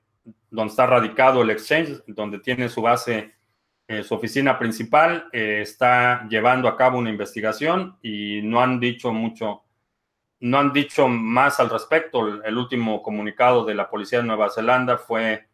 donde 0.49 0.71
está 0.71 0.85
radicado 0.85 1.41
el 1.41 1.49
exchange, 1.49 2.03
donde 2.07 2.39
tiene 2.39 2.69
su 2.69 2.81
base, 2.81 3.33
eh, 3.87 4.03
su 4.03 4.15
oficina 4.15 4.57
principal, 4.57 5.27
eh, 5.31 5.59
está 5.61 6.27
llevando 6.27 6.67
a 6.67 6.77
cabo 6.77 6.97
una 6.97 7.09
investigación 7.09 7.97
y 8.01 8.41
no 8.43 8.61
han 8.61 8.79
dicho 8.79 9.11
mucho, 9.11 9.63
no 10.41 10.59
han 10.59 10.73
dicho 10.73 11.07
más 11.07 11.59
al 11.59 11.69
respecto. 11.69 12.43
El, 12.43 12.57
último 12.57 13.01
comunicado 13.03 13.65
de 13.65 13.75
la 13.75 13.89
policía 13.89 14.19
de 14.19 14.25
Nueva 14.25 14.49
Zelanda 14.49 14.97
fue 14.97 15.47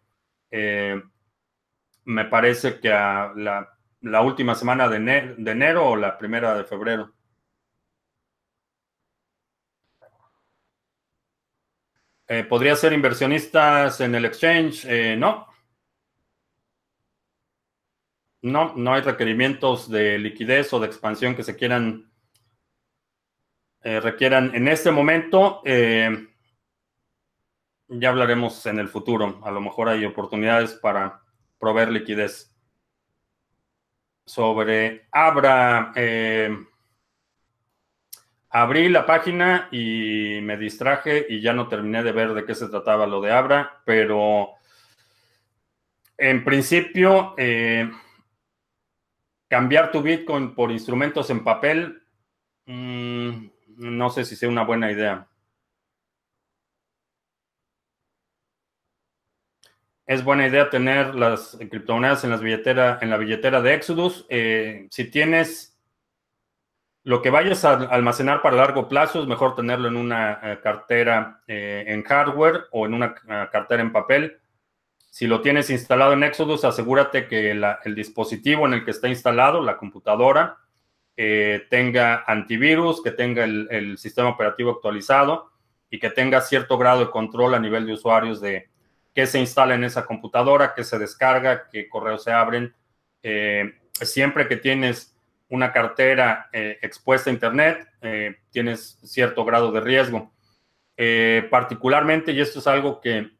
me 2.06 2.26
parece 2.26 2.80
que 2.80 2.94
a 2.94 3.34
la, 3.36 4.22
última 4.22 4.56
semana 4.56 4.88
de 4.88 4.98
enero, 4.98 5.90
o 5.90 5.96
la 5.96 6.18
primera 6.18 6.56
de 6.56 6.64
febrero. 6.64 7.15
Eh, 12.28 12.44
¿Podría 12.44 12.76
ser 12.76 12.92
inversionistas 12.94 14.02
en 14.02 14.16
el 14.16 14.26
exchange? 14.26 14.86
Eh, 14.86 15.16
no. 15.16 15.48
No, 18.42 18.74
no 18.76 18.94
hay 18.94 19.02
requerimientos 19.02 19.90
de 19.90 20.18
liquidez 20.18 20.72
o 20.74 20.80
de 20.80 20.88
expansión 20.88 21.36
que 21.36 21.44
se 21.44 21.56
quieran, 21.56 22.12
eh, 23.82 24.00
requieran 24.00 24.54
en 24.56 24.68
este 24.68 24.92
momento. 24.92 25.62
ya 27.88 28.10
hablaremos 28.10 28.66
en 28.66 28.80
el 28.80 28.90
futuro. 28.90 29.40
A 29.44 29.52
lo 29.52 29.62
mejor 29.62 29.90
hay 29.90 30.06
oportunidades 30.06 30.74
para 30.74 31.22
proveer 31.60 31.92
liquidez. 31.92 32.52
Sobre 34.26 35.08
Abra, 35.12 35.94
abrí 38.50 38.90
la 38.90 39.06
página 39.06 39.68
y 39.72 40.40
me 40.42 40.58
distraje 40.58 41.26
y 41.30 41.42
ya 41.42 41.54
no 41.54 41.68
terminé 41.68 42.04
de 42.04 42.12
ver 42.12 42.34
de 42.34 42.46
qué 42.46 42.56
se 42.56 42.68
trataba 42.68 43.08
lo 43.08 43.22
de 43.22 43.32
Abra, 43.32 43.82
pero 43.86 44.54
en 46.18 46.44
principio, 46.44 47.34
eh, 47.38 47.92
cambiar 49.48 49.92
tu 49.92 50.02
Bitcoin 50.02 50.56
por 50.56 50.72
instrumentos 50.72 51.30
en 51.30 51.44
papel, 51.44 52.04
mm, 52.66 53.48
no 53.78 54.10
sé 54.10 54.26
si 54.26 54.36
sea 54.36 54.50
una 54.50 54.64
buena 54.64 54.92
idea. 54.92 55.28
es 60.08 60.24
buena 60.24 60.48
idea 60.48 60.70
tener 60.70 61.16
las 61.16 61.58
criptomonedas 61.70 62.24
en, 62.24 62.30
las 62.30 62.42
billetera, 62.42 63.00
en 63.02 63.10
la 63.10 63.18
billetera 63.18 63.62
de 63.62 63.74
Exodus. 63.74 64.26
Eh, 64.30 64.88
si 64.92 65.06
tienes 65.06 65.75
lo 67.06 67.22
que 67.22 67.30
vayas 67.30 67.64
a 67.64 67.76
almacenar 67.76 68.42
para 68.42 68.58
largo 68.58 68.90
plazo, 68.90 69.22
es 69.22 69.28
mejor 69.28 69.56
tenerlo 69.56 69.88
en 69.88 69.96
una 69.96 70.40
eh, 70.44 70.60
cartera 70.62 71.42
eh, 71.48 71.86
en 71.88 72.04
hardware 72.04 72.66
o 72.72 72.86
en 72.86 72.94
una 72.94 73.16
cartera 73.50 73.82
en 73.82 73.94
papel. 73.94 74.40
Si 75.10 75.26
lo 75.26 75.40
tienes 75.40 75.70
instalado 75.70 76.12
en 76.12 76.24
Exodus, 76.24 76.66
asegúrate 76.66 77.28
que 77.28 77.52
el 77.52 77.96
dispositivo 77.96 78.66
en 78.66 78.74
el 78.74 78.84
que 78.84 78.92
está 78.92 79.08
instalado, 79.08 79.62
la 79.62 79.78
computadora, 79.78 80.58
tenga 81.16 82.26
antivirus, 82.28 83.02
que 83.02 83.12
tenga 83.12 83.46
el 83.46 83.98
sistema 83.98 84.28
operativo 84.28 84.72
actualizado 84.72 85.52
y 85.90 86.00
que 86.00 86.10
tenga 86.10 86.42
cierto 86.42 86.78
grado 86.78 87.00
de 87.00 87.12
control 87.12 87.56
a 87.56 87.60
nivel 87.60 87.86
de 87.86 87.94
usuarios 87.94 88.42
de, 88.42 88.68
qué 89.16 89.26
se 89.26 89.40
instala 89.40 89.74
en 89.74 89.86
esa 89.86 90.06
computadora, 90.06 90.74
qué 90.76 90.84
se 90.84 91.00
descarga, 91.00 91.70
qué 91.72 91.88
correos 91.88 92.26
se 92.26 92.34
abren. 92.34 92.76
Eh, 93.24 93.74
siempre 93.94 94.48
que 94.48 94.58
tienes 94.58 95.15
una 95.50 95.72
cartera 95.72 96.50
eh, 96.52 96.80
expuesta 96.82 97.30
a 97.30 97.34
Internet, 97.34 97.88
eh, 98.02 98.38
tienes 98.50 99.00
cierto 99.04 99.46
grado 99.46 99.72
de 99.72 99.82
riesgo. 99.82 100.34
particularmente, 101.50 102.32
y 102.32 102.40
esto 102.40 102.60
es 102.60 102.68
algo 102.68 103.02
que 103.02 103.32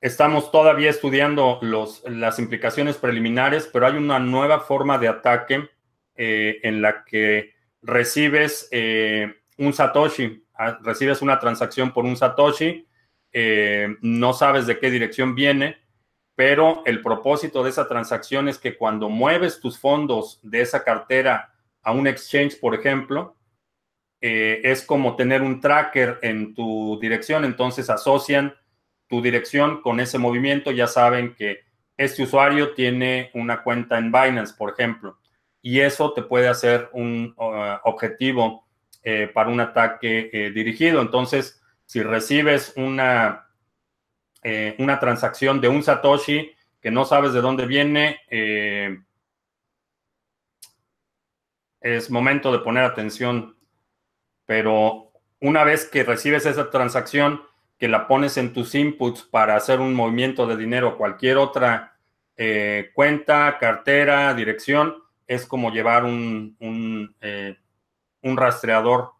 estamos 0.00 0.50
todavía 0.50 0.90
estudiando 0.90 1.58
los, 1.62 2.02
las 2.04 2.38
implicaciones 2.38 2.96
preliminares, 2.96 3.68
pero 3.72 3.86
hay 3.86 3.96
una 3.96 4.18
nueva 4.18 4.60
forma 4.60 4.98
de 4.98 5.08
ataque 5.08 5.68
en 6.14 6.80
la 6.80 7.04
que 7.04 7.54
recibes 7.82 8.70
un 9.58 9.72
Satoshi 9.72 10.42
Ah, 10.54 10.78
recibes 10.82 11.22
una 11.22 11.40
transacción 11.40 11.92
por 11.92 12.04
un 12.04 12.16
Satoshi, 12.16 12.86
eh, 13.32 13.96
no 14.00 14.32
sabes 14.32 14.66
de 14.66 14.78
qué 14.78 14.90
dirección 14.92 15.34
viene, 15.34 15.78
pero 16.34 16.82
el 16.86 17.02
propósito 17.02 17.62
de 17.62 17.70
esa 17.70 17.88
transacción 17.88 18.48
es 18.48 18.58
que 18.58 18.76
cuando 18.76 19.08
mueves 19.08 19.60
tus 19.60 19.78
fondos 19.78 20.40
de 20.42 20.62
esa 20.62 20.82
cartera 20.84 21.52
a 21.82 21.92
un 21.92 22.06
exchange, 22.06 22.58
por 22.58 22.74
ejemplo, 22.74 23.36
eh, 24.20 24.60
es 24.64 24.84
como 24.84 25.16
tener 25.16 25.42
un 25.42 25.60
tracker 25.60 26.18
en 26.22 26.54
tu 26.54 26.98
dirección, 27.00 27.44
entonces 27.44 27.90
asocian 27.90 28.54
tu 29.08 29.20
dirección 29.20 29.82
con 29.82 30.00
ese 30.00 30.18
movimiento, 30.18 30.70
ya 30.70 30.86
saben 30.86 31.34
que 31.34 31.60
este 31.96 32.22
usuario 32.22 32.72
tiene 32.72 33.30
una 33.34 33.62
cuenta 33.62 33.98
en 33.98 34.10
Binance, 34.10 34.54
por 34.56 34.72
ejemplo, 34.72 35.18
y 35.60 35.80
eso 35.80 36.12
te 36.12 36.22
puede 36.22 36.48
hacer 36.48 36.88
un 36.92 37.34
uh, 37.36 37.78
objetivo 37.84 38.66
eh, 39.02 39.30
para 39.32 39.50
un 39.50 39.60
ataque 39.60 40.30
eh, 40.32 40.50
dirigido. 40.50 41.00
Entonces, 41.02 41.60
si 41.84 42.02
recibes 42.02 42.72
una, 42.76 43.48
eh, 44.42 44.74
una 44.78 44.98
transacción 44.98 45.60
de 45.60 45.68
un 45.68 45.82
Satoshi 45.82 46.52
que 46.80 46.90
no 46.90 47.04
sabes 47.04 47.32
de 47.32 47.40
dónde 47.40 47.66
viene, 47.66 48.18
es 51.80 52.10
momento 52.10 52.50
de 52.50 52.58
poner 52.58 52.82
atención. 52.82 53.56
Pero 54.46 55.12
una 55.40 55.62
vez 55.62 55.84
que 55.84 56.02
recibes 56.02 56.44
esa 56.44 56.70
transacción, 56.70 57.42
que 57.78 57.86
la 57.86 58.08
pones 58.08 58.36
en 58.36 58.52
tus 58.52 58.74
inputs 58.74 59.22
para 59.22 59.54
hacer 59.54 59.78
un 59.78 59.94
movimiento 59.94 60.44
de 60.48 60.56
dinero 60.56 60.98
cualquier 60.98 61.36
otra 61.36 61.96
cuenta, 62.94 63.58
cartera, 63.60 64.34
dirección, 64.34 64.96
es 65.28 65.46
como 65.46 65.70
llevar 65.70 66.04
un, 66.04 66.56
un 66.58 67.14
un 68.22 68.36
rastreador 68.36 69.12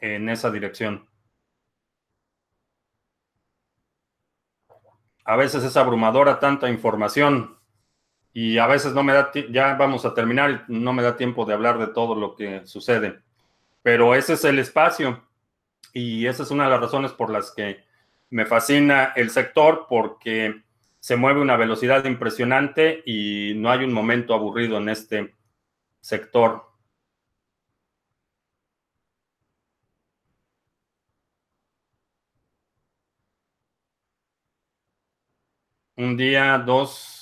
en 0.00 0.28
esa 0.28 0.50
dirección. 0.50 1.06
A 5.26 5.34
veces 5.34 5.64
es 5.64 5.76
abrumadora 5.76 6.38
tanta 6.38 6.70
información 6.70 7.58
y 8.32 8.58
a 8.58 8.66
veces 8.68 8.94
no 8.94 9.02
me 9.02 9.12
da, 9.12 9.32
ya 9.50 9.74
vamos 9.74 10.04
a 10.04 10.14
terminar, 10.14 10.64
no 10.68 10.92
me 10.92 11.02
da 11.02 11.16
tiempo 11.16 11.44
de 11.44 11.52
hablar 11.52 11.78
de 11.78 11.88
todo 11.88 12.14
lo 12.14 12.36
que 12.36 12.64
sucede. 12.64 13.20
Pero 13.82 14.14
ese 14.14 14.34
es 14.34 14.44
el 14.44 14.60
espacio 14.60 15.24
y 15.92 16.26
esa 16.26 16.44
es 16.44 16.52
una 16.52 16.64
de 16.64 16.70
las 16.70 16.80
razones 16.80 17.10
por 17.10 17.30
las 17.30 17.50
que 17.50 17.84
me 18.30 18.46
fascina 18.46 19.12
el 19.16 19.30
sector 19.30 19.86
porque 19.88 20.62
se 21.00 21.16
mueve 21.16 21.40
una 21.40 21.56
velocidad 21.56 22.04
impresionante 22.04 23.02
y 23.04 23.54
no 23.56 23.70
hay 23.70 23.84
un 23.84 23.92
momento 23.92 24.32
aburrido 24.32 24.78
en 24.78 24.88
este 24.88 25.34
sector. 26.00 26.66
Un 35.96 36.16
día, 36.16 36.58
dos, 36.58 37.16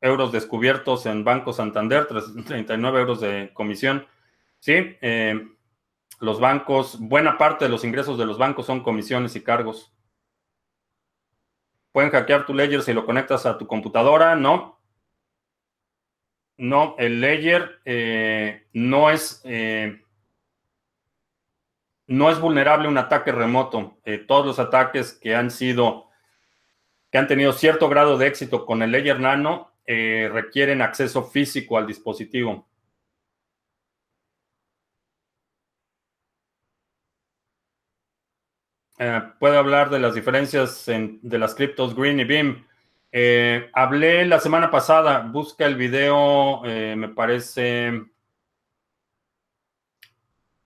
euros 0.00 0.32
descubiertos 0.32 1.06
en 1.06 1.24
Banco 1.24 1.52
Santander, 1.52 2.06
39 2.06 3.00
euros 3.00 3.20
de 3.20 3.50
comisión. 3.52 4.06
Sí, 4.60 4.96
eh, 5.00 5.48
los 6.20 6.40
bancos, 6.40 6.98
buena 7.00 7.38
parte 7.38 7.64
de 7.64 7.70
los 7.70 7.84
ingresos 7.84 8.18
de 8.18 8.26
los 8.26 8.38
bancos 8.38 8.66
son 8.66 8.82
comisiones 8.82 9.34
y 9.36 9.42
cargos. 9.42 9.92
Pueden 11.92 12.10
hackear 12.10 12.46
tu 12.46 12.54
ledger 12.54 12.82
si 12.82 12.92
lo 12.92 13.04
conectas 13.06 13.46
a 13.46 13.58
tu 13.58 13.66
computadora, 13.66 14.36
¿no? 14.36 14.78
No, 16.56 16.96
el 16.98 17.20
ledger 17.20 17.80
eh, 17.84 18.66
no 18.72 19.10
es 19.10 19.40
eh, 19.44 20.02
no 22.06 22.30
es 22.30 22.40
vulnerable 22.40 22.86
a 22.86 22.90
un 22.90 22.98
ataque 22.98 23.32
remoto. 23.32 23.98
todos 24.26 24.46
los 24.46 24.58
ataques 24.58 25.12
que 25.12 25.34
han 25.36 25.50
sido 25.50 26.07
que 27.10 27.18
han 27.18 27.26
tenido 27.26 27.52
cierto 27.52 27.88
grado 27.88 28.18
de 28.18 28.26
éxito 28.26 28.66
con 28.66 28.82
el 28.82 28.92
Ledger 28.92 29.20
Nano 29.20 29.72
eh, 29.86 30.28
requieren 30.30 30.82
acceso 30.82 31.24
físico 31.24 31.78
al 31.78 31.86
dispositivo. 31.86 32.66
Eh, 38.98 39.22
puedo 39.38 39.58
hablar 39.58 39.88
de 39.90 40.00
las 40.00 40.14
diferencias 40.14 40.84
de 40.86 41.38
las 41.38 41.54
criptos 41.54 41.94
Green 41.94 42.20
y 42.20 42.24
Beam. 42.24 42.66
Eh, 43.12 43.70
hablé 43.72 44.26
la 44.26 44.40
semana 44.40 44.70
pasada, 44.70 45.20
busca 45.20 45.64
el 45.64 45.76
video, 45.76 46.60
me 46.62 47.08
parece, 47.08 48.04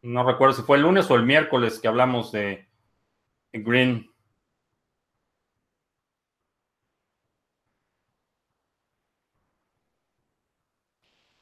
no 0.03 0.27
recuerdo 0.27 0.57
si 0.57 0.63
fue 0.63 0.79
el 0.79 0.83
lunes 0.83 1.09
o 1.11 1.15
el 1.15 1.23
miércoles 1.23 1.79
que 1.79 1.87
hablamos 1.87 2.33
de 2.33 2.67
Green. 3.53 4.12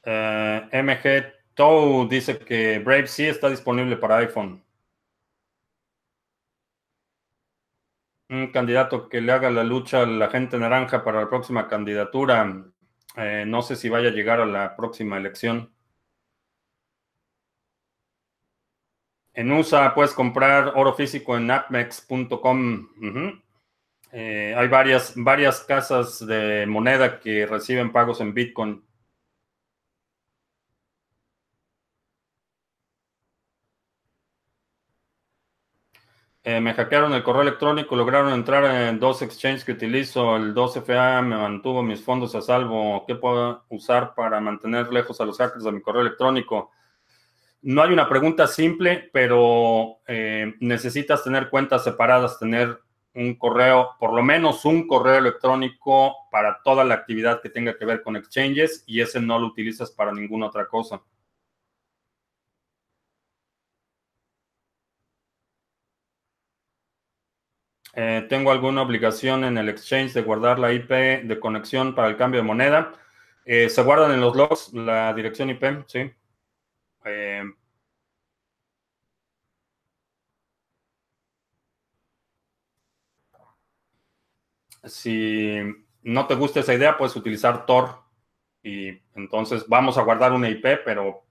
Eh, 0.03 0.69
MG 0.71 1.33
Tow 1.53 2.07
dice 2.07 2.39
que 2.39 2.79
Brave 2.79 3.07
sí 3.07 3.25
está 3.27 3.49
disponible 3.49 3.97
para 3.97 4.17
iPhone. 4.17 4.63
Un 8.29 8.51
candidato 8.51 9.09
que 9.09 9.21
le 9.21 9.31
haga 9.31 9.51
la 9.51 9.63
lucha 9.63 10.01
a 10.03 10.05
la 10.05 10.29
gente 10.29 10.57
naranja 10.57 11.03
para 11.03 11.21
la 11.21 11.29
próxima 11.29 11.67
candidatura. 11.67 12.65
Eh, 13.17 13.43
no 13.45 13.61
sé 13.61 13.75
si 13.75 13.89
vaya 13.89 14.09
a 14.09 14.11
llegar 14.13 14.39
a 14.39 14.45
la 14.45 14.75
próxima 14.75 15.17
elección. 15.17 15.71
En 19.33 19.51
USA 19.51 19.93
puedes 19.93 20.13
comprar 20.13 20.73
oro 20.75 20.93
físico 20.93 21.37
en 21.37 21.51
apmex.com. 21.51 22.89
Eh, 24.13 24.53
hay 24.57 24.67
varias, 24.67 25.13
varias 25.15 25.61
casas 25.61 26.25
de 26.25 26.65
moneda 26.67 27.19
que 27.19 27.45
reciben 27.45 27.91
pagos 27.91 28.19
en 28.19 28.33
Bitcoin. 28.33 28.83
Eh, 36.43 36.59
me 36.59 36.73
hackearon 36.73 37.13
el 37.13 37.21
correo 37.21 37.43
electrónico, 37.43 37.95
lograron 37.95 38.33
entrar 38.33 38.65
en 38.65 38.99
dos 38.99 39.21
exchanges 39.21 39.63
que 39.63 39.73
utilizo, 39.73 40.35
el 40.37 40.55
2FA 40.55 41.21
me 41.21 41.37
mantuvo 41.37 41.83
mis 41.83 42.03
fondos 42.03 42.33
a 42.33 42.41
salvo. 42.41 43.05
¿Qué 43.07 43.13
puedo 43.13 43.63
usar 43.69 44.15
para 44.15 44.39
mantener 44.39 44.91
lejos 44.91 45.21
a 45.21 45.25
los 45.25 45.37
hackers 45.37 45.63
de 45.63 45.71
mi 45.71 45.81
correo 45.81 46.01
electrónico? 46.01 46.71
No 47.61 47.83
hay 47.83 47.93
una 47.93 48.09
pregunta 48.09 48.47
simple, 48.47 49.11
pero 49.13 49.99
eh, 50.07 50.55
necesitas 50.59 51.23
tener 51.23 51.47
cuentas 51.51 51.83
separadas, 51.83 52.39
tener 52.39 52.79
un 53.13 53.35
correo, 53.35 53.91
por 53.99 54.13
lo 54.13 54.23
menos 54.23 54.65
un 54.65 54.87
correo 54.87 55.19
electrónico 55.19 56.15
para 56.31 56.59
toda 56.63 56.83
la 56.83 56.95
actividad 56.95 57.39
que 57.41 57.49
tenga 57.49 57.77
que 57.77 57.85
ver 57.85 58.01
con 58.01 58.15
exchanges 58.15 58.83
y 58.87 59.01
ese 59.01 59.21
no 59.21 59.37
lo 59.37 59.45
utilizas 59.45 59.91
para 59.91 60.11
ninguna 60.11 60.47
otra 60.47 60.67
cosa. 60.67 61.03
Eh, 67.93 68.25
tengo 68.29 68.51
alguna 68.51 68.81
obligación 68.81 69.43
en 69.43 69.57
el 69.57 69.69
exchange 69.69 70.13
de 70.13 70.21
guardar 70.21 70.59
la 70.59 70.71
IP 70.73 71.23
de 71.23 71.39
conexión 71.39 71.93
para 71.95 72.07
el 72.07 72.17
cambio 72.17 72.41
de 72.41 72.47
moneda. 72.47 72.93
Eh, 73.45 73.69
se 73.69 73.83
guardan 73.83 74.11
en 74.11 74.21
los 74.21 74.35
logs 74.35 74.73
la 74.73 75.13
dirección 75.13 75.49
IP, 75.49 75.63
sí. 75.87 76.11
Eh, 77.05 77.43
si 84.85 85.57
no 86.03 86.27
te 86.27 86.35
gusta 86.35 86.59
esa 86.61 86.73
idea, 86.73 86.97
puedes 86.97 87.15
utilizar 87.15 87.65
Tor. 87.65 88.01
Y 88.63 88.89
entonces 89.15 89.67
vamos 89.67 89.97
a 89.97 90.03
guardar 90.03 90.33
una 90.33 90.49
IP, 90.49 90.77
pero 90.85 91.25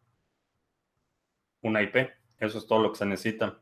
una 1.62 1.82
IP. 1.82 1.96
Eso 2.38 2.58
es 2.58 2.66
todo 2.66 2.82
lo 2.82 2.92
que 2.92 2.98
se 2.98 3.06
necesita. 3.06 3.60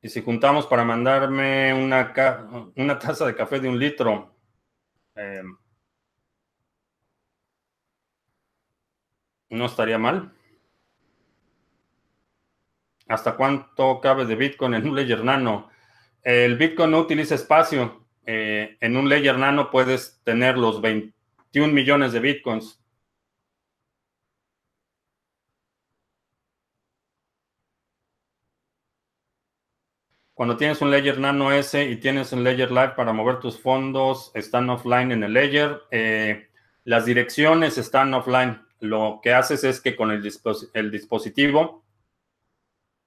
Y 0.00 0.08
si 0.08 0.22
juntamos 0.22 0.66
para 0.66 0.84
mandarme 0.84 1.74
una, 1.74 2.14
una 2.76 2.98
taza 2.98 3.26
de 3.26 3.34
café 3.34 3.58
de 3.58 3.68
un 3.68 3.78
litro, 3.78 4.34
eh, 5.16 5.42
no 9.50 9.66
estaría 9.66 9.98
mal. 9.98 10.32
¿Hasta 13.08 13.36
cuánto 13.36 14.00
cabe 14.00 14.26
de 14.26 14.36
Bitcoin 14.36 14.74
en 14.74 14.88
un 14.88 14.94
Ledger 14.94 15.24
Nano? 15.24 15.70
El 16.22 16.56
Bitcoin 16.56 16.90
no 16.90 17.00
utiliza 17.00 17.34
espacio. 17.34 18.06
Eh, 18.26 18.76
en 18.80 18.96
un 18.96 19.08
Ledger 19.08 19.38
Nano 19.38 19.70
puedes 19.70 20.20
tener 20.24 20.58
los 20.58 20.80
21 20.80 21.72
millones 21.72 22.12
de 22.12 22.20
Bitcoins. 22.20 22.80
Cuando 30.38 30.56
tienes 30.56 30.80
un 30.82 30.92
Ledger 30.92 31.18
Nano 31.18 31.50
S 31.50 31.82
y 31.82 31.96
tienes 31.96 32.32
un 32.32 32.44
Ledger 32.44 32.70
Live 32.70 32.90
para 32.90 33.12
mover 33.12 33.40
tus 33.40 33.60
fondos, 33.60 34.30
están 34.34 34.70
offline 34.70 35.10
en 35.10 35.24
el 35.24 35.32
Ledger. 35.32 35.82
Eh, 35.90 36.48
las 36.84 37.04
direcciones 37.04 37.76
están 37.76 38.14
offline. 38.14 38.64
Lo 38.78 39.18
que 39.20 39.34
haces 39.34 39.64
es 39.64 39.80
que 39.80 39.96
con 39.96 40.12
el, 40.12 40.22
dispositivo 40.92 41.84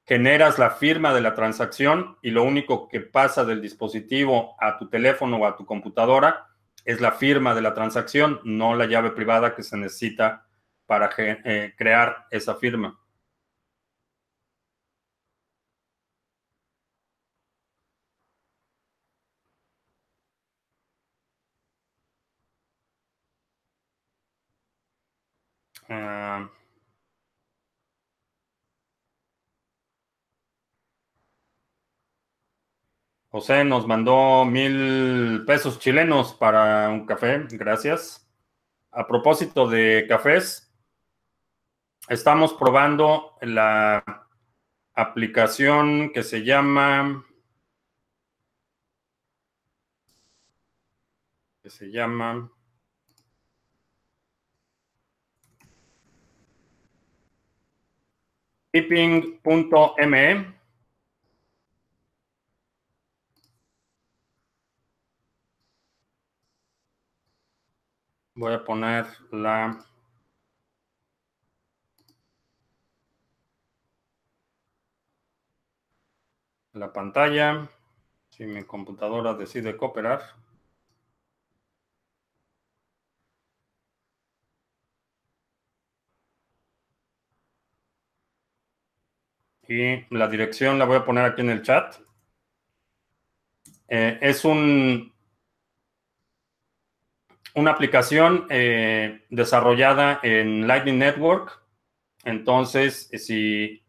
generas 0.05 0.59
la 0.59 0.71
firma 0.71 1.13
de 1.13 1.21
la 1.21 1.33
transacción 1.33 2.17
y 2.21 2.31
lo 2.31 2.43
único 2.43 2.89
que 2.89 2.99
pasa 2.99 3.45
del 3.45 3.61
dispositivo 3.61 4.57
a 4.59 4.77
tu 4.77 4.89
teléfono 4.89 5.37
o 5.37 5.45
a 5.45 5.55
tu 5.55 5.65
computadora 5.65 6.47
es 6.83 6.99
la 6.99 7.13
firma 7.13 7.55
de 7.55 7.61
la 7.61 7.73
transacción, 7.73 8.41
no 8.43 8.75
la 8.75 8.87
llave 8.87 9.11
privada 9.11 9.55
que 9.55 9.63
se 9.63 9.77
necesita 9.77 10.47
para 10.85 11.09
eh, 11.17 11.73
crear 11.77 12.27
esa 12.29 12.55
firma. 12.55 13.00
Ah. 25.93 26.49
José 33.29 33.65
nos 33.65 33.85
mandó 33.87 34.45
mil 34.45 35.43
pesos 35.45 35.79
chilenos 35.79 36.33
para 36.33 36.87
un 36.89 37.05
café, 37.05 37.45
gracias. 37.51 38.25
A 38.91 39.05
propósito 39.05 39.67
de 39.67 40.05
cafés, 40.07 40.73
estamos 42.07 42.53
probando 42.53 43.35
la 43.41 44.01
aplicación 44.93 46.13
que 46.13 46.23
se 46.23 46.45
llama 46.45 47.25
que 51.61 51.69
se 51.69 51.91
llama 51.91 52.49
tipping.me. 58.71 60.45
Voy 68.35 68.53
a 68.53 68.63
poner 68.65 69.05
la 69.31 69.77
la 76.73 76.91
pantalla. 76.91 77.69
Si 78.29 78.45
mi 78.45 78.63
computadora 78.65 79.33
decide 79.33 79.77
cooperar. 79.77 80.40
Y 89.71 90.05
la 90.13 90.27
dirección 90.27 90.77
la 90.77 90.83
voy 90.83 90.97
a 90.97 91.05
poner 91.05 91.23
aquí 91.23 91.39
en 91.39 91.49
el 91.49 91.61
chat. 91.61 91.95
Eh, 93.87 94.17
es 94.21 94.43
un 94.43 95.13
una 97.53 97.71
aplicación 97.71 98.47
eh, 98.49 99.25
desarrollada 99.29 100.19
en 100.23 100.67
Lightning 100.67 100.99
Network. 100.99 101.61
Entonces, 102.25 103.09
si 103.13 103.81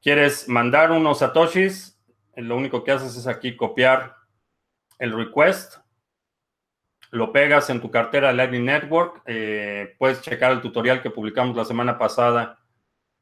quieres 0.00 0.48
mandar 0.48 0.90
unos 0.90 1.18
satoshis, 1.18 2.00
lo 2.34 2.56
único 2.56 2.82
que 2.82 2.92
haces 2.92 3.16
es 3.16 3.26
aquí 3.26 3.56
copiar 3.56 4.16
el 4.98 5.12
request, 5.12 5.76
lo 7.10 7.30
pegas 7.30 7.68
en 7.68 7.82
tu 7.82 7.90
cartera 7.90 8.32
Lightning 8.32 8.64
Network, 8.64 9.22
eh, 9.26 9.96
puedes 9.98 10.22
checar 10.22 10.52
el 10.52 10.62
tutorial 10.62 11.02
que 11.02 11.10
publicamos 11.10 11.54
la 11.54 11.66
semana 11.66 11.98
pasada 11.98 12.59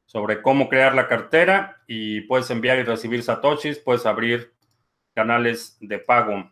sobre 0.09 0.41
cómo 0.41 0.69
crear 0.69 0.95
la 0.95 1.07
cartera 1.07 1.83
y 1.85 2.21
puedes 2.21 2.49
enviar 2.49 2.79
y 2.79 2.83
recibir 2.83 3.21
satoshis, 3.21 3.77
puedes 3.77 4.07
abrir 4.07 4.51
canales 5.13 5.77
de 5.79 5.99
pago. 5.99 6.51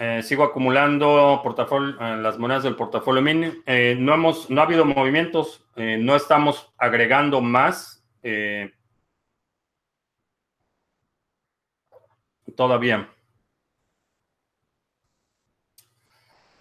Eh, 0.00 0.20
sigo 0.24 0.42
acumulando 0.42 1.40
portafolio, 1.44 1.94
eh, 2.00 2.16
las 2.16 2.38
monedas 2.40 2.64
del 2.64 2.74
portafolio 2.74 3.22
mini. 3.22 3.52
Eh, 3.66 3.94
no, 3.96 4.12
hemos, 4.12 4.50
no 4.50 4.60
ha 4.60 4.64
habido 4.64 4.84
movimientos, 4.84 5.64
no 5.76 6.16
estamos 6.16 6.74
agregando 6.76 7.40
más 7.40 8.04
todavía. 12.56 13.15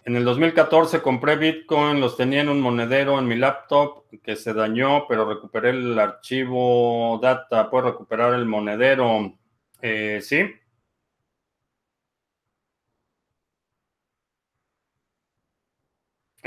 En 0.06 0.16
el 0.16 0.24
2014 0.24 1.02
compré 1.02 1.36
Bitcoin, 1.36 2.00
los 2.00 2.16
tenía 2.16 2.42
en 2.42 2.50
un 2.50 2.62
monedero 2.62 3.18
en 3.20 3.28
mi 3.28 3.36
laptop 3.36 4.06
que 4.24 4.36
se 4.36 4.54
dañó, 4.54 5.08
pero 5.08 5.28
recuperé 5.28 5.72
el 5.72 5.98
archivo 6.00 7.20
data. 7.22 7.70
¿Puedo 7.70 7.92
recuperar 7.92 8.34
el 8.36 8.46
monedero? 8.46 9.38
sí. 10.22 10.56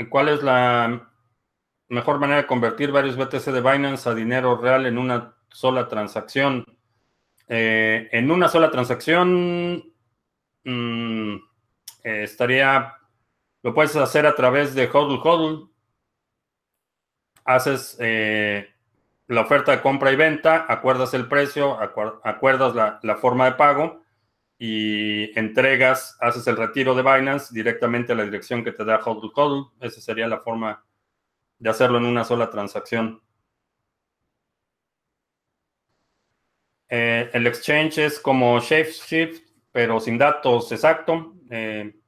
¿Cuál 0.09 0.29
es 0.29 0.41
la 0.43 1.09
mejor 1.89 2.19
manera 2.19 2.41
de 2.41 2.47
convertir 2.47 2.91
varios 2.91 3.17
BTC 3.17 3.51
de 3.51 3.61
Binance 3.61 4.07
a 4.09 4.13
dinero 4.15 4.57
real 4.57 4.85
en 4.85 4.97
una 4.97 5.35
sola 5.49 5.87
transacción? 5.87 6.65
Eh, 7.47 8.07
en 8.11 8.31
una 8.31 8.47
sola 8.47 8.71
transacción 8.71 9.93
mm, 10.63 11.35
eh, 12.03 12.23
estaría, 12.23 12.93
lo 13.61 13.73
puedes 13.73 13.95
hacer 13.95 14.25
a 14.25 14.35
través 14.35 14.73
de 14.73 14.89
HODL 14.91 15.19
HODL. 15.21 15.69
Haces 17.45 17.97
eh, 17.99 18.67
la 19.27 19.41
oferta 19.41 19.71
de 19.71 19.81
compra 19.81 20.11
y 20.11 20.15
venta, 20.15 20.65
acuerdas 20.67 21.13
el 21.13 21.27
precio, 21.27 21.77
acuerdas 22.23 23.01
la, 23.03 23.15
forma 23.15 23.45
de 23.45 23.51
pago 23.53 24.03
y 24.57 25.37
entregas, 25.37 26.17
haces 26.19 26.45
el 26.47 26.57
retiro 26.57 26.93
de 26.93 27.01
Binance 27.01 27.53
directamente 27.53 28.13
a 28.13 28.15
la 28.15 28.23
dirección 28.23 28.63
que 28.63 28.71
te 28.71 28.85
da 28.85 29.01
HODL 29.03 29.31
HODL. 29.33 29.71
Esa 29.81 30.01
sería 30.01 30.27
la 30.27 30.39
forma 30.39 30.83
de 31.57 31.69
hacerlo 31.69 31.97
en 31.97 32.05
una 32.05 32.23
sola 32.23 32.49
transacción. 32.49 33.21
Eh, 36.87 37.29
el 37.33 37.45
exchange 37.45 37.99
es 37.99 38.19
como 38.19 38.59
ShapeShift, 38.59 39.43
pero 39.71 39.99
sin 39.99 40.17
datos 40.17 40.71
exacto. 40.71 41.35
Eh, 41.51 41.98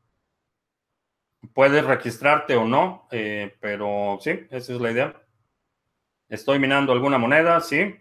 puedes 1.53 1.85
registrarte 1.85 2.55
o 2.55 2.65
no, 2.65 3.07
eh, 3.11 3.55
pero 3.59 4.17
sí, 4.21 4.31
esa 4.49 4.73
es 4.73 4.81
la 4.81 4.91
idea. 4.91 5.21
Estoy 6.29 6.59
minando 6.59 6.93
alguna 6.93 7.17
moneda, 7.17 7.59
sí. 7.61 7.95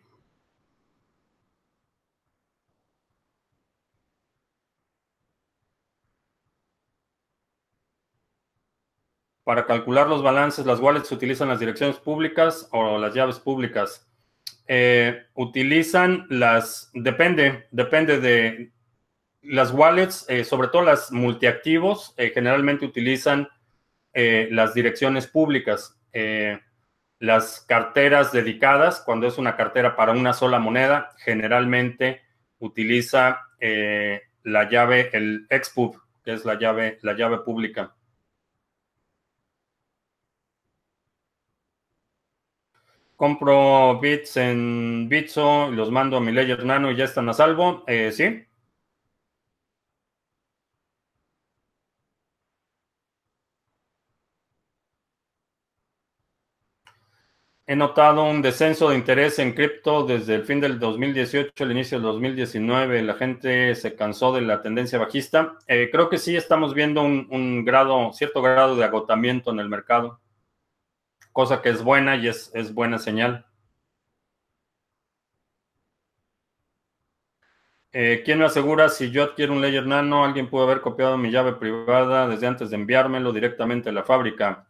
Para 9.45 9.67
calcular 9.67 10.07
los 10.09 10.23
balances, 10.23 10.65
las 10.65 10.79
wallets 10.79 11.11
utilizan 11.11 11.49
las 11.49 11.59
direcciones 11.59 11.97
públicas 11.99 12.69
o 12.73 12.99
las 12.99 13.15
llaves 13.15 13.41
públicas. 13.41 14.09
Eh, 14.69 15.27
utilizan 15.35 16.27
las, 16.29 16.91
depende, 16.95 17.67
depende 17.73 18.21
de 18.21 18.73
las 19.43 19.73
wallets, 19.73 20.27
eh, 20.29 20.45
sobre 20.45 20.69
todo 20.69 20.83
las 20.83 21.13
multiactivos, 21.13 22.15
eh, 22.17 22.31
generalmente 22.35 22.85
utilizan 22.85 23.49
las 24.13 24.75
direcciones 24.75 25.27
públicas. 25.29 25.97
las 27.21 27.61
carteras 27.61 28.33
dedicadas, 28.33 29.03
cuando 29.03 29.27
es 29.27 29.39
una 29.39 29.55
cartera 29.57 29.95
para 29.95 30.13
una 30.13 30.33
sola 30.33 30.59
moneda, 30.59 31.13
generalmente 31.19 32.23
utiliza 32.59 33.47
la 34.43 34.69
llave, 34.69 35.11
el 35.13 35.47
expub, 35.51 36.01
que 36.25 36.33
es 36.33 36.45
la 36.45 36.59
llave, 36.59 36.99
la 37.03 37.13
llave 37.15 37.39
pública. 37.39 37.95
compro 43.21 44.01
bits 44.01 44.39
en 44.39 45.07
Bitso 45.07 45.71
y 45.71 45.77
los 45.77 45.91
mando 45.91 46.17
a 46.17 46.21
mi 46.23 46.33
Ledger 46.33 46.65
Nano 46.65 46.91
y 46.91 46.97
ya 46.97 47.05
están 47.05 47.29
a 47.29 47.35
salvo. 47.35 47.85
Eh, 47.87 48.13
sí. 48.13 48.47
He 57.71 57.77
notado 57.77 58.25
un 58.25 58.43
descenso 58.43 58.91
de 58.91 58.97
interés 58.97 59.39
en 59.39 59.53
cripto 59.53 60.05
desde 60.05 60.35
el 60.35 60.45
fin 60.45 60.61
del 60.61 60.81
2018 60.81 61.53
al 61.63 61.71
inicio 61.71 61.99
del 61.99 62.07
2019. 62.07 63.03
La 63.03 63.15
gente 63.15 63.75
se 63.77 63.95
cansó 63.95 64.33
de 64.33 64.41
la 64.41 64.61
tendencia 64.61 64.99
bajista. 64.99 65.57
Eh, 65.69 65.89
creo 65.93 66.09
que 66.09 66.19
sí 66.19 66.35
estamos 66.37 66.75
viendo 66.75 67.03
un 67.03 67.65
grado, 67.65 68.13
cierto 68.13 68.43
grado 68.43 68.75
de 68.75 68.85
agotamiento 68.85 69.53
en 69.53 69.61
el 69.61 69.69
mercado 69.69 70.21
cosa 71.33 71.63
que 71.63 71.71
es 71.71 71.83
buena 71.83 72.17
y 72.17 72.29
es, 72.29 72.75
buena 72.75 72.99
señal. 72.99 73.47
Eh, 77.93 78.23
¿Quién 78.25 78.39
me 78.39 78.45
asegura 78.45 78.89
si 78.89 79.11
yo 79.11 79.25
adquiero 79.25 79.53
un 79.53 79.61
Ledger 79.61 79.87
Nano? 79.87 80.25
Alguien 80.25 80.49
pudo 80.49 80.65
haber 80.65 80.81
copiado 80.81 81.19
mi 81.19 81.31
llave 81.31 81.55
privada 81.55 82.29
desde 82.29 82.47
antes 82.47 82.71
de 82.71 82.77
enviármelo 82.77 83.33
directamente 83.33 83.89
a 83.89 83.93
la 83.93 84.05
fábrica. 84.05 84.69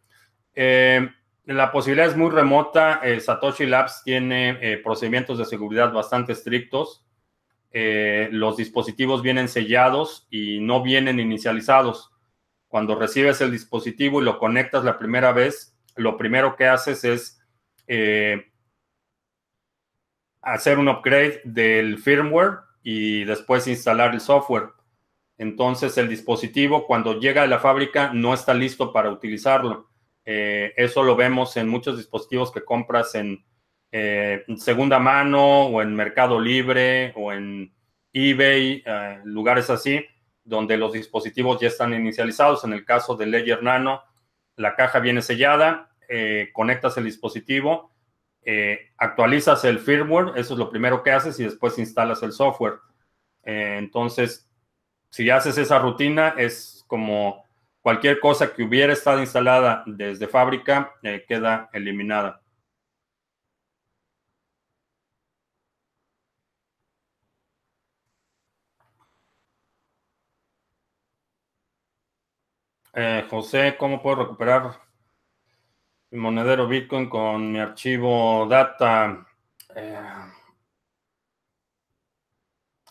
Eh, 0.55 1.07
la 1.45 1.71
posibilidad 1.71 2.07
es 2.07 2.17
muy 2.17 2.29
remota. 2.29 3.01
Eh, 3.03 3.19
Satoshi 3.19 3.65
Labs 3.65 4.03
tiene 4.03 4.79
procedimientos 4.83 5.37
de 5.37 5.45
seguridad 5.45 5.91
bastante 5.91 6.33
estrictos. 6.33 7.05
los 7.73 8.57
dispositivos 8.57 9.21
vienen 9.21 9.47
sellados 9.47 10.27
y 10.29 10.59
no 10.59 10.83
vienen 10.83 11.19
inicializados. 11.19 12.11
Cuando 12.71 12.95
recibes 12.95 13.41
el 13.41 13.51
dispositivo 13.51 14.21
y 14.21 14.23
lo 14.23 14.39
conectas 14.39 14.85
la 14.85 14.97
primera 14.97 15.33
vez, 15.33 15.77
lo 15.97 16.15
primero 16.15 16.55
que 16.55 16.67
haces 16.67 17.03
es 17.03 17.41
eh, 17.85 18.49
hacer 20.41 20.79
un 20.79 20.87
upgrade 20.87 21.41
del 21.43 21.97
firmware 21.97 22.59
y 22.81 23.25
después 23.25 23.67
instalar 23.67 24.13
el 24.13 24.21
software. 24.21 24.69
Entonces 25.37 25.97
el 25.97 26.07
dispositivo 26.07 26.87
cuando 26.87 27.19
llega 27.19 27.43
a 27.43 27.47
la 27.47 27.59
fábrica 27.59 28.13
no 28.13 28.33
está 28.33 28.53
listo 28.53 28.93
para 28.93 29.11
utilizarlo. 29.11 29.90
Eh, 30.33 30.73
eso 30.77 31.03
lo 31.03 31.15
vemos 31.15 31.57
en 31.57 31.67
muchos 31.67 31.97
dispositivos 31.97 32.51
que 32.51 32.63
compras 32.63 33.15
en, 33.15 33.43
eh, 33.91 34.45
segunda 34.55 34.97
mano 34.99 35.65
o 35.67 35.81
en 35.81 35.93
Mercado 35.93 36.39
Libre 36.39 37.11
o 37.17 37.33
en 37.33 37.73
eBay, 38.13 38.83
lugares 39.25 39.69
así, 39.69 40.05
donde 40.43 40.77
los 40.77 40.93
dispositivos 40.93 41.59
ya 41.59 41.67
están 41.67 41.93
inicializados. 41.93 42.63
En 42.63 42.73
el 42.73 42.85
caso 42.85 43.15
del 43.15 43.31
Ledger 43.31 43.61
Nano, 43.61 44.03
la 44.55 44.75
caja 44.75 44.99
viene 44.99 45.21
sellada, 45.21 45.91
eh, 46.07 46.49
conectas 46.53 46.97
el 46.97 47.05
dispositivo, 47.05 47.91
eh, 48.43 48.91
actualizas 48.97 49.63
el 49.65 49.79
firmware, 49.79 50.37
eso 50.37 50.53
es 50.53 50.59
lo 50.59 50.69
primero 50.69 51.03
que 51.03 51.11
haces 51.11 51.39
y 51.39 51.43
después 51.43 51.77
instalas 51.77 52.23
el 52.23 52.31
software. 52.31 52.75
Eh, 53.43 53.75
entonces, 53.77 54.49
si 55.09 55.29
haces 55.29 55.57
esa 55.57 55.79
rutina, 55.79 56.35
es 56.37 56.83
como 56.87 57.40
cualquier 57.81 58.19
cosa 58.19 58.53
que 58.53 58.63
hubiera 58.63 58.93
estado 58.93 59.19
instalada 59.19 59.83
desde 59.85 60.27
fábrica, 60.27 60.93
queda 61.27 61.69
eliminada. 61.73 62.41
José, 73.29 73.75
¿cómo 73.77 74.01
puedo 74.01 74.23
recuperar 74.23 74.81
mi 76.11 76.19
monedero 76.19 76.67
Bitcoin 76.67 77.09
con 77.09 77.51
mi 77.51 77.59
archivo 77.59 78.45
data? 78.49 79.25
Eh, 79.75 79.97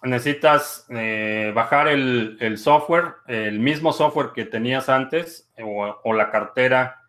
necesitas 0.03 0.87
eh, 0.91 1.53
bajar 1.55 1.89
el, 1.89 2.59
software, 2.59 3.17
el 3.27 3.59
mismo 3.61 3.93
software 3.93 4.33
que 4.35 4.45
tenías 4.45 4.89
antes 4.89 5.51
o, 5.63 6.13
la 6.13 6.31
cartera 6.31 7.03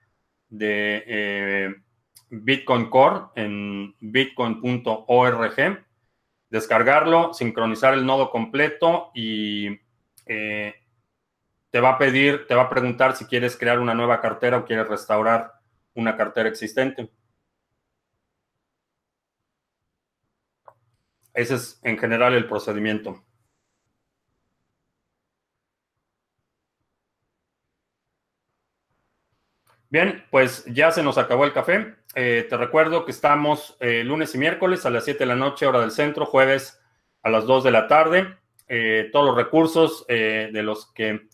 de 0.49 1.03
eh, 1.07 1.75
Bitcoin 2.29 2.89
Core 2.89 3.25
en 3.35 3.95
bitcoin.org 3.99 5.85
descargarlo, 6.51 7.33
sincronizar 7.33 7.93
el 7.93 8.05
nodo 8.05 8.29
completo 8.29 9.09
y 9.15 9.79
eh, 10.27 10.75
te 11.71 11.79
va 11.79 11.91
a 11.91 11.97
pedir, 11.97 12.45
te 12.45 12.53
va 12.53 12.63
a 12.63 12.69
preguntar 12.69 13.15
si 13.15 13.25
quieres 13.25 13.57
crear 13.57 13.79
una 13.79 13.93
nueva 13.93 14.19
cartera 14.19 14.57
o 14.57 14.65
quieres 14.65 14.87
restaurar 14.87 15.53
una 15.95 16.17
cartera 16.17 16.49
existente. 16.49 17.09
Ese 21.33 21.55
es 21.55 21.79
en 21.83 21.97
general 21.97 22.33
el 22.33 22.47
procedimiento. 22.47 23.23
Bien, 29.91 30.23
pues 30.31 30.63
ya 30.67 30.89
se 30.91 31.03
nos 31.03 31.17
acabó 31.17 31.43
el 31.43 31.51
café. 31.51 31.95
Eh, 32.15 32.47
te 32.49 32.55
recuerdo 32.55 33.03
que 33.03 33.11
estamos 33.11 33.75
eh, 33.81 34.05
lunes 34.05 34.33
y 34.33 34.37
miércoles 34.37 34.85
a 34.85 34.89
las 34.89 35.03
7 35.03 35.19
de 35.19 35.25
la 35.25 35.35
noche, 35.35 35.65
hora 35.65 35.81
del 35.81 35.91
centro, 35.91 36.25
jueves 36.25 36.79
a 37.23 37.29
las 37.29 37.45
2 37.45 37.65
de 37.65 37.71
la 37.71 37.89
tarde. 37.89 38.37
Eh, 38.69 39.09
todos 39.11 39.25
los 39.25 39.35
recursos 39.35 40.05
de 40.07 40.63
los 40.63 40.93
que 40.93 41.27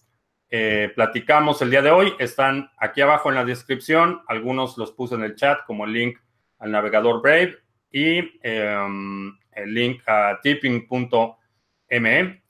platicamos 0.95 1.61
el 1.61 1.69
día 1.69 1.83
de 1.83 1.91
hoy 1.91 2.13
están 2.17 2.71
aquí 2.77 3.01
abajo 3.01 3.29
en 3.29 3.35
la 3.35 3.45
descripción. 3.45 4.23
Algunos 4.27 4.75
los 4.79 4.91
puse 4.91 5.13
en 5.13 5.23
el 5.23 5.35
chat 5.35 5.59
como 5.67 5.85
el 5.85 5.93
link 5.93 6.17
al 6.57 6.71
navegador 6.71 7.21
Brave 7.21 7.59
y 7.91 8.39
em, 8.41 9.37
el 9.57 9.73
link 9.73 10.01
a 10.07 10.39
tipping.me. 10.41 12.43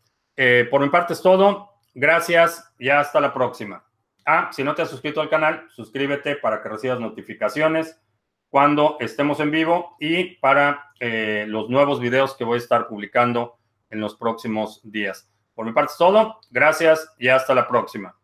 por 0.69 0.81
mi 0.81 0.89
parte 0.89 1.13
es 1.13 1.21
todo. 1.21 1.73
Gracias 1.93 2.73
y 2.77 2.89
hasta 2.89 3.19
la 3.19 3.33
próxima. 3.33 3.83
Ah, 4.25 4.49
si 4.51 4.63
no 4.63 4.75
te 4.75 4.81
has 4.81 4.89
suscrito 4.89 5.21
al 5.21 5.29
canal, 5.29 5.67
suscríbete 5.69 6.35
para 6.35 6.61
que 6.61 6.69
recibas 6.69 6.99
notificaciones 6.99 7.99
cuando 8.49 8.97
estemos 8.99 9.39
en 9.39 9.51
vivo 9.51 9.95
y 9.99 10.35
para 10.35 10.91
eh, 10.99 11.45
los 11.47 11.69
nuevos 11.69 11.99
videos 11.99 12.35
que 12.35 12.43
voy 12.43 12.55
a 12.55 12.61
estar 12.61 12.87
publicando 12.87 13.57
en 13.89 13.99
los 13.99 14.15
próximos 14.15 14.81
días. 14.83 15.31
Por 15.55 15.65
mi 15.65 15.71
parte 15.71 15.93
es 15.93 15.97
todo. 15.97 16.39
Gracias 16.51 17.13
y 17.17 17.29
hasta 17.29 17.55
la 17.55 17.67
próxima. 17.67 18.15